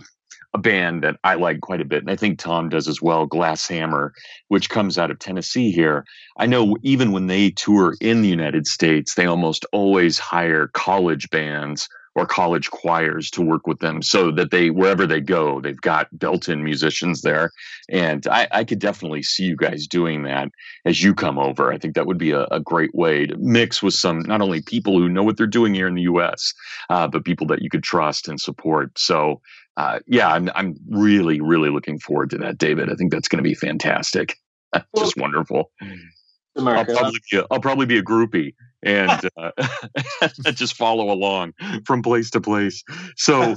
a 0.55 0.59
band 0.59 1.03
that 1.03 1.19
I 1.25 1.35
like 1.35 1.61
quite 1.61 1.81
a 1.81 1.85
bit, 1.85 2.03
and 2.03 2.11
I 2.11 2.17
think 2.17 2.39
Tom 2.39 2.69
does 2.69 2.87
as 2.87 3.03
well, 3.03 3.27
Glass 3.27 3.67
Hammer, 3.69 4.15
which 4.49 4.71
comes 4.71 4.97
out 4.97 5.11
of 5.11 5.19
Tennessee 5.19 5.73
here. 5.73 6.05
I 6.39 6.47
know 6.47 6.77
even 6.83 7.11
when 7.13 7.27
they 7.27 7.51
tour 7.51 7.97
in 8.01 8.23
the 8.23 8.29
United 8.29 8.67
States, 8.67 9.15
they 9.15 9.27
almost 9.27 9.67
always 9.73 10.19
hire 10.19 10.69
college 10.69 11.29
bands 11.31 11.89
or 12.15 12.27
college 12.27 12.71
choirs 12.71 13.31
to 13.31 13.43
work 13.43 13.67
with 13.67 13.81
them 13.81 14.01
so 14.01 14.31
that 14.31 14.51
they 14.51 14.71
wherever 14.71 15.07
they 15.07 15.21
go 15.21 15.61
they've 15.61 15.81
got 15.81 16.17
built-in 16.19 16.63
musicians 16.63 17.23
there. 17.23 17.51
And 17.89 18.27
I, 18.29 18.47
I 18.53 18.65
could 18.65 18.79
definitely 18.79 19.23
see 19.23 19.45
you 19.45 19.57
guys 19.57 19.87
doing 19.87 20.23
that 20.23 20.49
as 20.85 21.03
you 21.03 21.15
come 21.15 21.39
over. 21.39 21.73
I 21.73 21.79
think 21.79 21.95
that 21.95 22.07
would 22.07 22.19
be 22.19 22.31
a, 22.31 22.47
a 22.53 22.61
great 22.61 22.95
way 22.95 23.27
to 23.27 23.37
mix 23.39 23.83
with 23.83 23.95
some 23.95 24.21
not 24.21 24.41
only 24.41 24.63
people 24.63 24.99
who 24.99 25.09
know 25.09 25.25
what 25.25 25.37
they're 25.37 25.47
doing 25.47 25.75
here 25.75 25.89
in 25.89 25.95
the 25.95 26.03
us 26.03 26.55
uh, 26.89 27.09
but 27.09 27.25
people 27.25 27.47
that 27.49 27.63
you 27.63 27.71
could 27.71 27.83
trust 27.83 28.29
and 28.29 28.41
support. 28.41 28.97
So 28.97 29.41
uh, 29.77 29.99
yeah 30.07 30.29
I'm, 30.29 30.51
I'm 30.55 30.77
really 30.89 31.41
really 31.41 31.71
looking 31.71 31.99
forward 31.99 32.31
to 32.31 32.39
that 32.39 32.59
david 32.59 32.91
i 32.91 32.95
think 32.95 33.13
that's 33.13 33.29
going 33.29 33.43
to 33.43 33.49
be 33.49 33.55
fantastic 33.55 34.37
just 34.97 35.17
wonderful 35.17 35.71
America. 36.57 36.93
I'll 36.93 36.99
probably 36.99 37.21
be 37.31 37.39
a, 37.39 37.45
I'll 37.51 37.61
probably 37.61 37.87
be 37.87 37.99
a 37.99 38.03
groupie 38.03 38.55
and 38.83 39.31
uh, 39.37 39.51
just 40.53 40.77
follow 40.77 41.11
along 41.11 41.55
from 41.85 42.03
place 42.03 42.31
to 42.31 42.41
place. 42.41 42.83
So, 43.17 43.57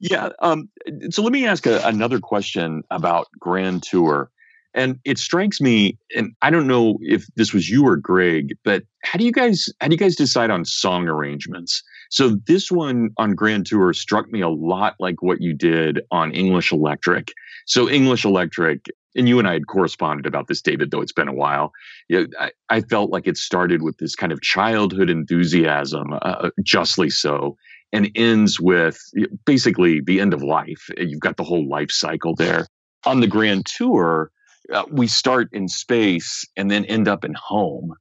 yeah. 0.00 0.30
Um, 0.40 0.68
so 1.10 1.22
let 1.22 1.32
me 1.32 1.46
ask 1.46 1.66
a, 1.66 1.80
another 1.86 2.18
question 2.18 2.82
about 2.90 3.28
Grand 3.38 3.82
Tour. 3.82 4.30
And 4.74 4.98
it 5.04 5.18
strikes 5.18 5.60
me, 5.60 5.98
and 6.16 6.32
I 6.40 6.48
don't 6.48 6.66
know 6.66 6.96
if 7.02 7.26
this 7.36 7.52
was 7.52 7.68
you 7.68 7.86
or 7.86 7.96
Greg, 7.96 8.56
but 8.64 8.84
how 9.02 9.18
do 9.18 9.24
you 9.26 9.32
guys 9.32 9.68
how 9.82 9.88
do 9.88 9.94
you 9.94 9.98
guys 9.98 10.16
decide 10.16 10.50
on 10.50 10.64
song 10.64 11.08
arrangements? 11.08 11.82
So 12.12 12.36
this 12.46 12.70
one 12.70 13.10
on 13.16 13.34
Grand 13.34 13.64
Tour 13.64 13.94
struck 13.94 14.30
me 14.30 14.42
a 14.42 14.48
lot 14.48 14.96
like 15.00 15.22
what 15.22 15.40
you 15.40 15.54
did 15.54 16.02
on 16.10 16.30
English 16.32 16.70
Electric. 16.70 17.32
So 17.64 17.88
English 17.88 18.26
Electric, 18.26 18.84
and 19.16 19.26
you 19.26 19.38
and 19.38 19.48
I 19.48 19.54
had 19.54 19.66
corresponded 19.66 20.26
about 20.26 20.46
this, 20.46 20.60
David, 20.60 20.90
though 20.90 21.00
it's 21.00 21.12
been 21.12 21.26
a 21.26 21.32
while. 21.32 21.72
I, 22.12 22.50
I, 22.68 22.82
felt 22.82 23.10
like 23.10 23.26
it 23.26 23.38
started 23.38 23.80
with 23.80 23.96
this 23.96 24.14
kind 24.14 24.30
of 24.30 24.42
childhood 24.42 25.08
enthusiasm, 25.08 26.12
uh, 26.12 26.16
uh 26.16 26.50
justly 26.62 27.08
so, 27.08 27.56
and 27.94 28.10
ends 28.14 28.60
with 28.60 29.00
basically 29.46 30.02
the 30.02 30.20
end 30.20 30.34
of 30.34 30.42
life. 30.42 30.90
You've 30.98 31.20
got 31.20 31.38
the 31.38 31.44
whole 31.44 31.66
life 31.66 31.90
cycle 31.90 32.34
there. 32.34 32.66
On 33.06 33.20
the 33.20 33.26
grand 33.26 33.64
tour, 33.64 34.30
uh, 34.70 34.84
we 34.90 35.06
start 35.06 35.48
in 35.52 35.66
space 35.66 36.44
and 36.58 36.70
then 36.70 36.84
end 36.84 37.08
up 37.08 37.24
in 37.24 37.32
home. 37.32 37.94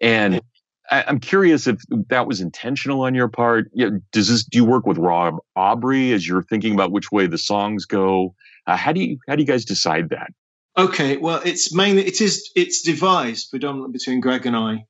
And 0.00 0.40
I, 0.90 1.04
am 1.08 1.20
curious 1.20 1.66
if 1.66 1.80
that 2.08 2.26
was 2.26 2.40
intentional 2.40 3.02
on 3.02 3.14
your 3.14 3.28
part. 3.28 3.70
You 3.72 3.90
know, 3.90 4.00
does 4.12 4.28
this 4.28 4.44
do 4.44 4.58
you 4.58 4.64
work 4.64 4.86
with 4.86 4.98
Rob 4.98 5.38
Aubrey 5.54 6.12
as 6.12 6.26
you're 6.26 6.42
thinking 6.42 6.74
about 6.74 6.92
which 6.92 7.10
way 7.10 7.26
the 7.26 7.38
songs 7.38 7.84
go? 7.86 8.34
Uh, 8.66 8.76
how 8.76 8.92
do 8.92 9.00
you 9.00 9.18
how 9.28 9.36
do 9.36 9.42
you 9.42 9.46
guys 9.46 9.64
decide 9.64 10.10
that? 10.10 10.30
Okay, 10.78 11.16
well, 11.16 11.40
it's 11.44 11.74
mainly 11.74 12.06
it 12.06 12.20
is 12.20 12.50
it's 12.54 12.82
devised 12.82 13.50
predominantly 13.50 13.92
between 13.92 14.20
Greg 14.20 14.46
and 14.46 14.56
I, 14.56 14.84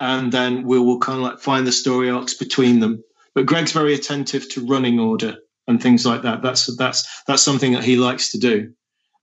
and 0.00 0.32
then 0.32 0.64
we 0.64 0.78
will 0.78 0.98
kind 0.98 1.18
of 1.18 1.24
like 1.24 1.38
find 1.38 1.66
the 1.66 1.72
story 1.72 2.10
arcs 2.10 2.34
between 2.34 2.80
them. 2.80 3.04
But 3.34 3.46
Greg's 3.46 3.72
very 3.72 3.94
attentive 3.94 4.48
to 4.50 4.66
running 4.66 4.98
order 4.98 5.36
and 5.68 5.80
things 5.80 6.04
like 6.04 6.22
that. 6.22 6.42
That's 6.42 6.74
that's 6.76 7.06
that's 7.26 7.42
something 7.42 7.72
that 7.72 7.84
he 7.84 7.96
likes 7.96 8.32
to 8.32 8.38
do. 8.38 8.72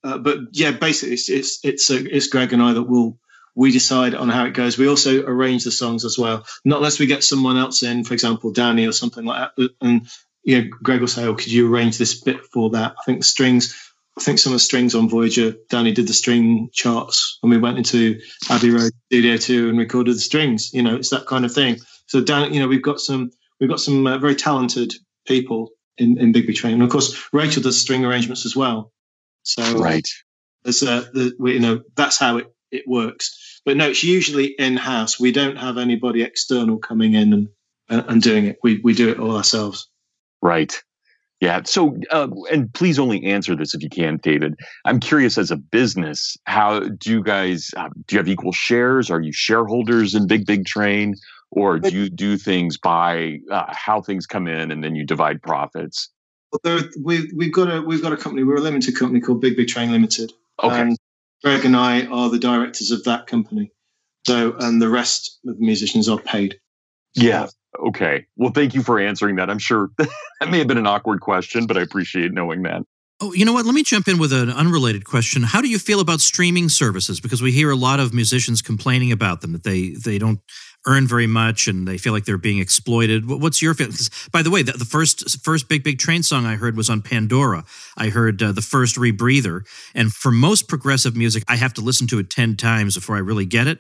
Uh, 0.03 0.17
but 0.19 0.37
yeah, 0.53 0.71
basically, 0.71 1.15
it's 1.15 1.29
it's 1.29 1.59
it's, 1.63 1.89
uh, 1.89 1.99
it's 1.99 2.27
Greg 2.27 2.53
and 2.53 2.61
I 2.61 2.73
that 2.73 2.83
will 2.83 3.19
we 3.55 3.71
decide 3.71 4.13
on 4.13 4.29
how 4.29 4.45
it 4.45 4.53
goes. 4.53 4.77
We 4.77 4.87
also 4.87 5.25
arrange 5.25 5.63
the 5.63 5.71
songs 5.71 6.05
as 6.05 6.17
well, 6.17 6.45
not 6.63 6.77
unless 6.77 6.99
we 6.99 7.05
get 7.05 7.23
someone 7.23 7.57
else 7.57 7.83
in, 7.83 8.03
for 8.03 8.13
example, 8.13 8.51
Danny 8.51 8.85
or 8.85 8.91
something 8.91 9.25
like 9.25 9.49
that. 9.55 9.69
And 9.81 10.07
yeah, 10.43 10.61
Greg 10.61 10.99
will 10.99 11.07
say, 11.07 11.25
"Oh, 11.25 11.35
could 11.35 11.51
you 11.51 11.73
arrange 11.73 11.97
this 11.97 12.21
bit 12.21 12.41
for 12.45 12.71
that?" 12.71 12.95
I 12.99 13.03
think 13.03 13.19
the 13.19 13.25
strings 13.25 13.73
I 14.17 14.21
think 14.21 14.39
some 14.39 14.53
of 14.53 14.55
the 14.55 14.61
strings 14.61 14.95
on 14.95 15.09
Voyager, 15.09 15.55
Danny 15.69 15.91
did 15.91 16.07
the 16.07 16.13
string 16.13 16.69
charts 16.71 17.37
when 17.41 17.51
we 17.51 17.57
went 17.57 17.77
into 17.77 18.21
Abbey 18.49 18.69
Road 18.69 18.91
Studio 19.07 19.35
2 19.35 19.69
and 19.69 19.77
recorded 19.77 20.15
the 20.15 20.21
strings. 20.21 20.73
You 20.73 20.83
know, 20.83 20.95
it's 20.95 21.09
that 21.09 21.25
kind 21.25 21.43
of 21.43 21.53
thing. 21.53 21.79
So 22.07 22.21
Dan, 22.21 22.53
you 22.53 22.61
know, 22.61 22.67
we've 22.67 22.81
got 22.81 23.01
some 23.01 23.31
we've 23.59 23.69
got 23.69 23.81
some 23.81 24.07
uh, 24.07 24.17
very 24.17 24.35
talented 24.35 24.93
people 25.27 25.71
in, 25.97 26.17
in 26.17 26.31
Big 26.31 26.47
Big 26.47 26.55
Train. 26.55 26.75
And 26.75 26.83
of 26.83 26.89
course, 26.89 27.27
Rachel 27.33 27.61
does 27.61 27.79
string 27.79 28.05
arrangements 28.05 28.45
as 28.45 28.55
well. 28.55 28.93
So 29.43 29.79
right, 29.79 30.07
there's 30.63 30.81
uh, 30.81 31.05
the, 31.13 31.35
we, 31.37 31.53
you 31.53 31.59
know 31.59 31.81
that's 31.95 32.17
how 32.17 32.37
it 32.37 32.54
it 32.75 32.83
works. 32.87 33.61
But 33.65 33.77
no, 33.77 33.89
it's 33.89 34.03
usually 34.03 34.47
in 34.59 34.77
house. 34.77 35.19
We 35.19 35.31
don't 35.31 35.57
have 35.57 35.77
anybody 35.77 36.21
external 36.21 36.77
coming 36.77 37.13
in 37.13 37.33
and 37.33 37.49
and 37.89 38.21
doing 38.21 38.45
it. 38.45 38.57
We 38.63 38.79
we 38.83 38.93
do 38.93 39.09
it 39.09 39.19
all 39.19 39.35
ourselves. 39.35 39.87
Right. 40.41 40.73
Yeah. 41.41 41.61
So, 41.65 41.97
uh, 42.11 42.29
and 42.51 42.73
please 42.73 42.97
only 42.97 43.23
answer 43.25 43.55
this 43.55 43.73
if 43.75 43.83
you 43.83 43.89
can, 43.89 44.17
David. 44.23 44.55
I'm 44.85 44.99
curious 44.99 45.37
as 45.37 45.51
a 45.51 45.57
business, 45.57 46.37
how 46.45 46.79
do 46.79 47.11
you 47.11 47.23
guys, 47.23 47.71
uh, 47.75 47.89
do 48.07 48.15
you 48.15 48.19
have 48.19 48.27
equal 48.29 48.53
shares? 48.53 49.11
Are 49.11 49.19
you 49.19 49.33
shareholders 49.33 50.15
in 50.15 50.27
Big 50.27 50.45
Big 50.45 50.65
Train? 50.65 51.15
Or 51.51 51.79
do 51.79 51.89
you 51.89 52.09
do 52.09 52.37
things 52.37 52.77
by 52.77 53.39
uh, 53.51 53.65
how 53.69 54.01
things 54.01 54.25
come 54.25 54.47
in 54.47 54.71
and 54.71 54.83
then 54.83 54.95
you 54.95 55.05
divide 55.05 55.41
profits? 55.41 56.09
Well, 56.51 56.59
there, 56.63 56.89
we, 57.01 57.31
we've 57.35 57.53
got 57.53 57.73
a 57.73 57.81
we've 57.81 58.01
got 58.01 58.11
a 58.11 58.17
company. 58.17 58.43
We're 58.43 58.55
a 58.55 58.61
limited 58.61 58.97
company 58.97 59.21
called 59.21 59.41
Big 59.41 59.55
Big 59.55 59.67
Train 59.67 59.91
Limited. 59.91 60.33
Okay. 60.61 60.95
Greg 61.45 61.63
and 61.63 61.77
I 61.77 62.07
are 62.07 62.31
the 62.31 62.39
directors 62.39 62.89
of 62.89 63.03
that 63.03 63.27
company. 63.27 63.71
So, 64.25 64.55
and 64.59 64.81
the 64.81 64.89
rest 64.89 65.39
of 65.45 65.59
the 65.59 65.63
musicians 65.63 66.09
are 66.09 66.17
paid. 66.17 66.59
Yeah. 67.13 67.49
Okay. 67.87 68.25
Well, 68.35 68.51
thank 68.51 68.73
you 68.73 68.81
for 68.81 68.99
answering 68.99 69.35
that. 69.35 69.51
I'm 69.51 69.59
sure 69.59 69.91
that 69.99 70.49
may 70.49 70.57
have 70.57 70.67
been 70.67 70.79
an 70.79 70.87
awkward 70.87 71.21
question, 71.21 71.67
but 71.67 71.77
I 71.77 71.81
appreciate 71.81 72.33
knowing 72.33 72.63
that. 72.63 72.81
Oh, 73.21 73.31
you 73.31 73.45
know 73.45 73.53
what? 73.53 73.65
Let 73.65 73.75
me 73.75 73.83
jump 73.83 74.07
in 74.07 74.17
with 74.17 74.33
an 74.33 74.49
unrelated 74.49 75.05
question. 75.05 75.43
How 75.43 75.61
do 75.61 75.69
you 75.69 75.77
feel 75.77 75.99
about 75.99 76.19
streaming 76.19 76.67
services? 76.67 77.21
Because 77.21 77.43
we 77.43 77.51
hear 77.51 77.69
a 77.69 77.75
lot 77.75 77.99
of 77.99 78.11
musicians 78.11 78.63
complaining 78.63 79.11
about 79.11 79.41
them 79.41 79.53
that 79.53 79.63
they 79.63 79.91
they 79.91 80.17
don't 80.17 80.39
earn 80.85 81.07
very 81.07 81.27
much 81.27 81.67
and 81.67 81.87
they 81.87 81.97
feel 81.97 82.13
like 82.13 82.25
they're 82.25 82.37
being 82.37 82.59
exploited. 82.59 83.27
What's 83.27 83.61
your 83.61 83.73
feeling? 83.73 83.93
By 84.31 84.41
the 84.41 84.51
way, 84.51 84.61
the, 84.61 84.73
the, 84.73 84.85
first 84.85 85.43
first 85.43 85.67
Big 85.67 85.83
Big 85.83 85.99
Train 85.99 86.23
song 86.23 86.45
I 86.45 86.55
heard 86.55 86.77
was 86.77 86.89
on 86.89 87.01
Pandora. 87.01 87.65
I 87.97 88.09
heard 88.09 88.41
uh, 88.41 88.51
the 88.51 88.61
first 88.61 88.95
Rebreather, 88.95 89.65
and 89.93 90.13
for 90.13 90.31
most 90.31 90.67
progressive 90.67 91.15
music, 91.15 91.43
I 91.47 91.55
have 91.55 91.73
to 91.75 91.81
listen 91.81 92.07
to 92.07 92.19
it 92.19 92.29
ten 92.29 92.55
times 92.55 92.95
before 92.95 93.15
I 93.15 93.19
really 93.19 93.45
get 93.45 93.67
it. 93.67 93.79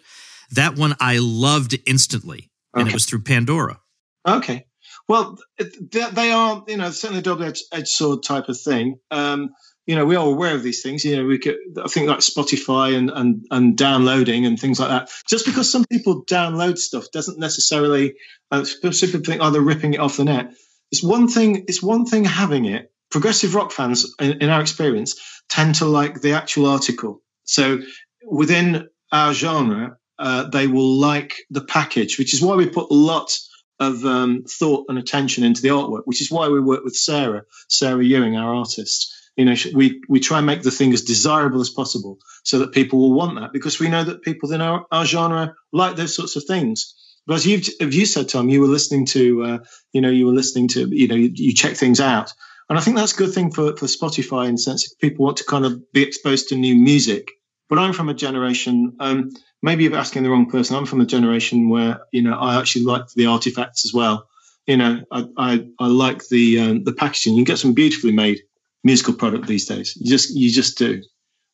That 0.51 0.75
one 0.75 0.95
I 0.99 1.19
loved 1.19 1.77
instantly, 1.85 2.49
and 2.73 2.87
it 2.87 2.93
was 2.93 3.05
through 3.05 3.23
Pandora. 3.23 3.79
Okay. 4.27 4.65
Well, 5.07 5.37
they 5.57 6.09
they 6.11 6.31
are, 6.31 6.63
you 6.67 6.77
know, 6.77 6.89
certainly 6.89 7.19
a 7.19 7.23
double-edged 7.23 7.63
edged 7.71 7.87
sword 7.87 8.23
type 8.23 8.49
of 8.49 8.59
thing. 8.59 8.97
Um, 9.11 9.49
you 9.85 9.95
know, 9.95 10.05
we 10.05 10.15
are 10.15 10.25
aware 10.25 10.55
of 10.55 10.63
these 10.63 10.81
things. 10.81 11.05
You 11.05 11.17
know, 11.17 11.25
we 11.25 11.37
could, 11.37 11.57
I 11.83 11.87
think 11.87 12.09
like 12.09 12.19
Spotify 12.19 12.95
and, 12.95 13.09
and, 13.09 13.45
and 13.51 13.77
downloading 13.77 14.45
and 14.45 14.59
things 14.59 14.79
like 14.79 14.89
that. 14.89 15.09
Just 15.29 15.45
because 15.45 15.71
some 15.71 15.85
people 15.85 16.25
download 16.25 16.77
stuff 16.77 17.11
doesn't 17.11 17.39
necessarily, 17.39 18.15
uh, 18.51 18.63
think, 18.63 19.41
oh, 19.41 19.51
they're 19.51 19.61
ripping 19.61 19.93
it 19.93 19.99
off 19.99 20.17
the 20.17 20.25
net. 20.25 20.53
It's 20.91 21.03
one 21.03 21.27
thing, 21.27 21.65
it's 21.67 21.83
one 21.83 22.05
thing 22.05 22.25
having 22.25 22.65
it. 22.65 22.91
Progressive 23.11 23.53
rock 23.53 23.71
fans, 23.71 24.13
in, 24.19 24.41
in 24.41 24.49
our 24.49 24.61
experience, 24.61 25.15
tend 25.49 25.75
to 25.75 25.85
like 25.85 26.21
the 26.21 26.33
actual 26.33 26.65
article. 26.65 27.21
So 27.43 27.79
within 28.25 28.89
our 29.11 29.33
genre, 29.33 29.97
uh, 30.17 30.49
they 30.49 30.67
will 30.67 30.99
like 30.99 31.35
the 31.49 31.61
package, 31.61 32.17
which 32.17 32.33
is 32.33 32.41
why 32.41 32.55
we 32.55 32.67
put 32.67 32.89
a 32.89 32.93
lot 32.93 33.37
of 33.79 34.05
um, 34.05 34.43
thought 34.47 34.85
and 34.89 34.97
attention 34.97 35.43
into 35.43 35.61
the 35.61 35.69
artwork, 35.69 36.03
which 36.05 36.21
is 36.21 36.31
why 36.31 36.47
we 36.47 36.59
work 36.59 36.83
with 36.83 36.95
Sarah, 36.95 37.43
Sarah 37.69 38.03
Ewing, 38.03 38.35
our 38.35 38.55
artist. 38.55 39.13
You 39.35 39.45
know, 39.45 39.55
we 39.73 40.01
we 40.07 40.19
try 40.19 40.37
and 40.37 40.47
make 40.47 40.61
the 40.61 40.71
thing 40.71 40.93
as 40.93 41.01
desirable 41.01 41.59
as 41.59 41.69
possible, 41.69 42.19
so 42.43 42.59
that 42.59 42.71
people 42.71 42.99
will 42.99 43.13
want 43.13 43.37
that, 43.39 43.51
because 43.51 43.79
we 43.79 43.89
know 43.89 44.03
that 44.03 44.21
people 44.21 44.53
in 44.53 44.61
our, 44.61 44.85
our 44.91 45.05
genre 45.05 45.55
like 45.73 45.95
those 45.97 46.15
sorts 46.15 46.35
of 46.37 46.45
things. 46.45 46.95
But 47.27 47.35
as 47.35 47.45
you've 47.45 47.67
you 47.93 48.05
said, 48.05 48.29
Tom, 48.29 48.49
you 48.49 48.61
were 48.61 48.67
listening 48.67 49.05
to, 49.07 49.43
uh, 49.43 49.57
you 49.91 50.01
know, 50.01 50.09
you 50.09 50.25
were 50.25 50.33
listening 50.33 50.69
to, 50.69 50.87
you 50.87 51.07
know, 51.07 51.15
you, 51.15 51.31
you 51.33 51.53
check 51.53 51.75
things 51.75 51.99
out, 51.99 52.31
and 52.69 52.77
I 52.77 52.81
think 52.81 52.95
that's 52.95 53.13
a 53.13 53.17
good 53.17 53.33
thing 53.33 53.51
for 53.51 53.75
for 53.75 53.87
Spotify 53.87 54.47
in 54.47 54.55
the 54.55 54.61
sense 54.61 54.89
if 54.89 54.97
people 54.99 55.25
want 55.25 55.37
to 55.37 55.43
kind 55.43 55.65
of 55.65 55.91
be 55.91 56.03
exposed 56.03 56.49
to 56.49 56.55
new 56.55 56.75
music. 56.75 57.31
But 57.67 57.79
I'm 57.79 57.93
from 57.93 58.09
a 58.09 58.13
generation. 58.13 58.95
Um, 58.99 59.31
maybe 59.61 59.83
you're 59.83 59.97
asking 59.97 60.23
the 60.23 60.29
wrong 60.29 60.49
person. 60.49 60.77
I'm 60.77 60.85
from 60.85 61.01
a 61.01 61.05
generation 61.05 61.67
where 61.69 62.01
you 62.13 62.21
know 62.21 62.35
I 62.35 62.59
actually 62.59 62.85
like 62.85 63.09
the 63.15 63.25
artifacts 63.25 63.85
as 63.85 63.93
well. 63.93 64.29
You 64.65 64.77
know, 64.77 65.03
I 65.11 65.25
I, 65.35 65.67
I 65.79 65.87
like 65.87 66.27
the 66.29 66.59
um, 66.59 66.83
the 66.85 66.93
packaging. 66.93 67.33
You 67.33 67.43
get 67.43 67.59
some 67.59 67.73
beautifully 67.73 68.13
made 68.13 68.43
musical 68.85 69.15
product 69.15 69.47
these 69.47 69.65
days. 69.65 69.97
You 69.97 70.09
just 70.09 70.33
you 70.33 70.49
just 70.49 70.77
do, 70.77 71.01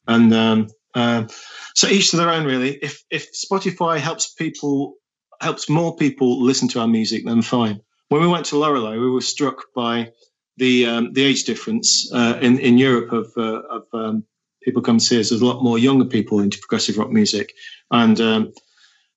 and 0.08 0.32
um, 0.34 0.68
um, 0.94 1.30
so 1.74 1.88
each 1.88 2.12
to 2.12 2.18
their 2.18 2.30
own. 2.30 2.46
Really, 2.46 2.76
if 2.76 3.04
if 3.10 3.34
Spotify 3.34 3.98
helps 3.98 4.34
people 4.34 4.96
helps 5.40 5.68
more 5.70 5.96
people 5.96 6.44
listen 6.44 6.68
to 6.68 6.82
our 6.82 6.88
music, 6.88 7.26
then 7.26 7.42
fine. 7.42 7.82
When 8.10 8.22
we 8.22 8.28
went 8.28 8.46
to 8.48 8.58
Lorelei, 8.58 8.98
we 8.98 9.10
were 9.10 9.22
struck 9.22 9.64
by 9.74 10.12
the 10.58 10.86
um, 10.86 11.14
the 11.14 11.24
age 11.24 11.46
difference 11.46 12.12
uh, 12.14 12.38
in 12.42 12.60
in 12.60 12.78
Europe 12.78 13.14
of 13.14 13.32
uh, 13.38 13.62
of 13.62 13.84
um, 13.94 14.26
people 14.62 14.82
come 14.82 15.00
to 15.00 15.06
see 15.06 15.20
us. 15.20 15.30
There's 15.30 15.42
a 15.42 15.46
lot 15.46 15.64
more 15.64 15.80
younger 15.80 16.06
people 16.06 16.42
into 16.42 16.60
progressive 16.60 16.98
rock 16.98 17.10
music, 17.10 17.54
and 17.90 18.20
um, 18.20 18.54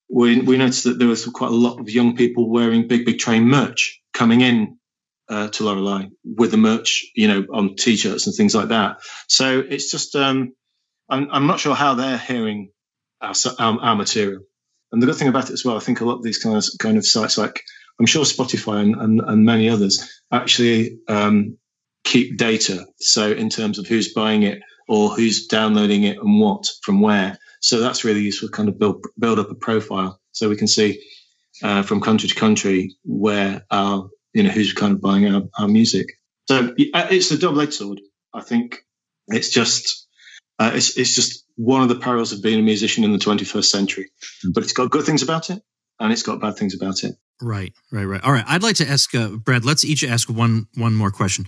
we 0.09 0.41
we 0.41 0.57
noticed 0.57 0.85
that 0.85 0.99
there 0.99 1.09
was 1.09 1.27
quite 1.27 1.51
a 1.51 1.55
lot 1.55 1.81
of 1.81 1.91
young 1.91 2.15
people 2.15 2.49
wearing 2.49 2.87
Big 2.87 3.05
Big 3.05 3.19
Train 3.19 3.45
merch 3.45 4.01
coming 4.13 4.41
in 4.41 4.79
uh, 5.29 5.49
to 5.49 5.65
Lorelei 5.65 6.07
with 6.25 6.51
the 6.51 6.57
merch, 6.57 7.07
you 7.15 7.29
know, 7.29 7.47
on 7.53 7.77
t-shirts 7.77 8.27
and 8.27 8.37
things 8.37 8.55
like 8.55 8.69
that. 8.69 8.99
So 9.29 9.61
it's 9.61 9.91
just 9.91 10.17
um, 10.17 10.55
I'm 11.09 11.29
I'm 11.31 11.47
not 11.47 11.61
sure 11.61 11.75
how 11.75 11.95
they're 11.95 12.19
hearing 12.19 12.71
our, 13.21 13.35
our 13.59 13.81
our 13.81 13.97
material. 13.97 14.43
And 14.93 15.03
the 15.03 15.07
good 15.07 15.17
thing 15.17 15.29
about 15.29 15.51
it 15.51 15.55
as 15.55 15.65
well, 15.65 15.77
I 15.77 15.81
think 15.81 16.01
a 16.01 16.05
lot 16.05 16.17
of 16.17 16.23
these 16.23 16.39
kind 16.39 16.57
of 16.57 16.65
kind 16.79 16.97
of 16.97 17.07
sites 17.07 17.39
like 17.39 17.63
I'm 17.99 18.07
sure 18.07 18.25
Spotify 18.25 18.83
and, 18.83 18.95
and, 18.97 19.21
and 19.21 19.45
many 19.45 19.69
others 19.69 20.21
actually 20.33 20.99
um, 21.09 21.59
keep 22.05 22.37
data. 22.37 22.87
So 22.99 23.31
in 23.31 23.49
terms 23.49 23.79
of 23.79 23.87
who's 23.87 24.13
buying 24.13 24.43
it 24.43 24.61
or 24.89 25.11
who's 25.11 25.47
downloading 25.47 26.05
it 26.05 26.19
and 26.19 26.41
what 26.41 26.67
from 26.83 27.01
where. 27.01 27.39
So 27.61 27.81
that's 27.81 28.05
really 28.05 28.21
useful 28.21 28.51
kind 28.51 28.69
of 28.69 28.79
build 28.79 29.05
build 29.19 29.39
up 29.39 29.51
a 29.51 29.55
profile 29.55 30.21
so 30.33 30.49
we 30.49 30.57
can 30.57 30.67
see 30.69 31.03
uh, 31.63 31.83
from 31.83 32.01
country 32.01 32.29
to 32.29 32.35
country 32.35 32.97
where 33.05 33.65
our 33.71 34.11
you 34.35 34.43
know 34.43 34.51
who's 34.51 34.73
kind 34.73 34.93
of 34.93 35.01
buying 35.01 35.33
our, 35.33 35.43
our 35.59 35.69
music. 35.69 36.19
So 36.49 36.69
uh, 36.69 37.07
it's 37.11 37.31
a 37.31 37.39
double 37.39 37.61
edged 37.63 37.75
sword. 37.75 38.01
I 38.35 38.43
think 38.43 38.85
it's 39.29 39.49
just 39.49 40.07
uh, 40.59 40.73
it's 40.75 40.99
it's 40.99 41.15
just 41.15 41.45
one 41.57 41.83
of 41.83 41.89
the 41.89 41.97
perils 41.97 42.33
of 42.33 42.43
being 42.43 42.59
a 42.59 42.63
musician 42.63 43.05
in 43.05 43.13
the 43.13 43.19
21st 43.19 43.65
century. 43.65 44.11
But 44.53 44.65
it's 44.65 44.73
got 44.73 44.91
good 44.91 45.05
things 45.05 45.23
about 45.23 45.51
it 45.51 45.63
and 46.01 46.13
it's 46.13 46.23
got 46.23 46.41
bad 46.41 46.57
things 46.57 46.75
about 46.75 47.05
it. 47.05 47.15
Right, 47.41 47.73
right, 47.91 48.05
right. 48.05 48.23
All 48.23 48.33
right. 48.33 48.45
I'd 48.47 48.63
like 48.63 48.77
to 48.77 48.89
ask 48.89 49.15
uh, 49.15 49.29
Brad. 49.29 49.65
Let's 49.65 49.85
each 49.85 50.05
ask 50.05 50.29
one 50.29 50.67
one 50.75 50.95
more 50.95 51.11
question. 51.11 51.47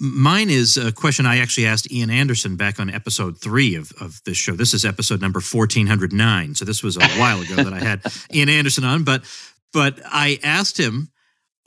Mine 0.00 0.50
is 0.50 0.76
a 0.76 0.90
question 0.90 1.26
I 1.26 1.38
actually 1.38 1.66
asked 1.66 1.92
Ian 1.92 2.10
Anderson 2.10 2.56
back 2.56 2.80
on 2.80 2.90
episode 2.90 3.40
three 3.40 3.74
of, 3.76 3.92
of 4.00 4.20
this 4.24 4.36
show. 4.36 4.52
This 4.52 4.74
is 4.74 4.84
episode 4.84 5.20
number 5.20 5.40
fourteen 5.40 5.86
hundred 5.86 6.12
nine. 6.12 6.54
So 6.54 6.64
this 6.64 6.82
was 6.82 6.96
a 6.96 7.06
while 7.18 7.40
ago 7.40 7.56
that 7.56 7.72
I 7.72 7.78
had 7.78 8.02
Ian 8.34 8.48
Anderson 8.48 8.84
on. 8.84 9.04
But 9.04 9.22
but 9.72 10.00
I 10.04 10.38
asked 10.42 10.78
him 10.78 11.11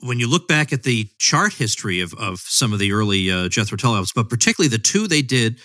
when 0.00 0.18
you 0.18 0.28
look 0.28 0.46
back 0.46 0.72
at 0.72 0.82
the 0.82 1.08
chart 1.18 1.54
history 1.54 2.00
of 2.00 2.14
of 2.14 2.40
some 2.40 2.72
of 2.72 2.78
the 2.78 2.92
early 2.92 3.30
uh, 3.30 3.48
Jethro 3.48 3.76
Tull 3.76 3.92
albums, 3.92 4.12
but 4.14 4.28
particularly 4.28 4.68
the 4.68 4.78
two 4.78 5.06
they 5.06 5.22
did 5.22 5.58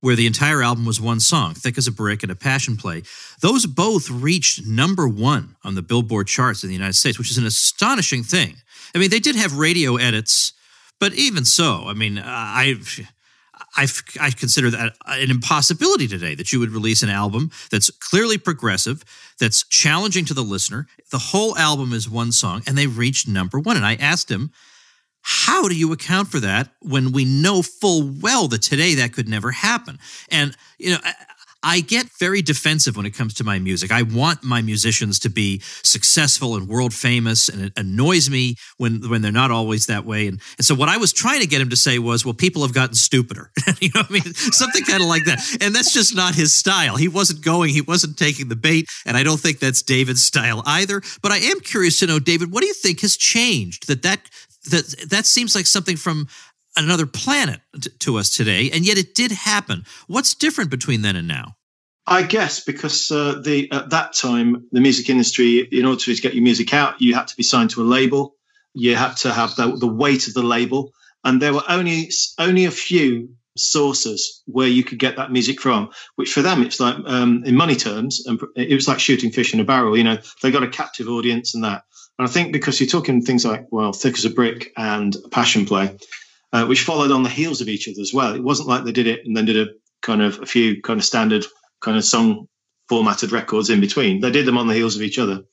where 0.00 0.16
the 0.16 0.26
entire 0.26 0.62
album 0.62 0.84
was 0.84 1.00
one 1.00 1.20
song, 1.20 1.54
Thick 1.54 1.78
as 1.78 1.86
a 1.86 1.92
Brick 1.92 2.24
and 2.24 2.32
a 2.32 2.34
Passion 2.34 2.76
Play. 2.76 3.04
Those 3.40 3.66
both 3.66 4.10
reached 4.10 4.66
number 4.66 5.06
one 5.06 5.54
on 5.62 5.76
the 5.76 5.82
Billboard 5.82 6.26
charts 6.26 6.64
in 6.64 6.68
the 6.68 6.74
United 6.74 6.94
States, 6.94 7.18
which 7.18 7.30
is 7.30 7.38
an 7.38 7.46
astonishing 7.46 8.24
thing. 8.24 8.56
I 8.94 8.98
mean, 8.98 9.10
they 9.10 9.20
did 9.20 9.36
have 9.36 9.56
radio 9.56 9.96
edits, 9.96 10.52
but 10.98 11.14
even 11.14 11.44
so, 11.44 11.84
I 11.86 11.94
mean, 11.94 12.20
I. 12.22 12.76
I, 13.76 13.86
I 14.20 14.30
consider 14.30 14.70
that 14.70 14.94
an 15.06 15.30
impossibility 15.30 16.06
today 16.06 16.34
that 16.34 16.52
you 16.52 16.60
would 16.60 16.70
release 16.70 17.02
an 17.02 17.08
album 17.08 17.50
that's 17.70 17.90
clearly 17.90 18.38
progressive, 18.38 19.04
that's 19.38 19.64
challenging 19.66 20.24
to 20.26 20.34
the 20.34 20.42
listener. 20.42 20.86
The 21.10 21.18
whole 21.18 21.56
album 21.56 21.92
is 21.92 22.08
one 22.08 22.32
song, 22.32 22.62
and 22.66 22.76
they 22.76 22.86
reached 22.86 23.28
number 23.28 23.58
one. 23.58 23.76
And 23.76 23.86
I 23.86 23.94
asked 23.94 24.30
him, 24.30 24.52
how 25.22 25.68
do 25.68 25.76
you 25.76 25.92
account 25.92 26.28
for 26.28 26.40
that 26.40 26.70
when 26.80 27.12
we 27.12 27.24
know 27.24 27.62
full 27.62 28.02
well 28.20 28.48
that 28.48 28.62
today 28.62 28.96
that 28.96 29.12
could 29.12 29.28
never 29.28 29.52
happen? 29.52 29.98
And, 30.30 30.56
you 30.78 30.90
know, 30.90 30.98
I, 31.62 31.80
get 31.80 32.06
very 32.18 32.42
defensive 32.42 32.96
when 32.96 33.06
it 33.06 33.10
comes 33.10 33.34
to 33.34 33.44
my 33.44 33.58
music. 33.58 33.90
I 33.90 34.02
want 34.02 34.42
my 34.42 34.62
musicians 34.62 35.18
to 35.20 35.28
be 35.28 35.60
successful 35.82 36.56
and 36.56 36.68
world 36.68 36.94
famous, 36.94 37.48
and 37.48 37.62
it 37.62 37.72
annoys 37.76 38.30
me 38.30 38.56
when 38.76 39.08
when 39.08 39.22
they're 39.22 39.32
not 39.32 39.50
always 39.50 39.86
that 39.86 40.04
way. 40.04 40.26
And, 40.28 40.40
and 40.58 40.64
so 40.64 40.74
what 40.74 40.88
I 40.88 40.96
was 40.96 41.12
trying 41.12 41.40
to 41.40 41.46
get 41.46 41.60
him 41.60 41.70
to 41.70 41.76
say 41.76 41.98
was, 41.98 42.24
"Well, 42.24 42.34
people 42.34 42.62
have 42.62 42.72
gotten 42.72 42.94
stupider." 42.94 43.50
you 43.80 43.90
know, 43.94 44.02
what 44.02 44.10
I 44.10 44.12
mean, 44.12 44.34
something 44.34 44.84
kind 44.84 45.02
of 45.02 45.08
like 45.08 45.24
that. 45.24 45.40
And 45.60 45.74
that's 45.74 45.92
just 45.92 46.14
not 46.14 46.34
his 46.34 46.54
style. 46.54 46.96
He 46.96 47.08
wasn't 47.08 47.42
going. 47.42 47.70
He 47.70 47.80
wasn't 47.80 48.16
taking 48.16 48.48
the 48.48 48.56
bait, 48.56 48.88
and 49.04 49.16
I 49.16 49.22
don't 49.22 49.40
think 49.40 49.58
that's 49.58 49.82
David's 49.82 50.22
style 50.22 50.62
either. 50.66 51.02
But 51.22 51.32
I 51.32 51.38
am 51.38 51.60
curious 51.60 51.98
to 52.00 52.06
know, 52.06 52.18
David, 52.18 52.52
what 52.52 52.60
do 52.60 52.66
you 52.66 52.74
think 52.74 53.00
has 53.00 53.16
changed 53.16 53.88
that 53.88 54.02
that 54.02 54.20
that 54.70 55.06
that 55.10 55.26
seems 55.26 55.54
like 55.54 55.66
something 55.66 55.96
from 55.96 56.28
another 56.76 57.06
planet 57.06 57.60
to 58.00 58.18
us 58.18 58.30
today, 58.30 58.70
and 58.70 58.84
yet 58.84 58.98
it 58.98 59.14
did 59.14 59.32
happen. 59.32 59.84
What's 60.06 60.34
different 60.34 60.70
between 60.70 61.02
then 61.02 61.16
and 61.16 61.28
now? 61.28 61.56
I 62.06 62.22
guess 62.22 62.64
because 62.64 63.10
uh, 63.10 63.40
the 63.44 63.70
at 63.70 63.90
that 63.90 64.12
time 64.14 64.66
the 64.72 64.80
music 64.80 65.08
industry, 65.08 65.58
in 65.58 65.86
order 65.86 66.00
to 66.00 66.14
get 66.16 66.34
your 66.34 66.42
music 66.42 66.74
out, 66.74 67.00
you 67.00 67.14
had 67.14 67.28
to 67.28 67.36
be 67.36 67.42
signed 67.42 67.70
to 67.70 67.82
a 67.82 67.84
label. 67.84 68.36
You 68.74 68.96
had 68.96 69.16
to 69.18 69.32
have 69.32 69.54
the, 69.54 69.76
the 69.76 69.86
weight 69.86 70.26
of 70.26 70.34
the 70.34 70.42
label, 70.42 70.92
and 71.24 71.40
there 71.40 71.54
were 71.54 71.62
only 71.68 72.10
only 72.38 72.64
a 72.64 72.70
few 72.70 73.36
sources 73.56 74.42
where 74.46 74.68
you 74.68 74.82
could 74.82 74.98
get 74.98 75.16
that 75.16 75.30
music 75.30 75.60
from. 75.60 75.90
Which 76.16 76.32
for 76.32 76.42
them, 76.42 76.62
it's 76.62 76.80
like 76.80 76.96
um, 77.06 77.44
in 77.44 77.54
money 77.54 77.76
terms, 77.76 78.26
and 78.26 78.40
it 78.56 78.74
was 78.74 78.88
like 78.88 78.98
shooting 78.98 79.30
fish 79.30 79.54
in 79.54 79.60
a 79.60 79.64
barrel. 79.64 79.96
You 79.96 80.04
know, 80.04 80.18
they 80.42 80.50
got 80.50 80.64
a 80.64 80.68
captive 80.68 81.08
audience 81.08 81.54
and 81.54 81.62
that. 81.62 81.84
And 82.18 82.28
I 82.28 82.30
think 82.30 82.52
because 82.52 82.80
you're 82.80 82.88
talking 82.88 83.22
things 83.22 83.44
like 83.44 83.68
well, 83.70 83.92
thick 83.92 84.18
as 84.18 84.24
a 84.24 84.30
brick 84.30 84.72
and 84.76 85.16
passion 85.30 85.66
play, 85.66 85.96
uh, 86.52 86.66
which 86.66 86.82
followed 86.82 87.10
on 87.10 87.22
the 87.22 87.28
heels 87.28 87.60
of 87.60 87.68
each 87.68 87.88
other 87.88 88.00
as 88.00 88.12
well. 88.12 88.34
It 88.34 88.42
wasn't 88.42 88.68
like 88.68 88.84
they 88.84 88.92
did 88.92 89.06
it 89.06 89.24
and 89.24 89.36
then 89.36 89.46
did 89.46 89.68
a 89.68 89.72
kind 90.02 90.22
of 90.22 90.40
a 90.40 90.46
few 90.46 90.82
kind 90.82 90.98
of 90.98 91.04
standard 91.04 91.46
kind 91.80 91.96
of 91.96 92.04
song 92.04 92.48
formatted 92.88 93.32
records 93.32 93.70
in 93.70 93.80
between. 93.80 94.20
They 94.20 94.30
did 94.30 94.46
them 94.46 94.58
on 94.58 94.66
the 94.66 94.74
heels 94.74 94.96
of 94.96 95.02
each 95.02 95.18
other, 95.18 95.44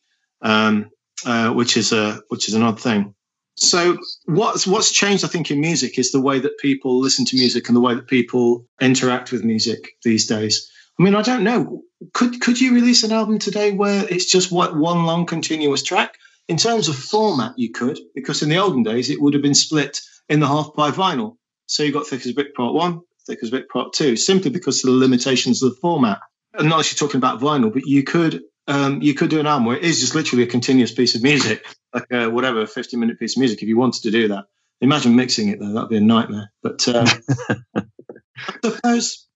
um, 0.41 0.89
uh, 1.25 1.51
which 1.51 1.77
is 1.77 1.91
a 1.93 2.21
which 2.27 2.47
is 2.47 2.53
an 2.53 2.63
odd 2.63 2.79
thing. 2.79 3.15
So 3.55 3.97
what's 4.25 4.65
what's 4.65 4.91
changed, 4.91 5.25
I 5.25 5.27
think, 5.27 5.51
in 5.51 5.59
music 5.59 5.99
is 5.99 6.11
the 6.11 6.21
way 6.21 6.39
that 6.39 6.57
people 6.59 6.99
listen 6.99 7.25
to 7.25 7.35
music 7.35 7.67
and 7.67 7.75
the 7.75 7.81
way 7.81 7.93
that 7.93 8.07
people 8.07 8.65
interact 8.79 9.31
with 9.31 9.43
music 9.43 9.97
these 10.03 10.27
days. 10.27 10.71
I 10.97 11.03
mean, 11.03 11.15
I 11.15 11.21
don't 11.21 11.43
know. 11.43 11.83
Could 12.13 12.41
could 12.41 12.59
you 12.59 12.73
release 12.73 13.03
an 13.03 13.11
album 13.11 13.39
today 13.39 13.71
where 13.71 14.05
it's 14.09 14.31
just 14.31 14.51
what 14.51 14.77
one 14.77 15.05
long 15.05 15.25
continuous 15.25 15.83
track? 15.83 16.15
In 16.47 16.57
terms 16.57 16.87
of 16.87 16.95
format, 16.95 17.53
you 17.57 17.69
could, 17.69 17.99
because 18.15 18.41
in 18.41 18.49
the 18.49 18.57
olden 18.57 18.81
days 18.81 19.09
it 19.09 19.21
would 19.21 19.33
have 19.33 19.43
been 19.43 19.53
split 19.53 20.01
in 20.29 20.39
the 20.39 20.47
half 20.47 20.73
by 20.75 20.91
vinyl. 20.91 21.35
So 21.65 21.83
you 21.83 21.91
got 21.91 22.07
Thick 22.07 22.21
as 22.21 22.27
a 22.27 22.33
Brick 22.33 22.55
Part 22.55 22.73
One, 22.73 23.01
Thick 23.27 23.39
as 23.41 23.49
a 23.49 23.51
Brick 23.51 23.69
Part 23.69 23.93
Two, 23.93 24.15
simply 24.15 24.51
because 24.51 24.83
of 24.83 24.91
the 24.91 24.97
limitations 24.97 25.61
of 25.61 25.71
the 25.71 25.79
format. 25.79 26.19
And 26.53 26.69
not 26.69 26.79
actually 26.79 26.97
talking 26.97 27.19
about 27.19 27.39
vinyl, 27.39 27.71
but 27.71 27.85
you 27.85 28.03
could 28.03 28.41
um, 28.67 29.01
you 29.01 29.13
could 29.13 29.29
do 29.29 29.39
an 29.39 29.47
album 29.47 29.65
where 29.65 29.77
it 29.77 29.83
is 29.83 29.99
just 29.99 30.15
literally 30.15 30.43
a 30.43 30.47
continuous 30.47 30.91
piece 30.93 31.15
of 31.15 31.23
music, 31.23 31.65
like 31.93 32.05
a, 32.11 32.29
whatever, 32.29 32.61
a 32.61 32.67
50 32.67 32.97
minute 32.97 33.19
piece 33.19 33.35
of 33.35 33.39
music, 33.39 33.61
if 33.61 33.67
you 33.67 33.77
wanted 33.77 34.03
to 34.03 34.11
do 34.11 34.27
that. 34.29 34.45
Imagine 34.81 35.15
mixing 35.15 35.49
it 35.49 35.59
though, 35.59 35.73
that'd 35.73 35.89
be 35.89 35.97
a 35.97 36.01
nightmare. 36.01 36.51
But 36.63 36.87
um, 36.87 37.07
I 38.45 38.69
suppose 38.71 39.27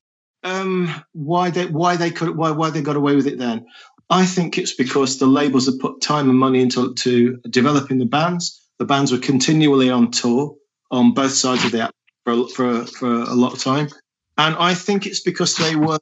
um, 0.44 1.04
why 1.14 1.50
they 1.52 1.66
why 1.66 1.98
they 1.98 2.12
could 2.12 2.36
why 2.36 2.52
why 2.52 2.70
they 2.70 2.82
got 2.82 2.96
away 2.96 3.16
with 3.16 3.28
it 3.28 3.38
then. 3.38 3.66
I 4.10 4.26
think 4.26 4.58
it's 4.58 4.74
because 4.74 5.18
the 5.18 5.26
labels 5.26 5.66
have 5.68 5.80
put 5.80 6.02
time 6.02 6.30
and 6.30 6.38
money 6.38 6.62
into 6.62 6.94
to 6.94 7.38
developing 7.50 8.00
the 8.00 8.06
bands. 8.06 8.62
The 8.80 8.86
bands 8.86 9.12
were 9.12 9.20
continually 9.20 9.90
on 9.90 10.12
tour 10.12 10.56
on 10.92 11.14
both 11.14 11.32
sides 11.32 11.66
of 11.66 11.72
the 11.72 11.82
app 11.82 11.96
for, 12.26 12.48
for, 12.50 12.86
for 12.86 13.12
a 13.12 13.34
lot 13.34 13.54
of 13.54 13.60
time. 13.60 13.90
And 14.38 14.56
I 14.56 14.74
think 14.74 15.06
it's 15.06 15.22
because 15.22 15.56
they 15.56 15.76
were 15.76 16.00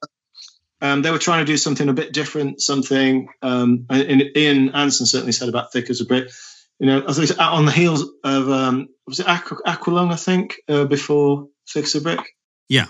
um, 0.82 1.04
they 1.04 1.12
were 1.12 1.20
trying 1.20 1.46
to 1.46 1.52
do 1.52 1.58
something 1.58 1.90
a 1.90 1.94
bit 1.94 2.12
different, 2.12 2.60
something. 2.60 3.30
Um, 3.42 3.86
and 3.90 4.24
Ian 4.36 4.70
Anderson 4.70 5.06
certainly 5.06 5.32
said 5.32 5.50
about 5.50 5.72
Thick 5.72 5.90
as 5.90 6.02
a 6.02 6.06
Brick. 6.06 6.32
You 6.80 6.88
know, 6.88 7.04
I 7.08 7.12
said, 7.12 7.38
on 7.38 7.66
the 7.66 7.72
heels 7.72 8.04
of 8.24 8.50
um, 8.50 8.90
was 9.06 9.20
it 9.20 9.28
Aqu- 9.28 9.62
Aqualung, 9.68 10.12
I 10.12 10.16
think, 10.16 10.60
uh, 10.68 10.86
before 10.86 11.50
Thick 11.70 11.84
as 11.84 11.96
a 11.96 12.02
Brick. 12.02 12.36
Yeah, 12.68 12.88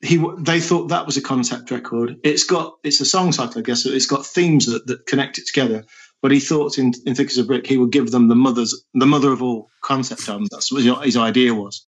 he 0.00 0.24
they 0.38 0.60
thought 0.60 0.88
that 0.88 1.04
was 1.04 1.18
a 1.18 1.22
concept 1.22 1.70
record. 1.70 2.16
It's 2.24 2.44
got 2.44 2.76
it's 2.82 3.02
a 3.02 3.04
song 3.04 3.32
cycle, 3.32 3.58
I 3.58 3.62
guess. 3.62 3.84
It's 3.84 4.06
got 4.06 4.24
themes 4.24 4.66
that, 4.66 4.86
that 4.86 5.06
connect 5.06 5.36
it 5.36 5.46
together. 5.46 5.84
But 6.24 6.32
he 6.32 6.40
thought 6.40 6.78
in, 6.78 6.94
in 7.04 7.14
Thick 7.14 7.28
as 7.28 7.36
a 7.36 7.44
Brick, 7.44 7.66
he 7.66 7.76
would 7.76 7.92
give 7.92 8.10
them 8.10 8.28
the 8.28 8.34
mother's 8.34 8.82
the 8.94 9.04
mother 9.04 9.30
of 9.30 9.42
all 9.42 9.68
concept 9.82 10.26
albums. 10.26 10.48
That's 10.50 10.72
what 10.72 10.82
his 11.04 11.18
idea 11.18 11.52
was. 11.52 11.86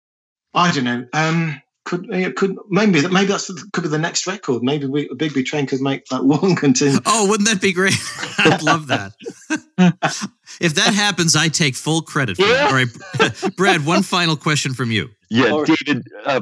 I 0.53 0.71
don't 0.71 0.85
know. 0.85 1.05
Um, 1.11 1.61
could 1.83 2.09
it 2.09 2.37
could 2.37 2.55
maybe 2.69 3.05
maybe 3.09 3.25
that's 3.25 3.51
could 3.73 3.83
be 3.83 3.89
the 3.89 3.99
next 3.99 4.27
record. 4.27 4.63
Maybe 4.63 4.85
we 4.85 5.09
a 5.09 5.15
Big 5.15 5.33
Big 5.33 5.47
Train 5.47 5.65
could 5.65 5.81
make 5.81 6.05
that 6.05 6.23
one 6.23 6.55
continue. 6.65 7.01
Oh, 7.05 7.27
wouldn't 7.27 7.49
that 7.49 7.59
be 7.59 7.73
great? 7.73 7.95
I'd 8.37 8.61
love 8.61 8.87
that. 8.87 9.11
if 10.61 10.75
that 10.75 10.93
happens, 10.93 11.35
I 11.35 11.49
take 11.49 11.75
full 11.75 12.01
credit 12.01 12.37
for 12.37 12.43
it. 12.43 12.61
All 12.61 12.71
right, 12.71 13.57
Brad. 13.57 13.85
One 13.85 14.01
final 14.01 14.37
question 14.37 14.73
from 14.73 14.91
you. 14.91 15.09
Yeah, 15.29 15.61
David. 15.65 16.07
Uh, 16.23 16.39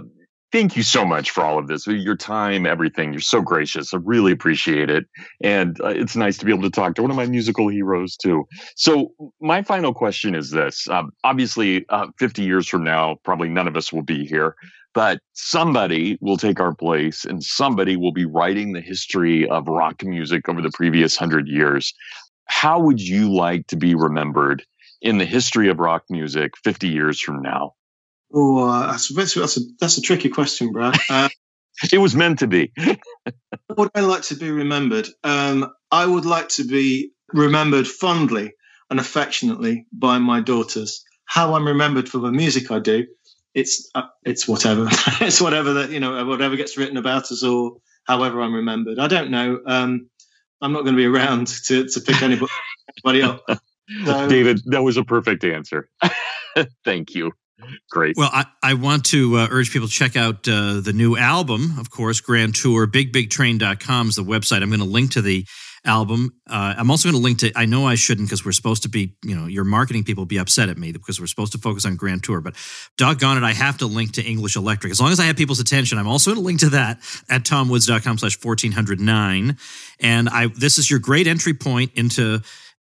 thank 0.51 0.75
you 0.75 0.83
so 0.83 1.05
much 1.05 1.31
for 1.31 1.43
all 1.43 1.59
of 1.59 1.67
this, 1.67 1.87
your 1.87 2.15
time, 2.15 2.65
everything. 2.65 3.13
You're 3.13 3.21
so 3.21 3.41
gracious. 3.41 3.93
I 3.93 3.97
really 4.03 4.31
appreciate 4.31 4.89
it, 4.89 5.05
and 5.43 5.79
uh, 5.81 5.87
it's 5.87 6.15
nice 6.15 6.37
to 6.39 6.45
be 6.45 6.51
able 6.51 6.63
to 6.63 6.69
talk 6.69 6.95
to 6.95 7.01
one 7.01 7.11
of 7.11 7.17
my 7.17 7.25
musical 7.25 7.67
heroes 7.69 8.15
too. 8.15 8.45
So, 8.75 9.13
my 9.41 9.61
final 9.63 9.93
question 9.93 10.35
is 10.35 10.51
this: 10.51 10.87
um, 10.89 11.11
obviously, 11.23 11.85
uh, 11.89 12.07
50 12.19 12.43
years 12.43 12.67
from 12.67 12.83
now, 12.83 13.17
probably 13.23 13.49
none 13.49 13.67
of 13.67 13.75
us 13.77 13.91
will 13.93 14.03
be 14.03 14.25
here 14.25 14.55
but 14.93 15.19
somebody 15.33 16.17
will 16.21 16.37
take 16.37 16.59
our 16.59 16.73
place 16.73 17.25
and 17.25 17.43
somebody 17.43 17.95
will 17.95 18.11
be 18.11 18.25
writing 18.25 18.73
the 18.73 18.81
history 18.81 19.47
of 19.47 19.67
rock 19.67 20.03
music 20.03 20.49
over 20.49 20.61
the 20.61 20.71
previous 20.73 21.15
hundred 21.15 21.47
years. 21.47 21.93
How 22.47 22.79
would 22.79 22.99
you 22.99 23.33
like 23.33 23.67
to 23.67 23.77
be 23.77 23.93
remembered 23.93 24.65
in 25.01 25.17
the 25.17 25.25
history 25.25 25.69
of 25.69 25.79
rock 25.79 26.03
music 26.09 26.51
50 26.63 26.87
years 26.87 27.19
from 27.19 27.41
now? 27.41 27.73
Oh, 28.33 28.67
uh, 28.69 28.91
that's, 28.91 29.13
that's, 29.13 29.57
a, 29.57 29.61
that's 29.79 29.97
a 29.97 30.01
tricky 30.01 30.29
question, 30.29 30.71
Brad. 30.71 30.97
Uh, 31.09 31.29
it 31.93 31.97
was 31.97 32.13
meant 32.13 32.39
to 32.39 32.47
be. 32.47 32.73
would 33.77 33.89
I 33.95 34.01
like 34.01 34.23
to 34.23 34.35
be 34.35 34.51
remembered? 34.51 35.07
Um, 35.23 35.71
I 35.89 36.05
would 36.05 36.25
like 36.25 36.49
to 36.49 36.65
be 36.65 37.11
remembered 37.31 37.87
fondly 37.87 38.51
and 38.89 38.99
affectionately 38.99 39.85
by 39.93 40.17
my 40.17 40.41
daughters. 40.41 41.05
How 41.23 41.53
I'm 41.53 41.65
remembered 41.65 42.09
for 42.09 42.17
the 42.17 42.31
music 42.31 42.69
I 42.69 42.79
do 42.79 43.05
it's 43.53 43.89
uh, 43.95 44.03
it's 44.23 44.47
whatever 44.47 44.87
it's 45.21 45.41
whatever 45.41 45.73
that 45.75 45.91
you 45.91 45.99
know 45.99 46.25
whatever 46.25 46.55
gets 46.55 46.77
written 46.77 46.97
about 46.97 47.31
us 47.31 47.43
or 47.43 47.77
however 48.05 48.41
I'm 48.41 48.53
remembered. 48.53 48.99
I 48.99 49.07
don't 49.07 49.31
know. 49.31 49.59
Um, 49.65 50.09
I'm 50.61 50.73
not 50.73 50.83
going 50.83 50.95
to 50.95 51.01
be 51.01 51.05
around 51.05 51.47
to 51.67 51.87
to 51.87 52.01
pick 52.01 52.21
anybody, 52.21 52.51
anybody 53.05 53.23
up. 53.23 53.43
So, 54.05 54.27
David, 54.27 54.61
that 54.67 54.83
was 54.83 54.97
a 54.97 55.03
perfect 55.03 55.43
answer. 55.43 55.89
Thank 56.85 57.15
you. 57.15 57.31
Great. 57.89 58.15
Well, 58.17 58.29
I, 58.31 58.45
I 58.63 58.73
want 58.75 59.05
to 59.05 59.37
uh, 59.37 59.47
urge 59.51 59.71
people 59.71 59.87
to 59.87 59.93
check 59.93 60.15
out 60.15 60.47
uh, 60.47 60.79
the 60.81 60.93
new 60.93 61.17
album, 61.17 61.75
of 61.79 61.89
course, 61.89 62.21
Grand 62.21 62.55
Tour. 62.55 62.87
BigBigTrain.com 62.87 64.09
is 64.09 64.15
the 64.15 64.23
website. 64.23 64.61
I'm 64.61 64.69
going 64.69 64.79
to 64.79 64.85
link 64.85 65.11
to 65.11 65.21
the 65.21 65.45
album. 65.85 66.33
Uh, 66.49 66.75
I'm 66.77 66.91
also 66.91 67.09
going 67.09 67.19
to 67.19 67.23
link 67.23 67.39
to. 67.39 67.51
I 67.55 67.65
know 67.65 67.87
I 67.87 67.95
shouldn't 67.95 68.27
because 68.27 68.45
we're 68.45 68.51
supposed 68.51 68.83
to 68.83 68.89
be, 68.89 69.15
you 69.23 69.35
know, 69.35 69.47
your 69.47 69.63
marketing 69.63 70.03
people 70.03 70.25
be 70.25 70.37
upset 70.37 70.69
at 70.69 70.77
me 70.77 70.91
because 70.91 71.19
we're 71.19 71.27
supposed 71.27 71.51
to 71.53 71.57
focus 71.57 71.85
on 71.85 71.95
Grand 71.95 72.23
Tour. 72.23 72.41
But 72.41 72.55
doggone 72.97 73.37
it, 73.37 73.43
I 73.43 73.53
have 73.53 73.77
to 73.79 73.85
link 73.87 74.13
to 74.13 74.23
English 74.23 74.55
Electric 74.55 74.91
as 74.91 74.99
long 74.99 75.11
as 75.11 75.19
I 75.19 75.25
have 75.25 75.37
people's 75.37 75.59
attention. 75.59 75.97
I'm 75.97 76.07
also 76.07 76.31
going 76.31 76.41
to 76.41 76.45
link 76.45 76.59
to 76.61 76.69
that 76.69 76.99
at 77.29 77.47
fourteen 77.47 78.71
hundred 78.71 78.99
nine. 78.99 79.57
And 79.99 80.29
I 80.29 80.47
this 80.47 80.77
is 80.77 80.89
your 80.89 80.99
great 80.99 81.27
entry 81.27 81.53
point 81.53 81.91
into 81.95 82.41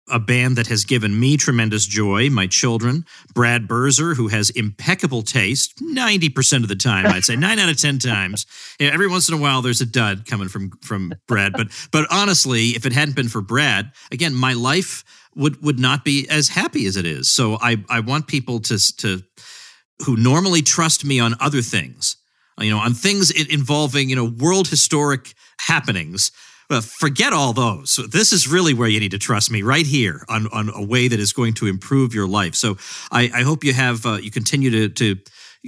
a 0.10 0.20
band 0.20 0.55
that 0.55 0.68
has 0.68 0.86
given 0.86 1.20
me 1.20 1.38
tremendous 1.38 1.86
joy, 1.86 2.30
my 2.30 2.47
children, 2.47 3.05
Brad 3.34 3.68
Birzer, 3.68 4.16
who 4.16 4.30
has 4.30 4.49
impeccable 4.51 5.22
taste 5.22 5.78
90% 5.80 6.64
of 6.64 6.70
the 6.70 6.76
time, 6.76 7.05
I'd 7.08 7.24
say 7.24 7.36
9 7.38 7.60
out 7.60 7.70
of 7.70 7.78
10 7.78 7.99
times. 7.99 8.45
Know, 8.80 8.88
every 8.88 9.08
once 9.08 9.28
in 9.28 9.36
a 9.36 9.38
while 9.38 9.62
there's 9.62 9.82
a 9.82 9.86
dud 9.86 10.26
coming 10.26 10.47
from 10.47 10.72
from 10.82 11.14
Brad, 11.28 11.53
but 11.53 11.68
but 11.91 12.08
honestly, 12.12 12.70
if 12.70 12.86
it 12.86 12.93
hadn't 12.93 13.16
been 13.16 13.30
for 13.30 13.41
Brad, 13.41 13.91
again, 14.12 14.34
my 14.34 14.53
life 14.53 15.03
would 15.36 15.62
would 15.62 15.80
not 15.80 16.03
be 16.03 16.28
as 16.30 16.49
happy 16.49 16.86
as 16.86 16.97
it 16.97 17.05
is. 17.05 17.30
So 17.30 17.58
I 17.62 17.84
I 17.89 17.99
want 17.99 18.28
people 18.28 18.60
to 18.62 18.97
to 18.97 19.24
who 20.05 20.16
normally 20.16 20.62
trust 20.62 21.03
me 21.03 21.20
on 21.20 21.36
other 21.39 21.62
things, 21.62 22.18
you 22.60 22.70
know, 22.70 22.78
on 22.78 22.93
things 22.93 23.32
involving, 23.32 24.10
you 24.10 24.16
know, 24.16 24.26
world 24.26 24.68
historic 24.68 25.34
happenings 25.60 26.32
well, 26.70 26.82
forget 26.82 27.34
all 27.34 27.53
those. 27.53 27.99
This 28.11 28.34
is 28.34 28.47
really 28.47 28.74
where 28.74 28.89
you 28.89 28.99
need 28.99 29.11
to 29.11 29.18
trust 29.18 29.49
me, 29.49 29.61
right 29.61 29.86
here, 29.86 30.26
on, 30.28 30.47
on 30.51 30.70
a 30.74 30.84
way 30.84 31.07
that 31.07 31.20
is 31.20 31.32
going 31.32 31.53
to 31.55 31.65
improve 31.65 32.13
your 32.13 32.28
life. 32.28 32.55
So 32.55 32.78
I, 33.11 33.32
I 33.34 33.41
hope 33.43 33.63
you 33.63 33.74
have 33.74 34.05
uh, 34.05 34.15
you 34.15 34.32
continue 34.32 34.70
to 34.72 34.89
to 34.89 35.15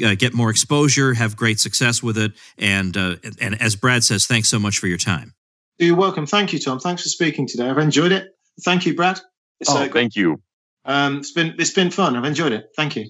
uh, 0.05 0.15
get 0.15 0.33
more 0.33 0.49
exposure, 0.49 1.13
have 1.13 1.37
great 1.37 1.59
success 1.59 2.03
with 2.03 2.17
it, 2.17 2.33
and 2.57 2.95
uh, 2.97 3.15
and 3.39 3.61
as 3.61 3.75
Brad 3.75 4.03
says, 4.03 4.25
thanks 4.25 4.49
so 4.49 4.59
much 4.59 4.79
for 4.79 4.87
your 4.87 4.97
time. 4.97 5.33
You're 5.77 5.95
welcome. 5.95 6.25
Thank 6.25 6.51
you, 6.51 6.59
Tom. 6.59 6.79
Thanks 6.79 7.03
for 7.03 7.09
speaking 7.09 7.47
today. 7.47 7.69
I've 7.69 7.77
enjoyed 7.77 8.11
it. 8.11 8.27
Thank 8.65 8.85
you, 8.85 8.93
Brad. 8.93 9.21
It's, 9.61 9.69
oh, 9.69 9.83
uh, 9.83 9.87
thank 9.87 10.15
you. 10.17 10.41
Um, 10.83 11.19
it's 11.19 11.31
been 11.31 11.55
it's 11.57 11.71
been 11.71 11.91
fun. 11.91 12.17
I've 12.17 12.25
enjoyed 12.25 12.51
it. 12.51 12.69
Thank 12.75 12.97
you. 12.97 13.09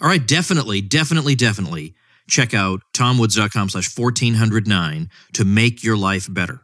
All 0.00 0.08
right, 0.08 0.26
definitely, 0.26 0.80
definitely, 0.80 1.34
definitely 1.34 1.94
check 2.26 2.54
out 2.54 2.80
tomwoods.com 2.94 3.68
slash 3.68 3.98
1409 3.98 5.10
to 5.34 5.44
make 5.44 5.84
your 5.84 5.96
life 5.96 6.32
better. 6.32 6.62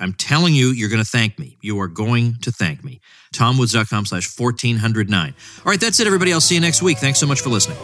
I'm 0.00 0.14
telling 0.14 0.54
you, 0.54 0.68
you're 0.68 0.88
going 0.88 1.02
to 1.02 1.08
thank 1.08 1.38
me. 1.38 1.58
You 1.60 1.78
are 1.80 1.88
going 1.88 2.36
to 2.42 2.50
thank 2.50 2.82
me. 2.82 3.00
TomWoods.com 3.34 4.06
slash 4.06 4.38
1409. 4.38 5.34
All 5.58 5.64
right, 5.64 5.80
that's 5.80 6.00
it, 6.00 6.06
everybody. 6.06 6.32
I'll 6.32 6.40
see 6.40 6.54
you 6.54 6.60
next 6.60 6.82
week. 6.82 6.98
Thanks 6.98 7.18
so 7.18 7.26
much 7.26 7.42
for 7.42 7.50
listening. 7.50 7.78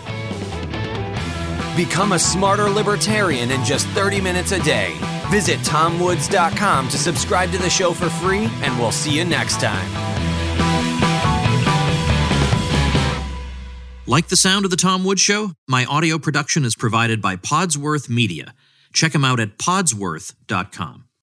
Become 1.77 2.12
a 2.12 2.19
smarter 2.19 2.71
libertarian 2.71 3.51
in 3.51 3.62
just 3.62 3.87
30 3.89 4.21
minutes 4.23 4.53
a 4.53 4.62
day. 4.62 4.97
Visit 5.31 5.59
TomWoods.com 5.61 6.89
to 6.89 6.97
subscribe 6.99 7.51
to 7.51 7.59
the 7.59 7.69
show 7.69 7.93
for 7.93 8.09
free, 8.09 8.49
and 8.62 8.79
we'll 8.79 8.93
see 8.93 9.14
you 9.14 9.25
next 9.25 9.61
time. 9.61 9.87
Like 14.07 14.29
the 14.29 14.37
sound 14.37 14.64
of 14.64 14.71
The 14.71 14.77
Tom 14.77 15.05
Woods 15.05 15.21
Show? 15.21 15.51
My 15.67 15.85
audio 15.85 16.17
production 16.19 16.64
is 16.64 16.77
provided 16.77 17.21
by 17.21 17.37
Podsworth 17.37 18.09
Media. 18.09 18.55
Check 18.93 19.12
them 19.12 19.25
out 19.25 19.41
at 19.41 19.59
podsworth.com. 19.59 21.06